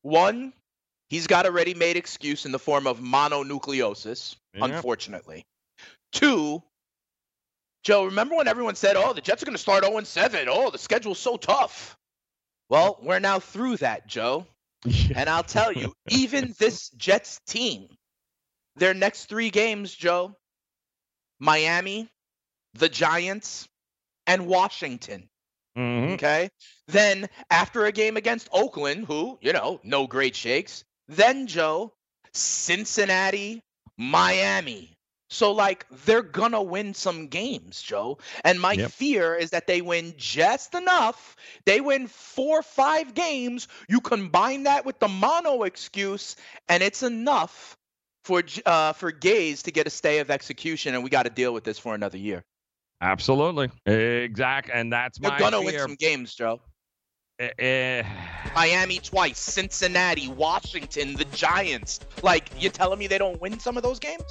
One, 0.02 0.52
He's 1.08 1.26
got 1.26 1.46
a 1.46 1.50
ready 1.50 1.74
made 1.74 1.96
excuse 1.96 2.46
in 2.46 2.52
the 2.52 2.58
form 2.58 2.86
of 2.86 3.00
mononucleosis, 3.00 4.36
yeah. 4.54 4.64
unfortunately. 4.64 5.44
Two, 6.12 6.62
Joe, 7.84 8.06
remember 8.06 8.36
when 8.36 8.48
everyone 8.48 8.74
said, 8.74 8.96
oh, 8.96 9.12
the 9.12 9.20
Jets 9.20 9.42
are 9.42 9.46
going 9.46 9.56
to 9.56 9.62
start 9.62 9.84
0 9.84 10.00
7? 10.00 10.48
Oh, 10.48 10.70
the 10.70 10.78
schedule's 10.78 11.18
so 11.18 11.36
tough. 11.36 11.96
Well, 12.70 12.98
we're 13.02 13.18
now 13.18 13.40
through 13.40 13.76
that, 13.78 14.06
Joe. 14.06 14.46
and 15.14 15.28
I'll 15.28 15.42
tell 15.42 15.72
you, 15.72 15.92
even 16.08 16.54
this 16.58 16.88
Jets 16.90 17.40
team, 17.46 17.88
their 18.76 18.94
next 18.94 19.26
three 19.26 19.50
games, 19.50 19.94
Joe 19.94 20.34
Miami, 21.38 22.08
the 22.74 22.88
Giants, 22.88 23.68
and 24.26 24.46
Washington. 24.46 25.28
Mm-hmm. 25.76 26.14
Okay. 26.14 26.48
Then 26.88 27.28
after 27.50 27.84
a 27.84 27.92
game 27.92 28.16
against 28.16 28.48
Oakland, 28.52 29.06
who, 29.06 29.38
you 29.42 29.52
know, 29.52 29.80
no 29.82 30.06
great 30.06 30.36
shakes, 30.36 30.84
then 31.08 31.46
Joe, 31.46 31.92
Cincinnati, 32.32 33.62
Miami. 33.96 34.90
So 35.30 35.52
like 35.52 35.86
they're 36.04 36.22
gonna 36.22 36.62
win 36.62 36.94
some 36.94 37.26
games, 37.26 37.82
Joe. 37.82 38.18
And 38.44 38.60
my 38.60 38.72
yep. 38.72 38.90
fear 38.90 39.34
is 39.34 39.50
that 39.50 39.66
they 39.66 39.80
win 39.80 40.14
just 40.16 40.74
enough. 40.74 41.34
They 41.66 41.80
win 41.80 42.06
four, 42.06 42.62
five 42.62 43.14
games. 43.14 43.66
You 43.88 44.00
combine 44.00 44.64
that 44.64 44.84
with 44.84 45.00
the 45.00 45.08
mono 45.08 45.64
excuse, 45.64 46.36
and 46.68 46.82
it's 46.82 47.02
enough 47.02 47.76
for 48.22 48.42
uh, 48.64 48.92
for 48.92 49.10
Gase 49.12 49.62
to 49.62 49.72
get 49.72 49.86
a 49.86 49.90
stay 49.90 50.18
of 50.20 50.30
execution, 50.30 50.94
and 50.94 51.02
we 51.02 51.10
got 51.10 51.24
to 51.24 51.30
deal 51.30 51.52
with 51.52 51.64
this 51.64 51.78
for 51.78 51.94
another 51.94 52.18
year. 52.18 52.44
Absolutely, 53.00 53.70
exact, 53.86 54.70
and 54.72 54.92
that's 54.92 55.18
they're 55.18 55.32
my. 55.32 55.38
They're 55.38 55.50
gonna 55.50 55.64
win 55.64 55.78
some 55.78 55.96
games, 55.96 56.34
Joe. 56.34 56.60
Uh, 57.40 58.04
Miami 58.54 58.98
twice, 58.98 59.40
Cincinnati, 59.40 60.28
Washington, 60.28 61.14
the 61.14 61.24
Giants. 61.26 61.98
Like, 62.22 62.50
you 62.56 62.70
telling 62.70 62.98
me 62.98 63.08
they 63.08 63.18
don't 63.18 63.40
win 63.40 63.58
some 63.58 63.76
of 63.76 63.82
those 63.82 63.98
games? 63.98 64.22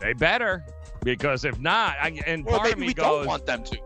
They 0.00 0.14
better, 0.14 0.64
because 1.04 1.44
if 1.44 1.60
not, 1.60 1.96
I, 2.00 2.18
and 2.26 2.46
well, 2.46 2.58
part 2.58 2.72
of 2.72 2.78
me 2.78 2.86
we 2.86 2.94
goes, 2.94 3.04
don't 3.04 3.26
want 3.26 3.44
them 3.44 3.62
to. 3.64 3.78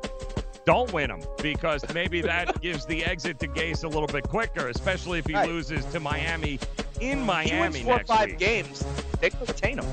Don't 0.65 0.93
win 0.93 1.11
them 1.11 1.23
because 1.43 1.83
maybe 1.93 2.21
that 2.23 2.61
gives 2.63 2.87
the 2.87 3.05
exit 3.05 3.41
to 3.41 3.49
Gase 3.49 3.83
a 3.83 3.89
little 3.89 4.07
bit 4.07 4.23
quicker, 4.25 4.69
especially 4.69 5.19
if 5.19 5.27
he 5.27 5.35
right. 5.35 5.49
loses 5.49 5.85
to 5.87 5.99
Miami 5.99 6.61
in 7.01 7.21
Miami 7.21 7.51
he 7.51 7.61
wins 7.61 7.81
four 7.81 7.97
next 7.97 8.09
five 8.09 8.29
week. 8.31 8.39
games. 8.39 8.85
They 9.21 9.31
can 9.31 9.41
retain 9.41 9.77
them. 9.79 9.87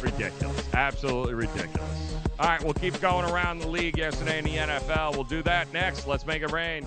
Ridiculous, 0.00 0.74
absolutely 0.74 1.34
ridiculous. 1.34 2.14
All 2.38 2.48
right, 2.48 2.62
we'll 2.62 2.74
keep 2.74 2.98
going 3.00 3.30
around 3.30 3.60
the 3.60 3.68
league 3.68 3.98
yesterday 3.98 4.38
in 4.38 4.44
the 4.44 4.56
NFL. 4.56 5.12
We'll 5.12 5.24
do 5.24 5.42
that 5.42 5.72
next. 5.72 6.06
Let's 6.06 6.26
make 6.26 6.42
it 6.42 6.52
rain. 6.52 6.86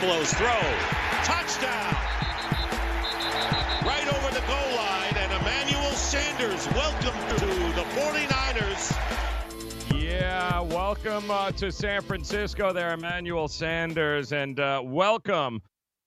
Garoppolo's 0.00 0.32
throw. 0.32 0.48
Touchdown. 1.24 1.94
Right 3.84 4.06
over 4.14 4.34
the 4.34 4.40
goal 4.46 4.76
line. 4.76 5.14
And 5.16 5.30
Emmanuel 5.32 5.92
Sanders, 5.92 6.66
welcome 6.74 7.38
to 7.38 7.46
the 7.74 7.82
49ers. 7.92 8.96
Yeah, 10.00 10.60
welcome 10.60 11.30
uh, 11.30 11.52
to 11.52 11.70
San 11.70 12.00
Francisco 12.00 12.72
there, 12.72 12.94
Emmanuel 12.94 13.46
Sanders. 13.46 14.32
And 14.32 14.58
uh, 14.58 14.80
welcome 14.82 15.60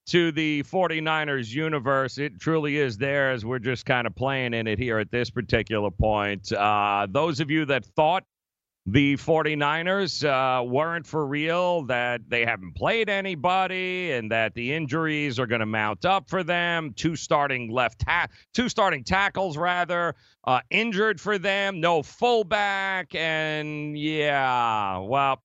to 0.08 0.32
the 0.32 0.64
49ers 0.64 1.54
universe. 1.54 2.18
It 2.18 2.40
truly 2.40 2.78
is 2.78 2.98
theirs. 2.98 3.46
We're 3.46 3.60
just 3.60 3.86
kind 3.86 4.08
of 4.08 4.16
playing 4.16 4.56
in 4.56 4.66
it 4.66 4.80
here 4.80 4.98
at 4.98 5.12
this 5.12 5.30
particular 5.30 5.92
point. 5.92 6.52
Uh, 6.52 7.06
those 7.12 7.40
of 7.40 7.52
you 7.52 7.66
that 7.66 7.86
thought 7.86 8.24
the 8.86 9.16
49ers 9.16 10.26
uh, 10.26 10.64
weren't 10.64 11.08
for 11.08 11.26
real, 11.26 11.84
that 11.84 12.22
they 12.28 12.46
haven't 12.46 12.76
played 12.76 13.10
anybody, 13.10 14.12
and 14.12 14.30
that 14.32 14.54
the 14.56 14.74
injuries 14.74 15.40
are 15.40 15.48
going 15.48 15.62
to 15.62 15.66
mount 15.66 16.04
up 16.04 16.30
for 16.30 16.44
them. 16.44 16.94
Two 16.94 17.16
starting 17.16 17.72
left, 17.72 18.00
ta- 18.00 18.28
two 18.54 18.68
starting 18.68 19.04
tackles 19.04 19.58
rather, 19.58 20.16
uh, 20.44 20.60
injured 20.70 21.22
for 21.22 21.38
them. 21.38 21.80
No 21.80 22.04
fullback, 22.04 23.16
and 23.16 23.98
yeah, 23.98 24.98
well, 24.98 25.42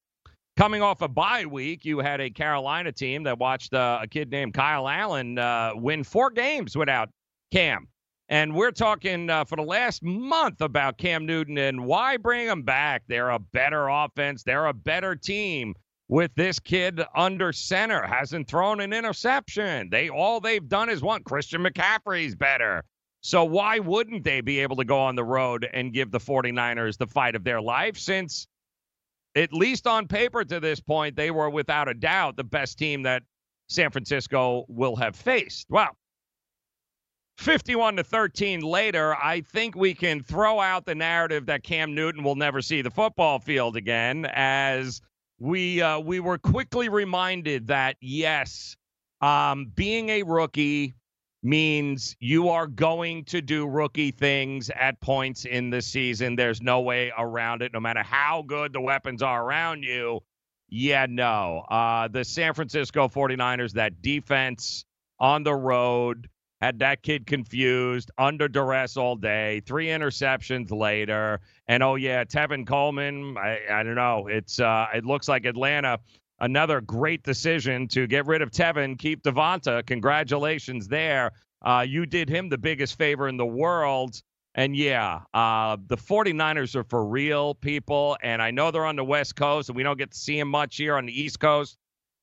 coming 0.56 0.82
off 0.82 1.00
a 1.02 1.08
bye 1.08 1.46
week, 1.46 1.84
you 1.84 2.00
had 2.00 2.20
a 2.20 2.30
Carolina 2.30 2.90
team 2.90 3.22
that 3.22 3.38
watched 3.38 3.72
uh, 3.72 4.00
a 4.02 4.08
kid 4.08 4.30
named 4.32 4.52
Kyle 4.52 4.88
Allen 4.88 5.38
uh, 5.38 5.70
win 5.74 6.02
four 6.02 6.30
games 6.30 6.76
without 6.76 7.08
Cam. 7.52 7.86
And 8.28 8.54
we're 8.54 8.72
talking 8.72 9.30
uh, 9.30 9.44
for 9.44 9.56
the 9.56 9.62
last 9.62 10.02
month 10.02 10.60
about 10.60 10.98
Cam 10.98 11.24
Newton 11.24 11.56
and 11.56 11.86
why 11.86 12.18
bring 12.18 12.46
him 12.46 12.62
back. 12.62 13.02
They're 13.08 13.30
a 13.30 13.38
better 13.38 13.88
offense, 13.88 14.42
they're 14.42 14.66
a 14.66 14.74
better 14.74 15.16
team 15.16 15.74
with 16.08 16.34
this 16.34 16.58
kid 16.58 17.02
under 17.14 17.52
center. 17.52 18.06
Hasn't 18.06 18.48
thrown 18.48 18.80
an 18.80 18.92
interception. 18.92 19.88
They 19.90 20.10
all 20.10 20.40
they've 20.40 20.66
done 20.66 20.90
is 20.90 21.02
one. 21.02 21.22
Christian 21.22 21.62
McCaffrey's 21.62 22.34
better. 22.34 22.84
So 23.20 23.44
why 23.44 23.78
wouldn't 23.78 24.24
they 24.24 24.40
be 24.40 24.60
able 24.60 24.76
to 24.76 24.84
go 24.84 24.98
on 24.98 25.16
the 25.16 25.24
road 25.24 25.68
and 25.72 25.92
give 25.92 26.10
the 26.10 26.20
49ers 26.20 26.98
the 26.98 27.06
fight 27.06 27.34
of 27.34 27.44
their 27.44 27.60
life 27.60 27.96
since 27.96 28.46
at 29.34 29.52
least 29.52 29.86
on 29.86 30.06
paper 30.06 30.44
to 30.44 30.60
this 30.60 30.80
point 30.80 31.16
they 31.16 31.30
were 31.30 31.50
without 31.50 31.88
a 31.88 31.94
doubt 31.94 32.36
the 32.36 32.44
best 32.44 32.78
team 32.78 33.02
that 33.02 33.22
San 33.68 33.90
Francisco 33.90 34.64
will 34.68 34.96
have 34.96 35.16
faced. 35.16 35.66
Well, 35.68 35.96
51 37.38 37.96
to 37.96 38.04
13 38.04 38.60
later, 38.62 39.14
I 39.14 39.42
think 39.42 39.76
we 39.76 39.94
can 39.94 40.22
throw 40.22 40.58
out 40.58 40.84
the 40.84 40.94
narrative 40.96 41.46
that 41.46 41.62
Cam 41.62 41.94
Newton 41.94 42.24
will 42.24 42.34
never 42.34 42.60
see 42.60 42.82
the 42.82 42.90
football 42.90 43.38
field 43.38 43.76
again 43.76 44.26
as 44.34 45.00
we 45.38 45.80
uh, 45.80 46.00
we 46.00 46.18
were 46.18 46.38
quickly 46.38 46.88
reminded 46.88 47.68
that 47.68 47.96
yes, 48.00 48.76
um, 49.20 49.70
being 49.76 50.08
a 50.08 50.24
rookie 50.24 50.94
means 51.44 52.16
you 52.18 52.48
are 52.48 52.66
going 52.66 53.24
to 53.26 53.40
do 53.40 53.68
rookie 53.68 54.10
things 54.10 54.68
at 54.70 55.00
points 55.00 55.44
in 55.44 55.70
the 55.70 55.80
season. 55.80 56.34
There's 56.34 56.60
no 56.60 56.80
way 56.80 57.12
around 57.16 57.62
it, 57.62 57.72
no 57.72 57.78
matter 57.78 58.02
how 58.02 58.42
good 58.48 58.72
the 58.72 58.80
weapons 58.80 59.22
are 59.22 59.44
around 59.44 59.84
you. 59.84 60.20
Yeah, 60.68 61.06
no. 61.08 61.64
Uh, 61.70 62.08
the 62.08 62.24
San 62.24 62.52
Francisco 62.54 63.06
49ers, 63.06 63.74
that 63.74 64.02
defense 64.02 64.84
on 65.20 65.44
the 65.44 65.54
road, 65.54 66.28
had 66.60 66.80
that 66.80 67.02
kid 67.02 67.26
confused, 67.26 68.10
under 68.18 68.48
duress 68.48 68.96
all 68.96 69.16
day, 69.16 69.60
three 69.66 69.86
interceptions 69.86 70.70
later. 70.70 71.40
And 71.68 71.82
oh, 71.82 71.94
yeah, 71.94 72.24
Tevin 72.24 72.66
Coleman, 72.66 73.36
I, 73.38 73.60
I 73.70 73.82
don't 73.82 73.94
know. 73.94 74.26
It's 74.26 74.58
uh, 74.58 74.86
It 74.94 75.04
looks 75.04 75.28
like 75.28 75.44
Atlanta 75.44 75.98
another 76.40 76.80
great 76.80 77.22
decision 77.22 77.88
to 77.88 78.06
get 78.06 78.26
rid 78.26 78.42
of 78.42 78.50
Tevin, 78.50 78.98
keep 78.98 79.22
Devonta. 79.22 79.84
Congratulations 79.86 80.88
there. 80.88 81.32
Uh, 81.62 81.84
you 81.86 82.06
did 82.06 82.28
him 82.28 82.48
the 82.48 82.58
biggest 82.58 82.96
favor 82.96 83.28
in 83.28 83.36
the 83.36 83.46
world. 83.46 84.20
And 84.54 84.74
yeah, 84.74 85.20
uh, 85.34 85.76
the 85.86 85.96
49ers 85.96 86.74
are 86.74 86.84
for 86.84 87.04
real 87.04 87.54
people. 87.54 88.16
And 88.22 88.40
I 88.40 88.50
know 88.50 88.70
they're 88.70 88.86
on 88.86 88.96
the 88.96 89.04
West 89.04 89.36
Coast, 89.36 89.68
and 89.68 89.76
we 89.76 89.82
don't 89.82 89.98
get 89.98 90.12
to 90.12 90.18
see 90.18 90.38
them 90.38 90.48
much 90.48 90.76
here 90.76 90.96
on 90.96 91.06
the 91.06 91.20
East 91.20 91.40
Coast. 91.40 91.76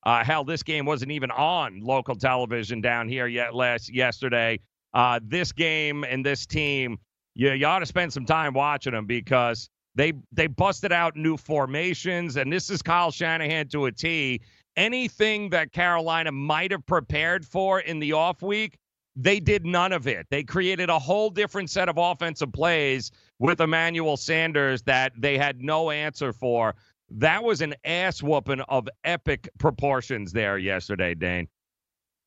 Uh, 0.06 0.22
hell, 0.22 0.44
this 0.44 0.62
game 0.62 0.86
wasn't 0.86 1.10
even 1.10 1.32
on 1.32 1.80
local 1.80 2.14
television 2.14 2.80
down 2.80 3.08
here 3.08 3.26
yet 3.26 3.56
last 3.56 3.92
yesterday. 3.92 4.56
Uh, 4.94 5.18
this 5.20 5.50
game 5.50 6.04
and 6.04 6.24
this 6.24 6.46
team, 6.46 6.96
you, 7.34 7.50
you 7.50 7.66
ought 7.66 7.80
to 7.80 7.86
spend 7.86 8.12
some 8.12 8.24
time 8.24 8.54
watching 8.54 8.92
them 8.92 9.04
because 9.04 9.68
they 9.96 10.12
they 10.30 10.46
busted 10.46 10.92
out 10.92 11.16
new 11.16 11.36
formations, 11.36 12.36
and 12.36 12.52
this 12.52 12.70
is 12.70 12.82
Kyle 12.82 13.10
Shanahan 13.10 13.66
to 13.70 13.86
a 13.86 13.92
T. 13.92 14.40
Anything 14.76 15.50
that 15.50 15.72
Carolina 15.72 16.30
might 16.30 16.70
have 16.70 16.86
prepared 16.86 17.44
for 17.44 17.80
in 17.80 17.98
the 17.98 18.12
off 18.12 18.42
week, 18.42 18.78
they 19.16 19.40
did 19.40 19.66
none 19.66 19.92
of 19.92 20.06
it. 20.06 20.28
They 20.30 20.44
created 20.44 20.88
a 20.88 21.00
whole 21.00 21.30
different 21.30 21.68
set 21.68 21.88
of 21.88 21.96
offensive 21.98 22.52
plays 22.52 23.10
with 23.40 23.60
Emmanuel 23.60 24.16
Sanders 24.16 24.82
that 24.82 25.14
they 25.18 25.36
had 25.36 25.60
no 25.60 25.90
answer 25.90 26.32
for. 26.32 26.76
That 27.10 27.44
was 27.44 27.60
an 27.60 27.74
ass 27.84 28.22
whooping 28.22 28.60
of 28.62 28.88
epic 29.04 29.48
proportions 29.58 30.32
there 30.32 30.58
yesterday, 30.58 31.14
Dane. 31.14 31.48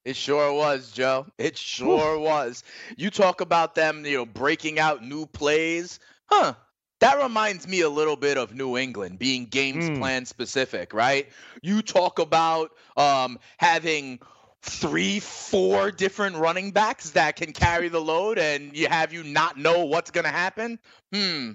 It 0.05 0.15
sure 0.15 0.53
was, 0.53 0.91
Joe. 0.91 1.27
It 1.37 1.57
sure 1.57 2.17
was. 2.17 2.63
You 2.97 3.09
talk 3.09 3.41
about 3.41 3.75
them, 3.75 4.05
you 4.05 4.17
know, 4.17 4.25
breaking 4.25 4.79
out 4.79 5.03
new 5.03 5.25
plays. 5.25 5.99
Huh. 6.27 6.53
That 7.01 7.21
reminds 7.21 7.67
me 7.67 7.81
a 7.81 7.89
little 7.89 8.15
bit 8.15 8.37
of 8.37 8.53
New 8.53 8.77
England 8.77 9.19
being 9.19 9.45
games 9.45 9.89
Mm. 9.89 9.99
plan 9.99 10.25
specific, 10.25 10.93
right? 10.93 11.29
You 11.61 11.81
talk 11.81 12.19
about 12.19 12.71
um, 12.97 13.39
having 13.57 14.19
three, 14.61 15.19
four 15.19 15.91
different 15.91 16.35
running 16.37 16.71
backs 16.71 17.11
that 17.11 17.35
can 17.35 17.53
carry 17.53 17.87
the 17.89 18.01
load, 18.01 18.37
and 18.37 18.75
you 18.75 18.87
have 18.87 19.13
you 19.13 19.23
not 19.23 19.57
know 19.57 19.85
what's 19.85 20.11
going 20.11 20.25
to 20.25 20.31
happen. 20.31 20.79
Hmm. 21.13 21.51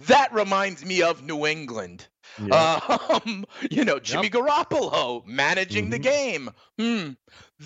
That 0.00 0.32
reminds 0.32 0.84
me 0.84 1.02
of 1.02 1.22
New 1.22 1.46
England. 1.46 2.06
Um, 2.50 3.44
you 3.70 3.84
know, 3.84 3.98
Jimmy 3.98 4.30
Garoppolo 4.30 5.26
managing 5.26 5.90
the 5.90 5.98
game. 5.98 6.50
Hmm. 6.78 7.10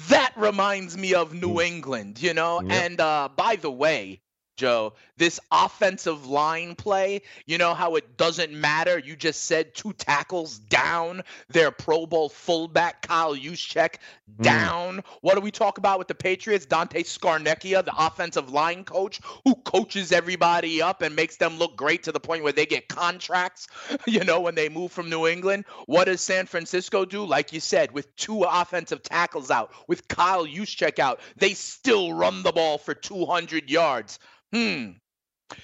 That 0.09 0.33
reminds 0.37 0.97
me 0.97 1.15
of 1.15 1.33
New 1.33 1.61
England, 1.61 2.21
you 2.21 2.35
know? 2.35 2.61
Yep. 2.61 2.73
And 2.73 3.01
uh, 3.01 3.29
by 3.37 3.57
the 3.57 3.71
way, 3.71 4.21
Joe, 4.57 4.93
this 5.17 5.41
offensive 5.51 6.27
line 6.27 6.75
play, 6.77 7.23
you 7.47 7.59
know 7.59 7.75
how 7.75 7.97
it 7.97 8.17
doesn't 8.17 8.53
matter? 8.53 8.99
You 8.99 9.17
just 9.17 9.45
said 9.47 9.75
two 9.75 9.93
tackles 9.93 10.59
down, 10.59 11.23
their 11.49 11.71
Pro 11.71 12.07
Bowl 12.07 12.29
fullback, 12.29 13.03
Kyle 13.03 13.35
Juszczyk, 13.35 13.97
hmm. 14.37 14.43
down. 14.43 15.05
What 15.23 15.35
do 15.35 15.41
we 15.41 15.51
talk 15.51 15.79
about 15.79 15.99
with 15.99 16.09
the 16.09 16.15
Patriots? 16.15 16.67
Dante 16.67 17.03
Scarnecchia, 17.03 17.85
the 17.85 17.95
offensive 17.97 18.51
line 18.51 18.85
coach, 18.85 19.21
who 19.45 19.55
coaches 19.57 20.13
everybody 20.13 20.81
up 20.81 21.03
and 21.03 21.17
makes 21.17 21.37
them 21.37 21.59
look 21.59 21.77
great 21.77 22.05
to 22.05 22.13
the 22.13 22.21
point 22.21 22.45
where 22.45 22.53
they 22.53 22.67
get 22.67 22.89
contracts, 22.89 23.67
you 24.07 24.25
know, 24.25 24.41
when 24.41 24.55
they 24.55 24.69
move 24.69 24.93
from 24.93 25.11
New 25.11 25.27
England. 25.27 25.65
What 25.87 26.05
does 26.05 26.21
San 26.21 26.47
Francisco 26.47 27.05
do? 27.05 27.25
Like 27.25 27.53
you 27.53 27.61
said, 27.61 27.93
with 27.93 28.15
two 28.17 28.45
offensive 28.45 29.03
tackles 29.03 29.51
out, 29.51 29.73
with 29.89 30.07
Kyle 30.09 30.47
Juszczyk 30.47 30.99
out, 30.99 31.21
they 31.37 31.55
still 31.55 32.13
run 32.13 32.43
the 32.43 32.53
ball 32.53 32.79
for 32.79 32.95
200 32.95 33.71
yards. 33.71 34.19
Hmm. 34.55 34.91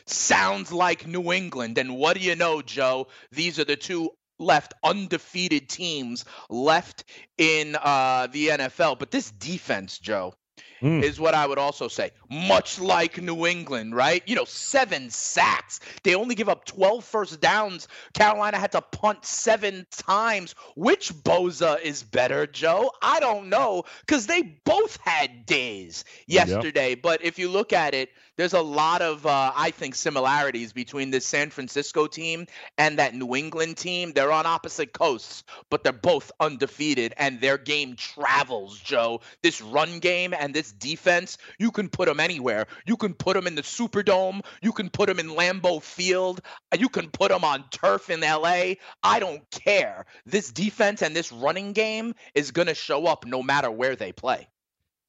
Sounds 0.06 0.72
like 0.72 1.06
New 1.06 1.32
England. 1.32 1.78
And 1.78 1.96
what 1.96 2.16
do 2.16 2.22
you 2.22 2.34
know, 2.34 2.60
Joe? 2.60 3.06
These 3.30 3.58
are 3.60 3.64
the 3.64 3.76
two 3.76 4.10
left 4.40 4.74
undefeated 4.82 5.68
teams 5.68 6.24
left 6.48 7.04
in 7.38 7.76
uh, 7.76 8.26
the 8.32 8.48
NFL. 8.48 8.98
But 8.98 9.12
this 9.12 9.30
defense, 9.30 9.98
Joe, 9.98 10.34
Mm. 10.82 11.02
is 11.02 11.20
what 11.20 11.34
I 11.34 11.46
would 11.46 11.58
also 11.58 11.88
say. 11.88 12.10
Much 12.30 12.80
like 12.80 13.20
New 13.20 13.46
England, 13.46 13.94
right? 13.94 14.22
You 14.26 14.34
know, 14.36 14.44
seven 14.44 15.10
sacks. 15.10 15.80
They 16.02 16.14
only 16.14 16.34
give 16.34 16.48
up 16.48 16.64
12 16.64 17.04
first 17.04 17.40
downs. 17.40 17.88
Carolina 18.14 18.58
had 18.58 18.72
to 18.72 18.80
punt 18.80 19.24
seven 19.24 19.86
times. 19.90 20.54
Which 20.76 21.12
Bosa 21.12 21.80
is 21.80 22.02
better, 22.02 22.46
Joe? 22.46 22.92
I 23.02 23.20
don't 23.20 23.48
know 23.48 23.84
because 24.06 24.26
they 24.26 24.42
both 24.64 24.98
had 25.02 25.44
days 25.46 26.04
yesterday. 26.26 26.94
But 26.94 27.22
if 27.24 27.38
you 27.38 27.50
look 27.50 27.72
at 27.72 27.94
it, 27.94 28.10
there's 28.40 28.54
a 28.54 28.62
lot 28.62 29.02
of, 29.02 29.26
uh, 29.26 29.52
I 29.54 29.70
think, 29.70 29.94
similarities 29.94 30.72
between 30.72 31.10
this 31.10 31.26
San 31.26 31.50
Francisco 31.50 32.06
team 32.06 32.46
and 32.78 32.98
that 32.98 33.14
New 33.14 33.34
England 33.36 33.76
team. 33.76 34.12
They're 34.14 34.32
on 34.32 34.46
opposite 34.46 34.94
coasts, 34.94 35.44
but 35.68 35.84
they're 35.84 35.92
both 35.92 36.32
undefeated, 36.40 37.12
and 37.18 37.38
their 37.38 37.58
game 37.58 37.96
travels, 37.96 38.78
Joe. 38.78 39.20
This 39.42 39.60
run 39.60 39.98
game 39.98 40.32
and 40.32 40.54
this 40.54 40.69
defense, 40.72 41.38
you 41.58 41.70
can 41.70 41.88
put 41.88 42.06
them 42.06 42.20
anywhere. 42.20 42.66
You 42.86 42.96
can 42.96 43.14
put 43.14 43.34
them 43.34 43.46
in 43.46 43.54
the 43.54 43.62
Superdome. 43.62 44.44
You 44.62 44.72
can 44.72 44.90
put 44.90 45.08
them 45.08 45.18
in 45.18 45.28
Lambeau 45.28 45.82
Field. 45.82 46.40
You 46.78 46.88
can 46.88 47.10
put 47.10 47.30
them 47.30 47.44
on 47.44 47.64
turf 47.70 48.10
in 48.10 48.20
LA. 48.20 48.74
I 49.02 49.18
don't 49.20 49.48
care. 49.50 50.06
This 50.26 50.50
defense 50.52 51.02
and 51.02 51.14
this 51.14 51.32
running 51.32 51.72
game 51.72 52.14
is 52.34 52.50
going 52.50 52.68
to 52.68 52.74
show 52.74 53.06
up 53.06 53.26
no 53.26 53.42
matter 53.42 53.70
where 53.70 53.96
they 53.96 54.12
play. 54.12 54.48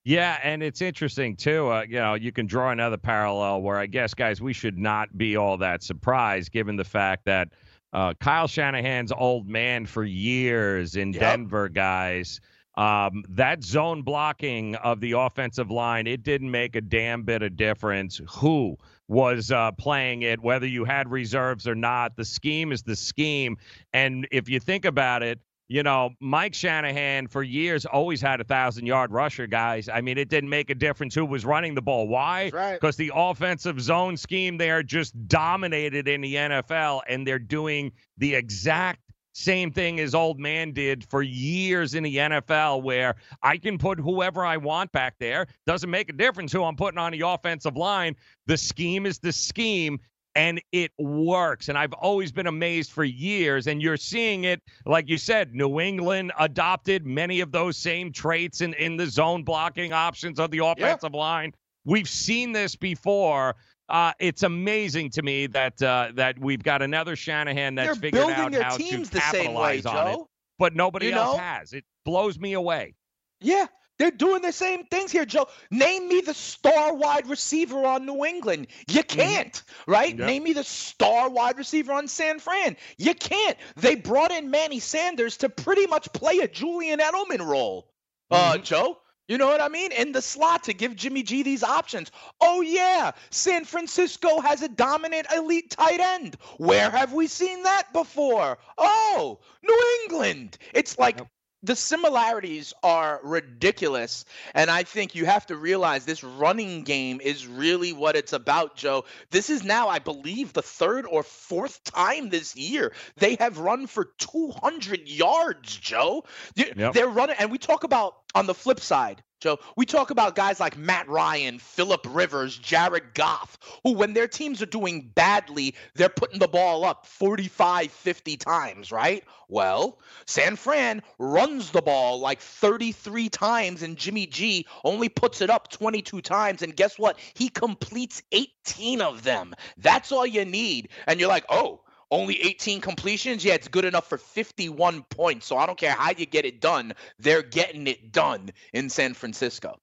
Yeah, 0.03 0.39
and 0.43 0.63
it's 0.63 0.81
interesting 0.81 1.35
too. 1.35 1.69
Uh, 1.69 1.83
you 1.87 1.99
know, 1.99 2.15
you 2.15 2.31
can 2.31 2.47
draw 2.47 2.71
another 2.71 2.97
parallel 2.97 3.61
where 3.61 3.77
I 3.77 3.85
guess, 3.85 4.15
guys, 4.15 4.41
we 4.41 4.51
should 4.53 4.77
not 4.77 5.15
be 5.15 5.37
all 5.37 5.57
that 5.57 5.83
surprised 5.83 6.51
given 6.51 6.75
the 6.75 6.83
fact 6.83 7.25
that 7.25 7.49
uh, 7.93 8.13
Kyle 8.19 8.47
Shanahan's 8.47 9.11
old 9.11 9.47
man 9.47 9.85
for 9.85 10.03
years 10.03 10.95
in 10.95 11.13
Yep. 11.13 11.21
Denver, 11.21 11.69
guys. 11.69 12.41
Um, 12.75 13.23
that 13.29 13.63
zone 13.63 14.01
blocking 14.01 14.75
of 14.75 15.01
the 15.01 15.13
offensive 15.13 15.69
line, 15.69 16.07
it 16.07 16.23
didn't 16.23 16.51
make 16.51 16.75
a 16.75 16.81
damn 16.81 17.23
bit 17.23 17.41
of 17.41 17.57
difference 17.57 18.21
who 18.29 18.77
was 19.07 19.51
uh, 19.51 19.71
playing 19.73 20.21
it, 20.21 20.41
whether 20.41 20.65
you 20.65 20.85
had 20.85 21.11
reserves 21.11 21.67
or 21.67 21.75
not. 21.75 22.15
The 22.15 22.23
scheme 22.23 22.71
is 22.71 22.81
the 22.81 22.95
scheme. 22.95 23.57
And 23.91 24.25
if 24.31 24.47
you 24.47 24.59
think 24.59 24.85
about 24.85 25.21
it, 25.21 25.39
you 25.67 25.83
know, 25.83 26.09
Mike 26.19 26.53
Shanahan 26.53 27.27
for 27.27 27.43
years 27.43 27.85
always 27.85 28.19
had 28.19 28.41
a 28.41 28.43
thousand 28.43 28.85
yard 28.85 29.11
rusher, 29.11 29.47
guys. 29.47 29.87
I 29.87 30.01
mean, 30.01 30.17
it 30.17 30.27
didn't 30.27 30.49
make 30.49 30.69
a 30.69 30.75
difference 30.75 31.15
who 31.15 31.25
was 31.25 31.45
running 31.45 31.75
the 31.75 31.81
ball. 31.81 32.09
Why? 32.09 32.45
That's 32.45 32.53
right. 32.53 32.73
Because 32.73 32.97
the 32.97 33.11
offensive 33.15 33.79
zone 33.79 34.17
scheme 34.17 34.57
there 34.57 34.83
just 34.83 35.13
dominated 35.29 36.09
in 36.09 36.19
the 36.19 36.35
NFL, 36.35 37.03
and 37.07 37.25
they're 37.25 37.39
doing 37.39 37.93
the 38.17 38.35
exact 38.35 39.10
same 39.33 39.71
thing 39.71 39.99
as 39.99 40.13
old 40.13 40.39
man 40.39 40.71
did 40.71 41.03
for 41.05 41.21
years 41.21 41.95
in 41.95 42.03
the 42.03 42.17
NFL, 42.17 42.83
where 42.83 43.15
I 43.41 43.57
can 43.57 43.77
put 43.77 43.99
whoever 43.99 44.45
I 44.45 44.57
want 44.57 44.91
back 44.91 45.15
there. 45.19 45.47
Doesn't 45.65 45.89
make 45.89 46.09
a 46.09 46.13
difference 46.13 46.51
who 46.51 46.63
I'm 46.63 46.75
putting 46.75 46.97
on 46.97 47.11
the 47.11 47.21
offensive 47.21 47.77
line. 47.77 48.15
The 48.47 48.57
scheme 48.57 49.05
is 49.05 49.19
the 49.19 49.31
scheme 49.31 49.99
and 50.35 50.61
it 50.71 50.91
works. 50.97 51.69
And 51.69 51.77
I've 51.77 51.93
always 51.93 52.31
been 52.31 52.47
amazed 52.47 52.91
for 52.91 53.03
years. 53.03 53.67
And 53.67 53.81
you're 53.81 53.97
seeing 53.97 54.45
it, 54.45 54.61
like 54.85 55.09
you 55.09 55.17
said, 55.17 55.53
New 55.53 55.79
England 55.79 56.31
adopted 56.39 57.05
many 57.05 57.41
of 57.41 57.51
those 57.51 57.77
same 57.77 58.11
traits 58.11 58.61
in, 58.61 58.73
in 58.75 58.97
the 58.97 59.07
zone 59.07 59.43
blocking 59.43 59.93
options 59.93 60.39
of 60.39 60.51
the 60.51 60.59
offensive 60.59 61.13
line. 61.13 61.53
We've 61.83 62.09
seen 62.09 62.51
this 62.51 62.75
before. 62.75 63.55
Uh, 63.91 64.13
it's 64.19 64.43
amazing 64.43 65.09
to 65.11 65.21
me 65.21 65.47
that 65.47 65.81
uh, 65.83 66.11
that 66.15 66.39
we've 66.39 66.63
got 66.63 66.81
another 66.81 67.17
Shanahan 67.17 67.75
that's 67.75 67.87
They're 67.87 67.95
figured 67.95 68.25
building 68.27 68.55
out 68.55 68.63
how 68.63 68.77
teams 68.77 69.09
to 69.09 69.15
the 69.15 69.21
same 69.31 69.53
way, 69.53 69.81
capitalize 69.81 69.85
on 69.85 70.07
it, 70.07 70.13
Joe. 70.13 70.29
but 70.57 70.75
nobody 70.75 71.07
You 71.07 71.13
else 71.13 71.35
know? 71.35 71.43
has. 71.43 71.73
It 71.73 71.83
blows 72.05 72.39
me 72.39 72.53
away. 72.53 72.95
Yeah, 73.41 73.65
they're 73.99 74.09
doing 74.11 74.41
the 74.41 74.53
same 74.53 74.85
things 74.85 75.11
here, 75.11 75.25
Joe. 75.25 75.47
Name 75.71 76.07
me 76.07 76.21
the 76.21 76.33
star 76.33 76.93
wide 76.93 77.27
receiver 77.27 77.85
on 77.85 78.05
New 78.05 78.23
England. 78.23 78.67
You 78.87 79.03
can't, 79.03 79.61
right? 79.87 80.17
Yep. 80.17 80.25
Name 80.25 80.43
me 80.43 80.53
the 80.53 80.63
star 80.63 81.29
wide 81.29 81.57
receiver 81.57 81.91
on 81.91 82.07
San 82.07 82.39
Fran. 82.39 82.77
You 82.97 83.13
can't. 83.13 83.57
They 83.75 83.95
brought 83.95 84.31
in 84.31 84.49
Manny 84.49 84.79
Sanders 84.79 85.35
to 85.37 85.49
pretty 85.49 85.85
much 85.87 86.11
play 86.13 86.39
a 86.39 86.47
Julian 86.47 86.99
Edelman 86.99 87.45
role. 87.45 87.91
Uh, 88.29 88.57
Joe, 88.57 88.99
You 89.31 89.37
know 89.37 89.47
what 89.47 89.61
I 89.61 89.69
mean? 89.69 89.93
In 89.93 90.11
the 90.11 90.21
slot 90.21 90.65
to 90.65 90.73
give 90.73 90.93
Jimmy 90.97 91.23
G 91.23 91.41
these 91.41 91.63
options. 91.63 92.11
Oh, 92.41 92.59
yeah, 92.59 93.11
San 93.29 93.63
Francisco 93.63 94.41
has 94.41 94.61
a 94.61 94.67
dominant 94.67 95.25
elite 95.33 95.69
tight 95.69 96.01
end. 96.01 96.35
Where 96.57 96.89
have 96.89 97.13
we 97.13 97.27
seen 97.27 97.63
that 97.63 97.93
before? 97.93 98.57
Oh, 98.77 99.39
New 99.63 99.79
England. 100.03 100.57
It's 100.73 100.99
like 100.99 101.21
the 101.63 101.75
similarities 101.75 102.73
are 102.83 103.19
ridiculous. 103.23 104.25
And 104.53 104.69
I 104.69 104.83
think 104.83 105.15
you 105.15 105.25
have 105.25 105.45
to 105.47 105.55
realize 105.55 106.05
this 106.05 106.23
running 106.23 106.83
game 106.83 107.21
is 107.21 107.45
really 107.47 107.93
what 107.93 108.15
it's 108.15 108.33
about, 108.33 108.75
Joe. 108.75 109.05
This 109.29 109.49
is 109.49 109.63
now, 109.63 109.87
I 109.87 109.99
believe, 109.99 110.53
the 110.53 110.61
third 110.61 111.05
or 111.05 111.23
fourth 111.23 111.83
time 111.83 112.29
this 112.29 112.55
year 112.55 112.93
they 113.17 113.35
have 113.35 113.57
run 113.57 113.87
for 113.87 114.05
200 114.17 115.07
yards, 115.07 115.75
Joe. 115.77 116.23
Yep. 116.55 116.93
They're 116.93 117.07
running, 117.07 117.35
and 117.39 117.51
we 117.51 117.57
talk 117.57 117.83
about 117.83 118.15
on 118.33 118.47
the 118.47 118.53
flip 118.53 118.79
side, 118.79 119.23
Joe, 119.41 119.57
we 119.75 119.87
talk 119.87 120.11
about 120.11 120.35
guys 120.35 120.59
like 120.59 120.77
Matt 120.77 121.09
Ryan, 121.09 121.57
Philip 121.57 122.05
Rivers, 122.07 122.55
Jared 122.59 123.15
Goff, 123.15 123.57
who, 123.83 123.93
when 123.93 124.13
their 124.13 124.27
teams 124.27 124.61
are 124.61 124.67
doing 124.67 125.11
badly, 125.15 125.73
they're 125.95 126.09
putting 126.09 126.37
the 126.37 126.47
ball 126.47 126.85
up 126.85 127.07
45, 127.07 127.91
50 127.91 128.37
times, 128.37 128.91
right? 128.91 129.23
Well, 129.49 129.97
San 130.27 130.55
Fran 130.55 131.01
runs 131.17 131.71
the 131.71 131.81
ball 131.81 132.19
like 132.19 132.39
33 132.39 133.29
times, 133.29 133.81
and 133.81 133.97
Jimmy 133.97 134.27
G 134.27 134.67
only 134.85 135.09
puts 135.09 135.41
it 135.41 135.49
up 135.49 135.71
22 135.71 136.21
times. 136.21 136.61
And 136.61 136.75
guess 136.75 136.99
what? 136.99 137.17
He 137.33 137.49
completes 137.49 138.21
18 138.31 139.01
of 139.01 139.23
them. 139.23 139.55
That's 139.77 140.11
all 140.11 140.25
you 140.25 140.45
need. 140.45 140.89
And 141.07 141.19
you're 141.19 141.29
like, 141.29 141.45
oh, 141.49 141.81
only 142.11 142.41
18 142.41 142.81
completions. 142.81 143.43
Yeah, 143.43 143.53
it's 143.53 143.67
good 143.67 143.85
enough 143.85 144.07
for 144.07 144.17
51 144.17 145.03
points. 145.03 145.47
So 145.47 145.57
I 145.57 145.65
don't 145.65 145.77
care 145.77 145.93
how 145.93 146.11
you 146.11 146.25
get 146.25 146.45
it 146.45 146.61
done. 146.61 146.93
They're 147.19 147.41
getting 147.41 147.87
it 147.87 148.11
done 148.11 148.51
in 148.73 148.89
San 148.89 149.13
Francisco. 149.13 149.79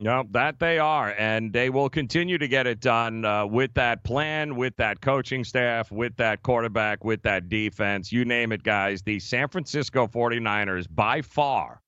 No, 0.00 0.24
that 0.30 0.60
they 0.60 0.78
are, 0.78 1.12
and 1.18 1.52
they 1.52 1.70
will 1.70 1.90
continue 1.90 2.38
to 2.38 2.46
get 2.46 2.68
it 2.68 2.78
done 2.78 3.24
uh, 3.24 3.44
with 3.46 3.74
that 3.74 4.04
plan, 4.04 4.54
with 4.54 4.76
that 4.76 5.00
coaching 5.00 5.42
staff, 5.42 5.90
with 5.90 6.14
that 6.18 6.44
quarterback, 6.44 7.02
with 7.02 7.22
that 7.22 7.48
defense. 7.48 8.12
You 8.12 8.24
name 8.24 8.52
it, 8.52 8.62
guys. 8.62 9.02
The 9.02 9.18
San 9.18 9.48
Francisco 9.48 10.06
49ers, 10.06 10.86
by 10.88 11.22
far, 11.22 11.80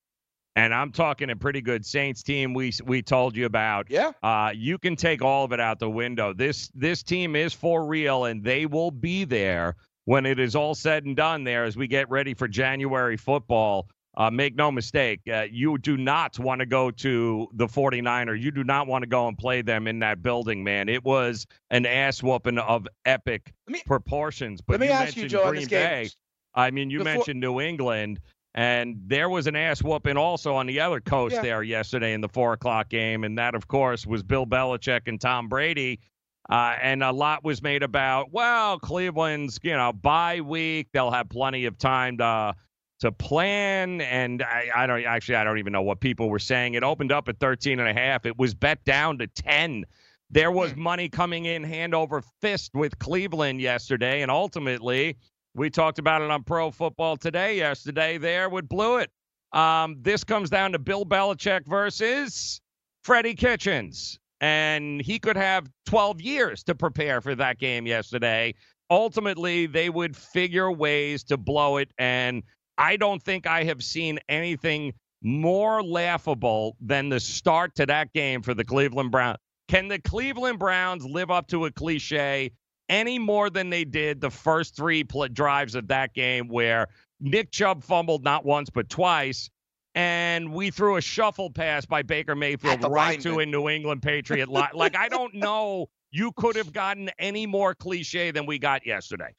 and 0.61 0.75
I'm 0.75 0.93
talking 0.93 1.31
a 1.31 1.37
pretty 1.37 1.63
good 1.63 1.87
Saints 1.87 2.23
team 2.23 2.53
we 2.53 2.73
we 2.85 3.01
told 3.01 3.35
you 3.35 3.47
about. 3.47 3.87
Yeah. 3.89 4.13
Uh, 4.23 4.53
you 4.55 4.77
can 4.77 4.95
take 4.95 5.23
all 5.23 5.45
of 5.45 5.53
it 5.53 5.61
out 5.61 5.79
the 5.79 5.89
window. 5.89 6.35
This 6.35 6.71
this 6.75 7.03
team 7.03 7.35
is 7.35 7.55
for 7.55 7.87
real, 7.87 8.27
and 8.27 8.45
they 8.45 8.67
will 8.67 8.91
be 8.91 9.25
there 9.25 9.77
when 10.05 10.27
it 10.27 10.39
is 10.39 10.55
all 10.55 10.75
said 10.75 11.07
and 11.07 11.17
done. 11.17 11.45
There 11.45 11.65
as 11.65 11.79
we 11.79 11.87
get 11.87 12.11
ready 12.11 12.35
for 12.35 12.47
January 12.47 13.17
football. 13.17 13.89
Uh, 14.17 14.29
make 14.29 14.57
no 14.57 14.73
mistake, 14.73 15.21
uh, 15.33 15.47
you 15.53 15.79
do 15.79 15.97
not 15.97 16.37
want 16.37 16.59
to 16.59 16.67
go 16.67 16.91
to 16.91 17.47
the 17.55 17.67
49er. 17.67 18.39
You 18.39 18.51
do 18.51 18.65
not 18.65 18.89
want 18.89 19.03
to 19.03 19.09
go 19.09 19.29
and 19.29 19.39
play 19.39 19.63
them 19.63 19.87
in 19.87 20.01
that 20.01 20.21
building, 20.21 20.65
man. 20.65 20.89
It 20.89 21.05
was 21.05 21.47
an 21.71 21.87
ass 21.87 22.21
whooping 22.21 22.59
of 22.59 22.89
epic 23.07 23.55
me, 23.69 23.81
proportions. 23.87 24.61
But 24.61 24.75
let 24.75 24.81
me 24.81 24.87
you 24.89 24.93
ask 24.93 25.17
you, 25.17 25.29
Joe, 25.29 25.49
Green 25.49 25.69
Bay. 25.69 26.11
I 26.53 26.73
mean, 26.73 26.91
you 26.91 26.99
Before, 26.99 27.15
mentioned 27.15 27.41
New 27.41 27.61
England. 27.61 28.19
And 28.55 28.97
there 29.07 29.29
was 29.29 29.47
an 29.47 29.55
ass 29.55 29.83
whooping 29.83 30.17
also 30.17 30.55
on 30.55 30.67
the 30.67 30.81
other 30.81 31.01
coast 31.01 31.37
yeah. 31.37 31.43
there 31.43 31.63
yesterday 31.63 32.15
in 32.15 32.21
the 32.21 32.29
four 32.29 32.53
o'clock 32.53 32.89
game. 32.89 33.23
And 33.23 33.39
that, 33.39 33.55
of 33.55 33.69
course, 33.69 34.07
was 34.07 34.23
Bill 34.23 34.47
Belichick 34.47 35.03
and 35.07 35.21
Tom 35.21 35.49
Brady. 35.49 36.01
Uh, 36.49 36.75
and 36.83 37.05
a 37.05 37.13
lot 37.13 37.45
was 37.45 37.63
made 37.63 37.85
about, 37.85 38.33
well, 38.33 38.79
Cleveland's, 38.81 39.61
you 39.63 39.77
know, 39.77 39.93
bye 39.93 40.41
week. 40.41 40.89
They'll 40.93 41.13
have 41.13 41.29
plenty 41.29 41.67
of 41.67 41.79
time 41.79 42.19
to 42.19 42.57
to 43.01 43.11
plan. 43.13 44.01
And 44.03 44.43
I, 44.43 44.69
I 44.75 44.87
don't 44.87 45.05
actually, 45.05 45.37
I 45.37 45.45
don't 45.45 45.59
even 45.59 45.73
know 45.73 45.83
what 45.83 46.01
people 46.01 46.29
were 46.29 46.39
saying. 46.39 46.75
It 46.75 46.83
opened 46.83 47.13
up 47.13 47.29
at 47.29 47.39
13 47.39 47.81
and 47.81 47.89
a 47.89 47.99
half. 47.99 48.27
It 48.27 48.39
was 48.39 48.55
bet 48.55 48.85
down 48.85 49.19
to 49.19 49.27
10. 49.27 49.85
There 50.31 50.51
was 50.51 50.73
hmm. 50.73 50.83
money 50.83 51.09
coming 51.09 51.47
in 51.47 51.65
hand 51.65 51.95
over 51.95 52.23
fist 52.41 52.73
with 52.75 52.99
Cleveland 52.99 53.61
yesterday. 53.61 54.23
And 54.23 54.31
ultimately, 54.31 55.17
we 55.55 55.71
talked 55.71 55.99
about 55.99 56.23
it 56.23 56.31
on 56.31 56.45
Pro 56.45 56.71
Football 56.71 57.17
Today 57.17 57.57
yesterday 57.57 58.19
there 58.19 58.49
with 58.49 58.69
Blewett. 58.69 59.11
Um, 59.53 59.97
this 60.01 60.23
comes 60.23 60.51
down 60.51 60.73
to 60.73 60.79
Bill 60.79 61.05
Belichick 61.05 61.67
versus 61.67 62.61
Freddie 63.03 63.35
Kitchens. 63.35 64.19
And 64.41 65.03
he 65.03 65.19
could 65.19 65.37
have 65.37 65.69
12 65.87 66.21
years 66.21 66.63
to 66.65 66.75
prepare 66.75 67.21
for 67.21 67.35
that 67.35 67.59
game 67.59 67.87
yesterday. 67.87 68.55
Ultimately, 68.89 69.67
they 69.67 69.91
would 69.91 70.17
figure 70.17 70.71
ways 70.71 71.25
to 71.25 71.37
blow 71.37 71.77
it. 71.77 71.93
And 71.99 72.43
I 72.79 72.97
don't 72.97 73.23
think 73.23 73.47
I 73.47 73.65
have 73.65 73.83
seen 73.83 74.19
anything 74.29 74.95
more 75.23 75.83
laughable 75.83 76.77
than 76.81 77.11
the 77.11 77.21
start 77.21 77.75
to 77.75 77.87
that 77.87 78.13
game 78.13 78.41
for 78.41 78.55
the 78.55 78.65
Cleveland 78.65 79.11
Browns. 79.11 79.39
Can 79.69 79.89
the 79.89 79.99
Cleveland 79.99 80.59
Browns 80.59 81.05
live 81.05 81.31
up 81.31 81.47
to 81.49 81.67
a 81.67 81.71
cliche 81.71 82.53
any 82.91 83.19
more 83.19 83.49
than 83.49 83.71
they 83.71 83.85
did 83.85 84.21
the 84.21 84.31
first 84.31 84.77
three 84.77 85.05
pl- 85.05 85.29
drives 85.29 85.75
of 85.75 85.89
that 85.89 86.13
game 86.13 86.49
where 86.49 86.89
Nick 87.21 87.53
Chubb 87.53 87.85
fumbled 87.85 88.25
not 88.25 88.45
once 88.45 88.69
but 88.69 88.91
twice. 88.91 89.49
And 89.95 90.53
we 90.53 90.71
threw 90.71 90.97
a 90.97 91.01
shuffle 91.01 91.51
pass 91.51 91.85
by 91.85 92.03
Baker 92.03 92.37
Mayfield 92.37 92.85
right 92.85 93.21
to 93.23 93.41
a 93.41 93.47
New 93.47 93.69
England 93.69 94.03
Patriot. 94.03 94.49
Li- 94.49 94.63
like, 94.75 94.97
I 94.97 95.09
don't 95.09 95.35
know. 95.35 95.89
You 96.13 96.33
could 96.33 96.57
have 96.57 96.73
gotten 96.73 97.11
any 97.19 97.47
more 97.47 97.75
cliche 97.75 98.31
than 98.31 98.47
we 98.47 98.59
got 98.59 98.87
yesterday. 98.87 99.35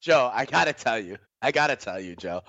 Joe, 0.00 0.30
I 0.32 0.44
got 0.44 0.64
to 0.64 0.72
tell 0.72 0.98
you. 0.98 1.18
I 1.42 1.52
got 1.52 1.68
to 1.68 1.76
tell 1.76 2.00
you, 2.00 2.16
Joe. 2.16 2.42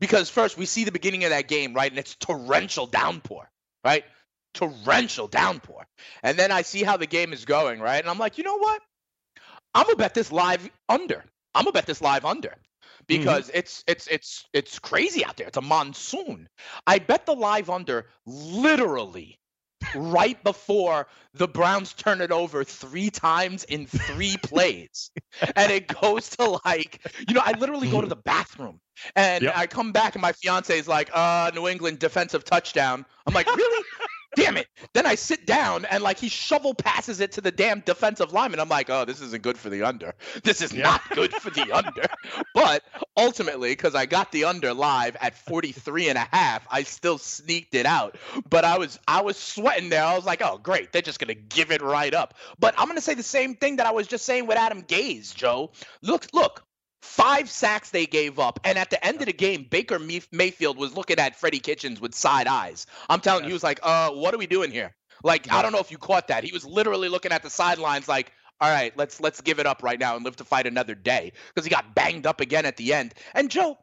Because 0.00 0.30
first, 0.30 0.56
we 0.56 0.66
see 0.66 0.84
the 0.84 0.92
beginning 0.92 1.24
of 1.24 1.30
that 1.30 1.46
game, 1.46 1.74
right? 1.74 1.90
And 1.90 1.98
it's 1.98 2.16
torrential 2.16 2.86
downpour, 2.86 3.50
right? 3.84 4.04
Torrential 4.54 5.28
downpour. 5.28 5.86
And 6.22 6.36
then 6.38 6.50
I 6.50 6.62
see 6.62 6.82
how 6.82 6.96
the 6.96 7.06
game 7.06 7.32
is 7.32 7.44
going, 7.44 7.80
right? 7.80 8.00
And 8.00 8.08
I'm 8.08 8.18
like, 8.18 8.38
you 8.38 8.44
know 8.44 8.58
what? 8.58 8.80
I'm 9.74 9.84
gonna 9.84 9.96
bet 9.96 10.14
this 10.14 10.32
live 10.32 10.68
under. 10.88 11.24
I'm 11.54 11.64
gonna 11.64 11.72
bet 11.72 11.86
this 11.86 12.00
live 12.00 12.24
under 12.24 12.56
because 13.06 13.48
mm-hmm. 13.48 13.58
it's 13.58 13.84
it's 13.86 14.06
it's 14.08 14.44
it's 14.52 14.78
crazy 14.78 15.24
out 15.24 15.36
there. 15.36 15.48
It's 15.48 15.56
a 15.56 15.62
monsoon. 15.62 16.48
I 16.86 16.98
bet 16.98 17.26
the 17.26 17.34
live 17.34 17.70
under 17.70 18.06
literally 18.26 19.40
right 19.94 20.42
before 20.44 21.06
the 21.34 21.48
Browns 21.48 21.92
turn 21.94 22.20
it 22.20 22.30
over 22.30 22.64
three 22.64 23.10
times 23.10 23.64
in 23.64 23.86
three 23.86 24.36
plays. 24.42 25.10
and 25.56 25.72
it 25.72 25.88
goes 25.88 26.30
to 26.30 26.58
like, 26.64 27.00
you 27.26 27.34
know, 27.34 27.42
I 27.44 27.52
literally 27.58 27.90
go 27.90 28.00
to 28.00 28.06
the 28.06 28.16
bathroom 28.16 28.80
and 29.16 29.44
yep. 29.44 29.56
I 29.56 29.66
come 29.66 29.92
back 29.92 30.14
and 30.14 30.22
my 30.22 30.32
fiance 30.32 30.78
is 30.78 30.86
like, 30.86 31.10
uh, 31.12 31.50
New 31.54 31.66
England 31.68 31.98
defensive 31.98 32.44
touchdown. 32.44 33.06
I'm 33.26 33.34
like, 33.34 33.46
really? 33.54 33.84
Damn 34.36 34.56
it. 34.56 34.68
Then 34.92 35.06
I 35.06 35.16
sit 35.16 35.46
down 35.46 35.84
and 35.86 36.02
like 36.02 36.18
he 36.18 36.28
shovel 36.28 36.74
passes 36.74 37.20
it 37.20 37.32
to 37.32 37.40
the 37.40 37.50
damn 37.50 37.80
defensive 37.80 38.32
lineman. 38.32 38.60
I'm 38.60 38.68
like, 38.68 38.88
oh, 38.88 39.04
this 39.04 39.20
isn't 39.20 39.42
good 39.42 39.58
for 39.58 39.70
the 39.70 39.82
under. 39.82 40.14
This 40.44 40.62
is 40.62 40.72
yeah. 40.72 40.84
not 40.84 41.10
good 41.10 41.32
for 41.32 41.50
the 41.50 41.70
under. 41.72 42.06
But 42.54 42.84
ultimately, 43.16 43.70
because 43.70 43.94
I 43.94 44.06
got 44.06 44.30
the 44.32 44.44
under 44.44 44.72
live 44.72 45.16
at 45.20 45.36
43 45.36 46.10
and 46.10 46.18
a 46.18 46.28
half, 46.32 46.66
I 46.70 46.82
still 46.84 47.18
sneaked 47.18 47.74
it 47.74 47.86
out. 47.86 48.16
But 48.48 48.64
I 48.64 48.78
was 48.78 48.98
I 49.08 49.20
was 49.20 49.36
sweating 49.36 49.88
there. 49.88 50.04
I 50.04 50.14
was 50.14 50.24
like, 50.24 50.42
oh 50.44 50.58
great, 50.58 50.92
they're 50.92 51.02
just 51.02 51.18
gonna 51.18 51.34
give 51.34 51.70
it 51.72 51.82
right 51.82 52.14
up. 52.14 52.34
But 52.58 52.74
I'm 52.78 52.86
gonna 52.88 53.00
say 53.00 53.14
the 53.14 53.22
same 53.22 53.56
thing 53.56 53.76
that 53.76 53.86
I 53.86 53.92
was 53.92 54.06
just 54.06 54.24
saying 54.24 54.46
with 54.46 54.58
Adam 54.58 54.82
Gase, 54.82 55.34
Joe. 55.34 55.72
Look, 56.02 56.28
look, 56.32 56.64
Five 57.02 57.48
sacks 57.48 57.90
they 57.90 58.06
gave 58.06 58.38
up. 58.38 58.60
And 58.64 58.76
at 58.76 58.90
the 58.90 59.04
end 59.04 59.20
of 59.20 59.26
the 59.26 59.32
game, 59.32 59.66
Baker 59.68 59.98
Mayfield 59.98 60.76
was 60.76 60.94
looking 60.94 61.18
at 61.18 61.36
Freddie 61.36 61.60
Kitchens 61.60 62.00
with 62.00 62.14
side 62.14 62.46
eyes. 62.46 62.86
I'm 63.08 63.20
telling 63.20 63.44
you, 63.44 63.48
he 63.48 63.54
was 63.54 63.62
like, 63.62 63.80
uh, 63.82 64.10
what 64.10 64.34
are 64.34 64.38
we 64.38 64.46
doing 64.46 64.70
here? 64.70 64.94
Like, 65.22 65.50
I 65.52 65.62
don't 65.62 65.72
know 65.72 65.78
if 65.78 65.90
you 65.90 65.98
caught 65.98 66.28
that. 66.28 66.44
He 66.44 66.52
was 66.52 66.64
literally 66.64 67.08
looking 67.08 67.32
at 67.32 67.42
the 67.42 67.50
sidelines 67.50 68.08
like, 68.08 68.32
all 68.60 68.70
right, 68.70 68.96
let's 68.96 69.20
let's 69.20 69.40
give 69.40 69.58
it 69.58 69.66
up 69.66 69.82
right 69.82 69.98
now 69.98 70.16
and 70.16 70.24
live 70.24 70.36
to 70.36 70.44
fight 70.44 70.66
another 70.66 70.94
day. 70.94 71.32
Because 71.48 71.64
he 71.64 71.70
got 71.70 71.94
banged 71.94 72.26
up 72.26 72.40
again 72.40 72.66
at 72.66 72.76
the 72.76 72.92
end. 72.92 73.14
And 73.34 73.50
Joe, 73.50 73.78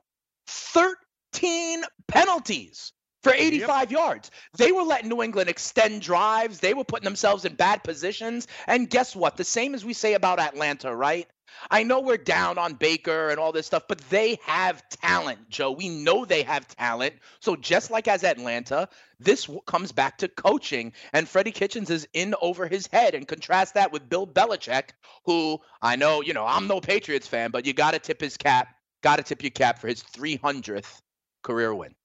13 0.47 1.84
penalties 2.07 2.93
for 3.24 3.34
85 3.34 3.68
yep. 3.68 3.91
yards. 3.91 4.32
They 4.57 4.72
were 4.72 4.84
letting 4.84 5.09
New 5.09 5.24
England 5.24 5.49
extend 5.49 6.01
drives. 6.01 6.59
They 6.59 6.76
were 6.76 6.84
putting 6.84 7.05
themselves 7.05 7.45
in 7.45 7.55
bad 7.55 7.84
positions. 7.84 8.47
And 8.68 8.89
guess 8.89 9.15
what? 9.15 9.38
The 9.38 9.43
same 9.43 9.74
as 9.74 9.84
we 9.84 9.93
say 9.93 10.13
about 10.13 10.39
Atlanta, 10.39 10.95
right? 10.95 11.28
I 11.72 11.84
know 11.84 12.00
we're 12.00 12.18
down 12.18 12.58
on 12.58 12.74
Baker 12.74 13.30
and 13.30 13.39
all 13.39 13.52
this 13.52 13.66
stuff, 13.66 13.84
but 13.88 14.00
they 14.10 14.39
have 14.43 14.88
talent, 14.89 15.50
Joe. 15.50 15.72
We 15.72 15.89
know 15.89 16.26
they 16.26 16.43
have 16.43 16.68
talent. 16.68 17.16
So 17.39 17.56
just 17.56 17.91
like 17.91 18.08
as 18.08 18.24
Atlanta, 18.24 18.88
this 19.20 19.50
comes 19.66 19.91
back 19.91 20.18
to 20.20 20.28
coaching, 20.28 20.93
and 21.14 21.28
Freddie 21.28 21.52
Kitchens 21.52 21.89
is 21.89 22.08
in 22.14 22.36
over 22.41 22.68
his 22.68 22.88
head. 22.88 23.16
And 23.16 23.28
contrast 23.28 23.74
that 23.74 23.91
with 23.91 24.10
Bill 24.10 24.28
Belichick, 24.28 24.89
who 25.26 25.60
I 25.82 25.95
know, 25.95 26.22
you 26.22 26.34
know, 26.34 26.45
I'm 26.45 26.68
no 26.68 26.80
Patriots 26.80 27.28
fan, 27.28 27.52
but 27.52 27.66
you 27.66 27.74
got 27.74 27.91
to 27.91 28.00
tip 28.00 28.22
his 28.22 28.38
cap, 28.38 28.68
got 29.02 29.18
to 29.18 29.24
tip 29.24 29.41
your 29.41 29.52
cap 29.52 29.80
for 29.80 29.88
his 29.88 30.04
300th 30.04 31.02
career 31.43 31.74
win. 31.74 31.95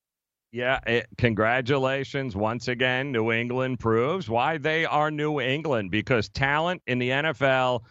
Yeah, 0.53 0.80
it, 0.86 0.90
eh, 0.90 1.07
congratulations 1.16 2.36
once 2.36 2.68
again. 2.68 3.11
New 3.11 3.32
England 3.32 3.80
proves 3.80 4.28
why 4.28 4.59
they 4.59 4.84
are 4.84 5.11
New 5.11 5.40
England 5.40 5.90
because 5.90 6.28
talent 6.28 6.82
in 6.86 6.99
the 6.99 7.09
NFL 7.09 7.84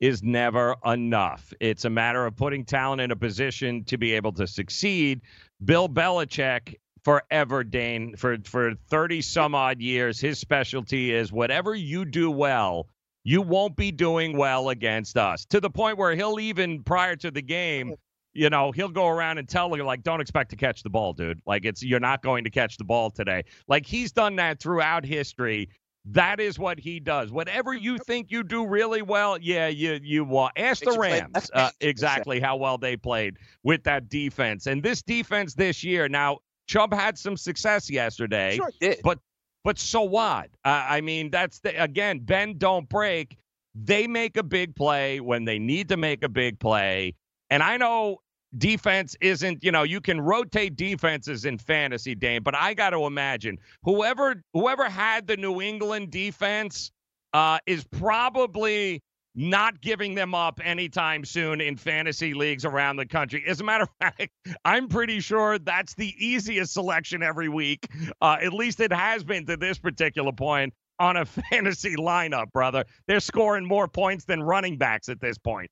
is 0.00 0.22
never 0.22 0.76
enough. 0.84 1.52
It's 1.60 1.84
a 1.84 1.90
matter 1.90 2.24
of 2.26 2.36
putting 2.36 2.64
talent 2.64 3.00
in 3.00 3.10
a 3.10 3.16
position 3.16 3.84
to 3.84 3.98
be 3.98 4.12
able 4.14 4.32
to 4.32 4.46
succeed. 4.46 5.22
Bill 5.64 5.88
Belichick, 5.88 6.76
forever, 7.04 7.64
Dane. 7.64 8.16
For 8.16 8.36
for 8.44 8.74
30 8.90 9.22
some 9.22 9.54
odd 9.54 9.80
years, 9.80 10.20
his 10.20 10.38
specialty 10.38 11.12
is 11.12 11.32
whatever 11.32 11.74
you 11.74 12.04
do 12.04 12.30
well, 12.30 12.88
you 13.24 13.42
won't 13.42 13.76
be 13.76 13.90
doing 13.90 14.36
well 14.36 14.68
against 14.68 15.16
us. 15.16 15.44
To 15.46 15.60
the 15.60 15.70
point 15.70 15.98
where 15.98 16.14
he'll 16.14 16.38
even 16.38 16.82
prior 16.82 17.16
to 17.16 17.30
the 17.30 17.42
game, 17.42 17.94
you 18.34 18.50
know, 18.50 18.70
he'll 18.70 18.88
go 18.88 19.08
around 19.08 19.38
and 19.38 19.48
tell 19.48 19.76
you 19.76 19.84
like, 19.84 20.02
don't 20.02 20.20
expect 20.20 20.50
to 20.50 20.56
catch 20.56 20.82
the 20.82 20.90
ball, 20.90 21.12
dude. 21.12 21.40
Like 21.44 21.64
it's 21.64 21.82
you're 21.82 22.00
not 22.00 22.22
going 22.22 22.44
to 22.44 22.50
catch 22.50 22.76
the 22.76 22.84
ball 22.84 23.10
today. 23.10 23.44
Like 23.66 23.84
he's 23.84 24.12
done 24.12 24.36
that 24.36 24.60
throughout 24.60 25.04
history. 25.04 25.70
That 26.04 26.40
is 26.40 26.58
what 26.58 26.78
he 26.78 27.00
does. 27.00 27.30
Whatever 27.30 27.74
you 27.74 27.98
think 27.98 28.30
you 28.30 28.42
do 28.42 28.66
really 28.66 29.02
well, 29.02 29.36
yeah, 29.38 29.68
you 29.68 29.98
you 30.02 30.38
uh, 30.38 30.48
ask 30.56 30.82
the 30.82 30.98
Rams 30.98 31.50
uh, 31.52 31.70
exactly 31.80 32.40
how 32.40 32.56
well 32.56 32.78
they 32.78 32.96
played 32.96 33.36
with 33.62 33.84
that 33.84 34.08
defense. 34.08 34.66
And 34.66 34.82
this 34.82 35.02
defense 35.02 35.54
this 35.54 35.84
year, 35.84 36.08
now 36.08 36.38
Chubb 36.66 36.94
had 36.94 37.18
some 37.18 37.36
success 37.36 37.90
yesterday, 37.90 38.56
Sure 38.56 38.70
did. 38.80 39.00
but 39.02 39.18
but 39.64 39.78
so 39.78 40.02
what? 40.02 40.48
Uh, 40.64 40.86
I 40.88 41.00
mean, 41.00 41.30
that's 41.30 41.60
the, 41.60 41.82
again, 41.82 42.20
Ben 42.20 42.56
don't 42.56 42.88
break. 42.88 43.36
They 43.74 44.06
make 44.06 44.36
a 44.36 44.42
big 44.42 44.74
play 44.74 45.20
when 45.20 45.44
they 45.44 45.58
need 45.58 45.88
to 45.90 45.96
make 45.96 46.22
a 46.22 46.28
big 46.28 46.58
play, 46.58 47.16
and 47.50 47.62
I 47.62 47.76
know 47.76 48.22
defense 48.56 49.16
isn't. 49.20 49.62
You 49.62 49.72
know, 49.72 49.82
you 49.82 50.00
can 50.00 50.20
rotate 50.20 50.76
defenses 50.76 51.44
in 51.44 51.58
fantasy, 51.58 52.14
Dane, 52.14 52.42
but 52.42 52.54
I 52.54 52.74
got 52.74 52.90
to 52.90 53.04
imagine 53.04 53.58
whoever 53.82 54.42
whoever 54.52 54.88
had 54.88 55.26
the 55.26 55.36
New 55.36 55.60
England 55.60 56.10
defense 56.10 56.90
uh, 57.32 57.58
is 57.66 57.84
probably 57.84 59.02
not 59.34 59.80
giving 59.80 60.14
them 60.16 60.34
up 60.34 60.60
anytime 60.64 61.24
soon 61.24 61.60
in 61.60 61.76
fantasy 61.76 62.34
leagues 62.34 62.64
around 62.64 62.96
the 62.96 63.06
country. 63.06 63.44
As 63.46 63.60
a 63.60 63.64
matter 63.64 63.84
of 63.84 63.90
fact, 64.00 64.30
I'm 64.64 64.88
pretty 64.88 65.20
sure 65.20 65.58
that's 65.58 65.94
the 65.94 66.12
easiest 66.18 66.72
selection 66.72 67.22
every 67.22 67.48
week. 67.48 67.86
Uh, 68.20 68.38
at 68.42 68.52
least 68.52 68.80
it 68.80 68.92
has 68.92 69.22
been 69.22 69.46
to 69.46 69.56
this 69.56 69.78
particular 69.78 70.32
point 70.32 70.74
on 70.98 71.16
a 71.16 71.24
fantasy 71.50 71.94
lineup, 71.94 72.50
brother. 72.52 72.84
They're 73.06 73.20
scoring 73.20 73.64
more 73.64 73.86
points 73.86 74.24
than 74.24 74.42
running 74.42 74.76
backs 74.76 75.08
at 75.08 75.20
this 75.20 75.38
point. 75.38 75.70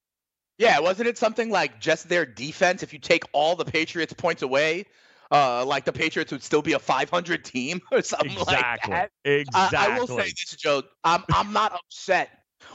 Yeah, 0.59 0.80
wasn't 0.80 1.09
it 1.09 1.18
something 1.18 1.50
like 1.50 1.80
just 1.80 2.09
their 2.09 2.24
defense? 2.24 2.82
If 2.82 2.92
you 2.92 2.98
take 2.98 3.24
all 3.32 3.57
the 3.57 3.64
Patriots 3.64 4.12
points 4.12 4.42
away, 4.42 4.86
uh, 5.30 5.64
like 5.66 5.84
the 5.84 5.92
Patriots 5.92 6.32
would 6.32 6.42
still 6.42 6.62
be 6.62 6.72
a 6.72 6.78
500 6.78 7.44
team 7.44 7.80
or 7.92 8.02
something 8.02 8.38
Exactly. 8.40 8.46
like 8.46 8.66
that. 8.90 9.11
Exactly. 9.24 9.78
I, 9.78 9.86
I 9.86 9.88
will 9.90 10.07
say 10.07 10.24
this, 10.24 10.57
Joe. 10.57 10.82
I'm 11.04 11.24
I'm 11.30 11.52
not 11.52 11.72
upset 11.74 12.30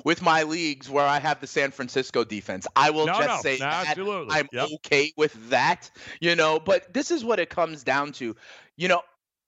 with 0.05 0.21
my 0.21 0.43
leagues 0.43 0.89
where 0.89 1.05
I 1.05 1.19
have 1.19 1.39
the 1.41 1.47
San 1.47 1.71
Francisco 1.71 2.23
defense. 2.23 2.67
I 2.75 2.91
will 2.91 3.07
No, 3.07 3.13
just 3.17 3.27
no, 3.27 3.41
say 3.41 3.57
no, 3.59 3.65
that 3.69 3.97
absolutely. 3.97 4.29
I'm 4.29 4.47
Yep. 4.51 4.71
okay 4.75 5.11
with 5.17 5.49
that, 5.49 5.89
you 6.19 6.35
know. 6.35 6.59
But 6.59 6.93
this 6.93 7.11
is 7.11 7.23
what 7.23 7.39
it 7.39 7.49
comes 7.49 7.83
down 7.83 8.11
to, 8.13 8.35
you 8.77 8.87
know. 8.87 9.01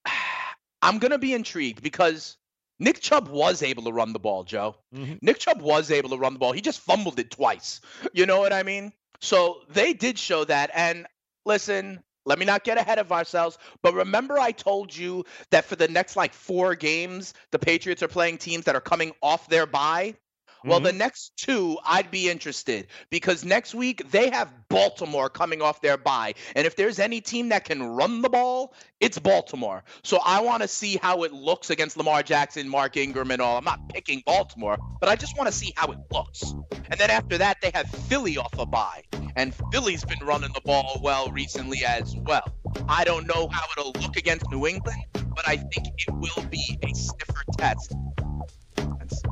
I'm 0.81 0.99
gonna 0.99 1.17
be 1.17 1.33
intrigued 1.33 1.81
because 1.81 2.37
Nick 2.83 2.99
Chubb 2.99 3.27
was 3.29 3.63
able 3.63 3.83
to 3.83 3.91
run 3.91 4.13
the 4.13 4.19
ball, 4.19 4.43
Joe. 4.43 4.75
Mhm. 4.93 5.19
Nick 5.21 5.39
Chubb 5.39 5.61
was 5.61 5.89
able 5.89 6.09
to 6.09 6.17
run 6.17 6.33
the 6.33 6.39
ball. 6.39 6.51
He 6.51 6.61
just 6.61 6.79
fumbled 6.81 7.17
it 7.19 7.31
twice. 7.31 7.81
You 8.13 8.25
know 8.25 8.39
what 8.39 8.51
I 8.53 8.63
mean? 8.63 8.91
So 9.21 9.61
they 9.69 9.93
did 9.93 10.19
show 10.19 10.43
that. 10.43 10.69
And 10.73 11.07
listen, 11.45 12.03
let 12.25 12.39
me 12.39 12.45
not 12.45 12.63
get 12.63 12.77
ahead 12.77 12.99
of 12.99 13.11
ourselves, 13.11 13.57
but 13.81 13.93
remember 13.93 14.39
I 14.39 14.51
told 14.51 14.95
you 14.95 15.25
that 15.51 15.65
for 15.65 15.75
the 15.75 15.87
next 15.87 16.15
like 16.15 16.33
four 16.33 16.75
games, 16.75 17.33
the 17.51 17.59
Patriots 17.59 18.03
are 18.03 18.07
playing 18.07 18.37
teams 18.37 18.65
that 18.65 18.75
are 18.75 18.81
coming 18.81 19.13
off 19.21 19.47
their 19.47 19.65
bye? 19.65 20.15
Well, 20.63 20.79
mm-hmm. 20.79 20.85
the 20.85 20.93
next 20.93 21.33
two, 21.37 21.77
I'd 21.85 22.09
be 22.09 22.29
interested 22.29 22.87
because 23.09 23.43
next 23.43 23.75
week 23.75 24.09
they 24.11 24.29
have 24.29 24.49
Baltimore 24.69 25.29
coming 25.29 25.61
off 25.61 25.81
their 25.81 25.97
bye. 25.97 26.33
And 26.55 26.65
if 26.65 26.75
there's 26.75 26.99
any 26.99 27.21
team 27.21 27.49
that 27.49 27.65
can 27.65 27.83
run 27.83 28.21
the 28.21 28.29
ball, 28.29 28.73
it's 28.99 29.19
Baltimore. 29.19 29.83
So 30.03 30.19
I 30.25 30.41
want 30.41 30.61
to 30.61 30.67
see 30.67 30.97
how 31.01 31.23
it 31.23 31.33
looks 31.33 31.69
against 31.69 31.97
Lamar 31.97 32.23
Jackson, 32.23 32.69
Mark 32.69 32.97
Ingram, 32.97 33.31
and 33.31 33.41
all. 33.41 33.57
I'm 33.57 33.65
not 33.65 33.89
picking 33.89 34.23
Baltimore, 34.25 34.77
but 34.99 35.09
I 35.09 35.15
just 35.15 35.37
want 35.37 35.47
to 35.47 35.53
see 35.53 35.73
how 35.75 35.91
it 35.91 35.99
looks. 36.11 36.53
And 36.89 36.99
then 36.99 37.09
after 37.09 37.37
that, 37.37 37.57
they 37.61 37.71
have 37.73 37.89
Philly 37.89 38.37
off 38.37 38.57
a 38.57 38.65
bye. 38.65 39.03
And 39.35 39.53
Philly's 39.71 40.05
been 40.05 40.19
running 40.25 40.51
the 40.53 40.61
ball 40.61 40.99
well 41.03 41.29
recently 41.31 41.83
as 41.85 42.15
well. 42.15 42.45
I 42.87 43.03
don't 43.03 43.27
know 43.27 43.47
how 43.49 43.65
it'll 43.77 43.93
look 44.01 44.15
against 44.15 44.49
New 44.51 44.67
England, 44.67 45.03
but 45.13 45.47
I 45.47 45.57
think 45.57 45.87
it 45.87 46.13
will 46.13 46.45
be 46.49 46.79
a 46.83 46.93
stiffer 46.93 47.43
test. 47.57 47.93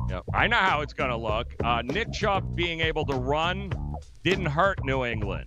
Yep. 0.08 0.24
I 0.34 0.46
know 0.46 0.56
how 0.56 0.80
it's 0.80 0.92
going 0.92 1.10
to 1.10 1.16
look. 1.16 1.54
Uh, 1.62 1.82
Nick 1.82 2.12
Chubb 2.12 2.54
being 2.54 2.80
able 2.80 3.04
to 3.06 3.14
run 3.14 3.72
didn't 4.22 4.46
hurt 4.46 4.84
New 4.84 5.04
England. 5.04 5.46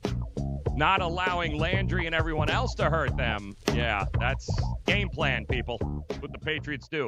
Not 0.75 1.01
allowing 1.01 1.57
Landry 1.57 2.05
and 2.05 2.13
everyone 2.13 2.49
else 2.49 2.75
to 2.75 2.89
hurt 2.89 3.15
them. 3.15 3.55
Yeah, 3.73 4.05
that's 4.19 4.49
game 4.85 5.09
plan, 5.09 5.45
people. 5.45 5.77
What 6.19 6.31
the 6.31 6.39
Patriots 6.39 6.87
do. 6.89 7.07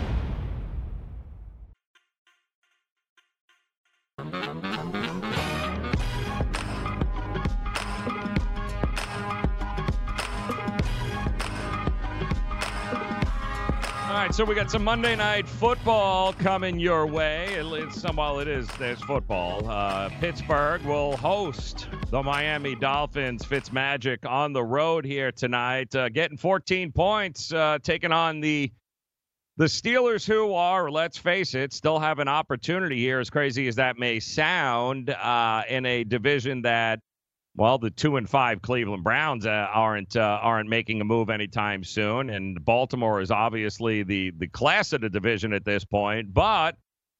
Right, 14.31 14.37
so 14.37 14.45
we 14.45 14.55
got 14.55 14.71
some 14.71 14.83
Monday 14.83 15.13
night 15.13 15.45
football 15.45 16.31
coming 16.31 16.79
your 16.79 17.05
way. 17.05 17.47
It's 17.53 17.99
some 17.99 18.15
while 18.15 18.39
it 18.39 18.47
is 18.47 18.65
there's 18.79 19.01
football. 19.01 19.67
Uh, 19.69 20.09
Pittsburgh 20.21 20.81
will 20.83 21.17
host 21.17 21.89
the 22.11 22.23
Miami 22.23 22.75
Dolphins. 22.75 23.43
Fitzmagic 23.43 24.25
on 24.25 24.53
the 24.53 24.63
road 24.63 25.03
here 25.03 25.33
tonight, 25.33 25.93
uh, 25.95 26.07
getting 26.07 26.37
14 26.37 26.93
points, 26.93 27.51
uh, 27.51 27.79
taking 27.83 28.13
on 28.13 28.39
the 28.39 28.71
the 29.57 29.65
Steelers, 29.65 30.25
who 30.25 30.53
are, 30.53 30.89
let's 30.89 31.17
face 31.17 31.53
it, 31.53 31.73
still 31.73 31.99
have 31.99 32.19
an 32.19 32.29
opportunity 32.29 32.97
here. 32.97 33.19
As 33.19 33.29
crazy 33.29 33.67
as 33.67 33.75
that 33.75 33.99
may 33.99 34.19
sound, 34.21 35.09
uh, 35.09 35.63
in 35.67 35.85
a 35.85 36.05
division 36.05 36.61
that 36.61 37.01
well, 37.55 37.77
the 37.77 37.89
two 37.89 38.15
and 38.17 38.29
five 38.29 38.61
Cleveland 38.61 39.03
Browns 39.03 39.45
uh, 39.45 39.49
aren't 39.49 40.15
uh, 40.15 40.39
aren't 40.41 40.69
making 40.69 41.01
a 41.01 41.03
move 41.03 41.29
anytime 41.29 41.83
soon, 41.83 42.29
and 42.29 42.63
Baltimore 42.63 43.21
is 43.21 43.31
obviously 43.31 44.03
the 44.03 44.31
the 44.31 44.47
class 44.47 44.93
of 44.93 45.01
the 45.01 45.09
division 45.09 45.51
at 45.53 45.65
this 45.65 45.83
point. 45.83 46.33
But 46.33 46.77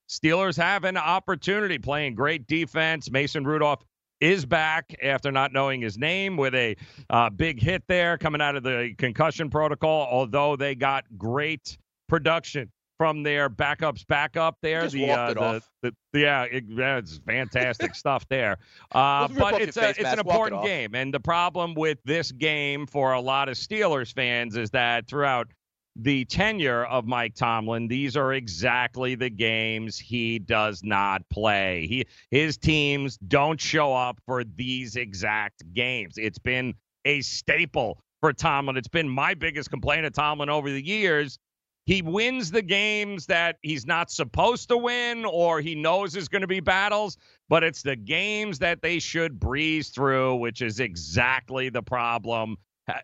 Steelers 0.09 0.57
have 0.57 0.83
an 0.83 0.97
opportunity, 0.97 1.77
playing 1.77 2.15
great 2.15 2.47
defense. 2.47 3.11
Mason 3.11 3.45
Rudolph 3.45 3.83
is 4.21 4.45
back 4.45 4.95
after 5.01 5.31
not 5.31 5.51
knowing 5.51 5.81
his 5.81 5.97
name 5.97 6.37
with 6.37 6.53
a 6.55 6.75
uh, 7.09 7.29
big 7.29 7.61
hit 7.61 7.83
there 7.87 8.17
coming 8.17 8.41
out 8.41 8.55
of 8.55 8.63
the 8.63 8.93
concussion 8.97 9.49
protocol. 9.49 10.07
Although 10.09 10.55
they 10.55 10.75
got 10.75 11.05
great 11.17 11.77
production 12.07 12.71
from 13.01 13.23
their 13.23 13.49
backups 13.49 14.05
backup 14.05 14.57
there. 14.61 14.83
just 14.83 14.93
the, 14.93 15.09
uh, 15.09 15.31
it 15.31 15.33
the, 15.33 15.39
off. 15.41 15.69
the 15.81 15.93
yeah, 16.13 16.43
it, 16.43 16.65
it's 16.69 17.19
fantastic 17.25 17.95
stuff 17.95 18.27
there. 18.29 18.59
Uh, 18.91 19.27
Just 19.27 19.39
rip 19.39 19.43
off 19.43 19.51
but 19.53 19.61
it's 19.61 19.77
a, 19.77 19.89
it's 19.89 19.99
an 19.99 20.03
mask, 20.03 20.17
it 20.17 20.19
important 20.19 20.59
off. 20.59 20.65
game, 20.65 20.93
and 20.93 21.11
the 21.11 21.19
problem 21.19 21.73
with 21.73 21.97
this 22.05 22.31
game 22.31 22.85
for 22.85 23.13
a 23.13 23.19
lot 23.19 23.49
of 23.49 23.55
Steelers 23.55 24.13
fans 24.13 24.55
is 24.55 24.69
that 24.69 25.07
throughout 25.07 25.47
the 25.95 26.25
tenure 26.25 26.85
of 26.85 27.07
Mike 27.07 27.33
Tomlin, 27.33 27.87
these 27.87 28.15
are 28.15 28.33
exactly 28.33 29.15
the 29.15 29.29
games 29.31 29.97
he 29.97 30.37
does 30.37 30.83
not 30.83 31.27
play. 31.29 31.87
He 31.87 32.05
his 32.29 32.57
teams 32.57 33.17
don't 33.17 33.59
show 33.59 33.95
up 33.95 34.19
for 34.27 34.43
these 34.43 34.95
exact 34.95 35.63
games. 35.73 36.15
It's 36.17 36.39
been 36.39 36.75
a 37.05 37.21
staple 37.21 38.03
for 38.19 38.31
Tomlin. 38.31 38.77
It's 38.77 38.87
been 38.87 39.09
my 39.09 39.33
biggest 39.33 39.71
complaint 39.71 40.05
of 40.05 40.13
Tomlin 40.13 40.49
over 40.49 40.69
the 40.69 40.85
years. 40.85 41.39
He 41.85 42.01
wins 42.01 42.51
the 42.51 42.61
games 42.61 43.25
that 43.25 43.57
he's 43.63 43.85
not 43.85 44.11
supposed 44.11 44.69
to 44.69 44.77
win 44.77 45.25
or 45.25 45.61
he 45.61 45.73
knows 45.73 46.15
is 46.15 46.27
going 46.27 46.41
to 46.41 46.47
be 46.47 46.59
battles, 46.59 47.17
but 47.49 47.63
it's 47.63 47.81
the 47.81 47.95
games 47.95 48.59
that 48.59 48.81
they 48.81 48.99
should 48.99 49.39
breeze 49.39 49.89
through, 49.89 50.35
which 50.35 50.61
is 50.61 50.79
exactly 50.79 51.69
the 51.69 51.81
problem. 51.81 52.57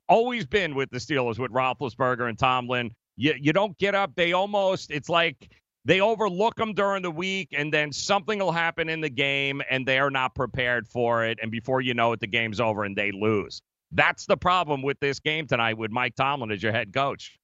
Always 0.08 0.46
been 0.46 0.76
with 0.76 0.92
the 0.92 1.00
Steelers 1.00 1.40
with 1.40 1.52
Roethlisberger 1.52 2.30
and 2.30 2.38
Tomlin. 2.38 2.92
You, 3.16 3.34
you 3.40 3.52
don't 3.52 3.78
get 3.80 3.96
up. 3.96 4.12
They 4.16 4.34
almost, 4.34 4.92
it's 4.92 5.10
like 5.10 5.50
they 5.86 6.02
overlook 6.02 6.56
them 6.56 6.74
during 6.74 7.02
the 7.02 7.12
week 7.12 7.50
and 7.54 7.74
then 7.74 7.92
something 7.92 8.38
will 8.38 8.52
happen 8.52 8.90
in 8.90 9.02
the 9.02 9.10
game 9.10 9.62
and 9.72 9.88
they're 9.88 10.12
not 10.12 10.36
prepared 10.36 10.88
for 10.88 11.26
it. 11.26 11.40
And 11.42 11.50
before 11.50 11.82
you 11.82 11.96
know 11.96 12.12
it, 12.12 12.20
the 12.20 12.28
game's 12.28 12.60
over 12.60 12.84
and 12.84 12.96
they 12.96 13.12
lose. 13.12 13.62
That's 13.92 14.26
the 14.26 14.38
problem 14.38 14.84
with 14.84 15.00
this 15.00 15.20
game 15.20 15.48
tonight 15.48 15.78
with 15.78 15.90
Mike 15.90 16.16
Tomlin 16.16 16.52
as 16.52 16.62
your 16.62 16.74
head 16.74 16.94
coach. 16.94 17.40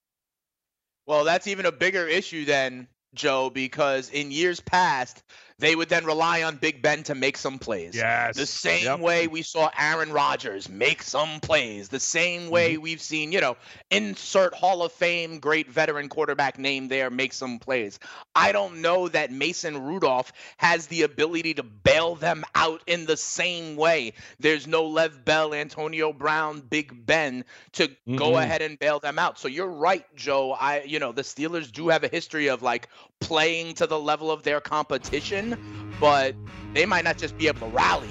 Well, 1.06 1.24
that's 1.24 1.47
even 1.47 1.66
a 1.66 1.72
bigger 1.72 2.08
issue 2.08 2.45
than 2.45 2.88
Joe, 3.14 3.49
because 3.49 4.10
in 4.10 4.32
years 4.32 4.60
past, 4.60 5.24
they 5.64 5.76
would 5.76 5.89
then 5.89 6.05
rely 6.05 6.43
on 6.43 6.57
Big 6.57 6.82
Ben 6.82 7.03
to 7.03 7.16
make 7.16 7.38
some 7.38 7.59
plays. 7.59 8.03
Yes. 8.03 8.36
The 8.36 8.45
same 8.47 8.99
Yep. 8.99 9.01
way 9.01 9.28
we 9.28 9.41
saw 9.43 9.70
Aaron 9.78 10.11
Rodgers 10.11 10.70
make 10.70 11.03
some 11.03 11.39
plays. 11.39 11.89
The 11.89 11.99
same 11.99 12.49
way 12.49 12.78
Mm-hmm. 12.78 12.78
we've 12.78 13.01
seen, 13.01 13.32
you 13.32 13.41
know, 13.41 13.57
insert 13.91 14.53
Hall 14.55 14.84
of 14.84 14.91
Fame 14.91 15.39
great 15.39 15.70
veteran 15.72 16.09
quarterback 16.09 16.59
name 16.59 16.88
there, 16.89 17.09
make 17.09 17.34
some 17.34 17.59
plays. 17.59 17.99
I 18.36 18.51
don't 18.51 18.82
know 18.82 19.07
that 19.09 19.32
Mason 19.32 19.84
Rudolph 19.84 20.34
has 20.57 20.88
the 20.88 21.03
ability 21.03 21.55
to 21.55 21.64
bail 21.64 22.16
them 22.16 22.43
out 22.55 22.82
in 22.88 23.05
the 23.05 23.18
same 23.18 23.76
way. 23.76 24.14
There's 24.39 24.68
no 24.68 24.86
Lev 24.88 25.26
Bell, 25.26 25.53
Antonio 25.53 26.14
Brown, 26.14 26.61
Big 26.61 27.05
Ben 27.05 27.45
to 27.74 27.89
go 28.16 28.38
Mm-mm. 28.38 28.38
ahead 28.38 28.61
and 28.61 28.80
bail 28.80 28.99
them 28.99 29.20
out. 29.20 29.39
So 29.39 29.47
you're 29.47 29.68
right, 29.68 30.05
Joe. 30.16 30.51
I 30.51 30.84
you 30.84 30.99
know, 30.99 31.11
the 31.11 31.24
Steelers 31.24 31.72
do 31.72 31.89
have 31.89 32.03
a 32.03 32.07
history 32.09 32.47
of 32.49 32.61
like 32.61 32.89
playing 33.28 33.76
to 33.76 33.88
the 33.88 33.99
level 33.99 34.32
of 34.32 34.43
their 34.43 34.59
competition, 34.61 35.57
but 35.99 36.36
they 36.74 36.86
might 36.86 37.03
not 37.03 37.17
just 37.17 37.38
be 37.38 37.47
able 37.47 37.61
to 37.61 37.76
rally 37.76 38.09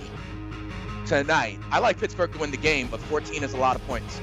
tonight. 1.07 1.59
I 1.71 1.79
like 1.79 1.99
Pittsburgh 1.99 2.33
to 2.33 2.39
win 2.39 2.51
the 2.51 2.57
game, 2.57 2.89
but 2.91 3.01
14 3.01 3.43
is 3.43 3.53
a 3.53 3.57
lot 3.57 3.77
of 3.77 3.87
points. 3.87 4.21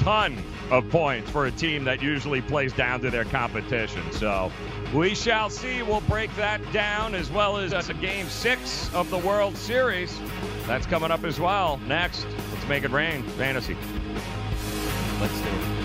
ton 0.00 0.36
of 0.70 0.88
points 0.90 1.30
for 1.30 1.46
a 1.46 1.50
team 1.50 1.84
that 1.84 2.02
usually 2.02 2.40
plays 2.42 2.72
down 2.72 3.00
to 3.00 3.10
their 3.10 3.24
competition. 3.24 4.02
So 4.12 4.50
we 4.94 5.14
shall 5.14 5.50
see. 5.50 5.82
We'll 5.82 6.00
break 6.02 6.34
that 6.36 6.60
down 6.72 7.14
as 7.14 7.30
well 7.30 7.56
as 7.56 7.88
a 7.88 7.94
game 7.94 8.28
six 8.28 8.92
of 8.94 9.10
the 9.10 9.18
World 9.18 9.56
Series. 9.56 10.18
That's 10.66 10.86
coming 10.86 11.10
up 11.10 11.24
as 11.24 11.40
well. 11.40 11.78
Next, 11.86 12.26
let's 12.52 12.68
make 12.68 12.84
it 12.84 12.90
rain. 12.90 13.22
Fantasy. 13.22 13.76
Let's 15.20 15.40
do 15.40 15.48
it. 15.48 15.77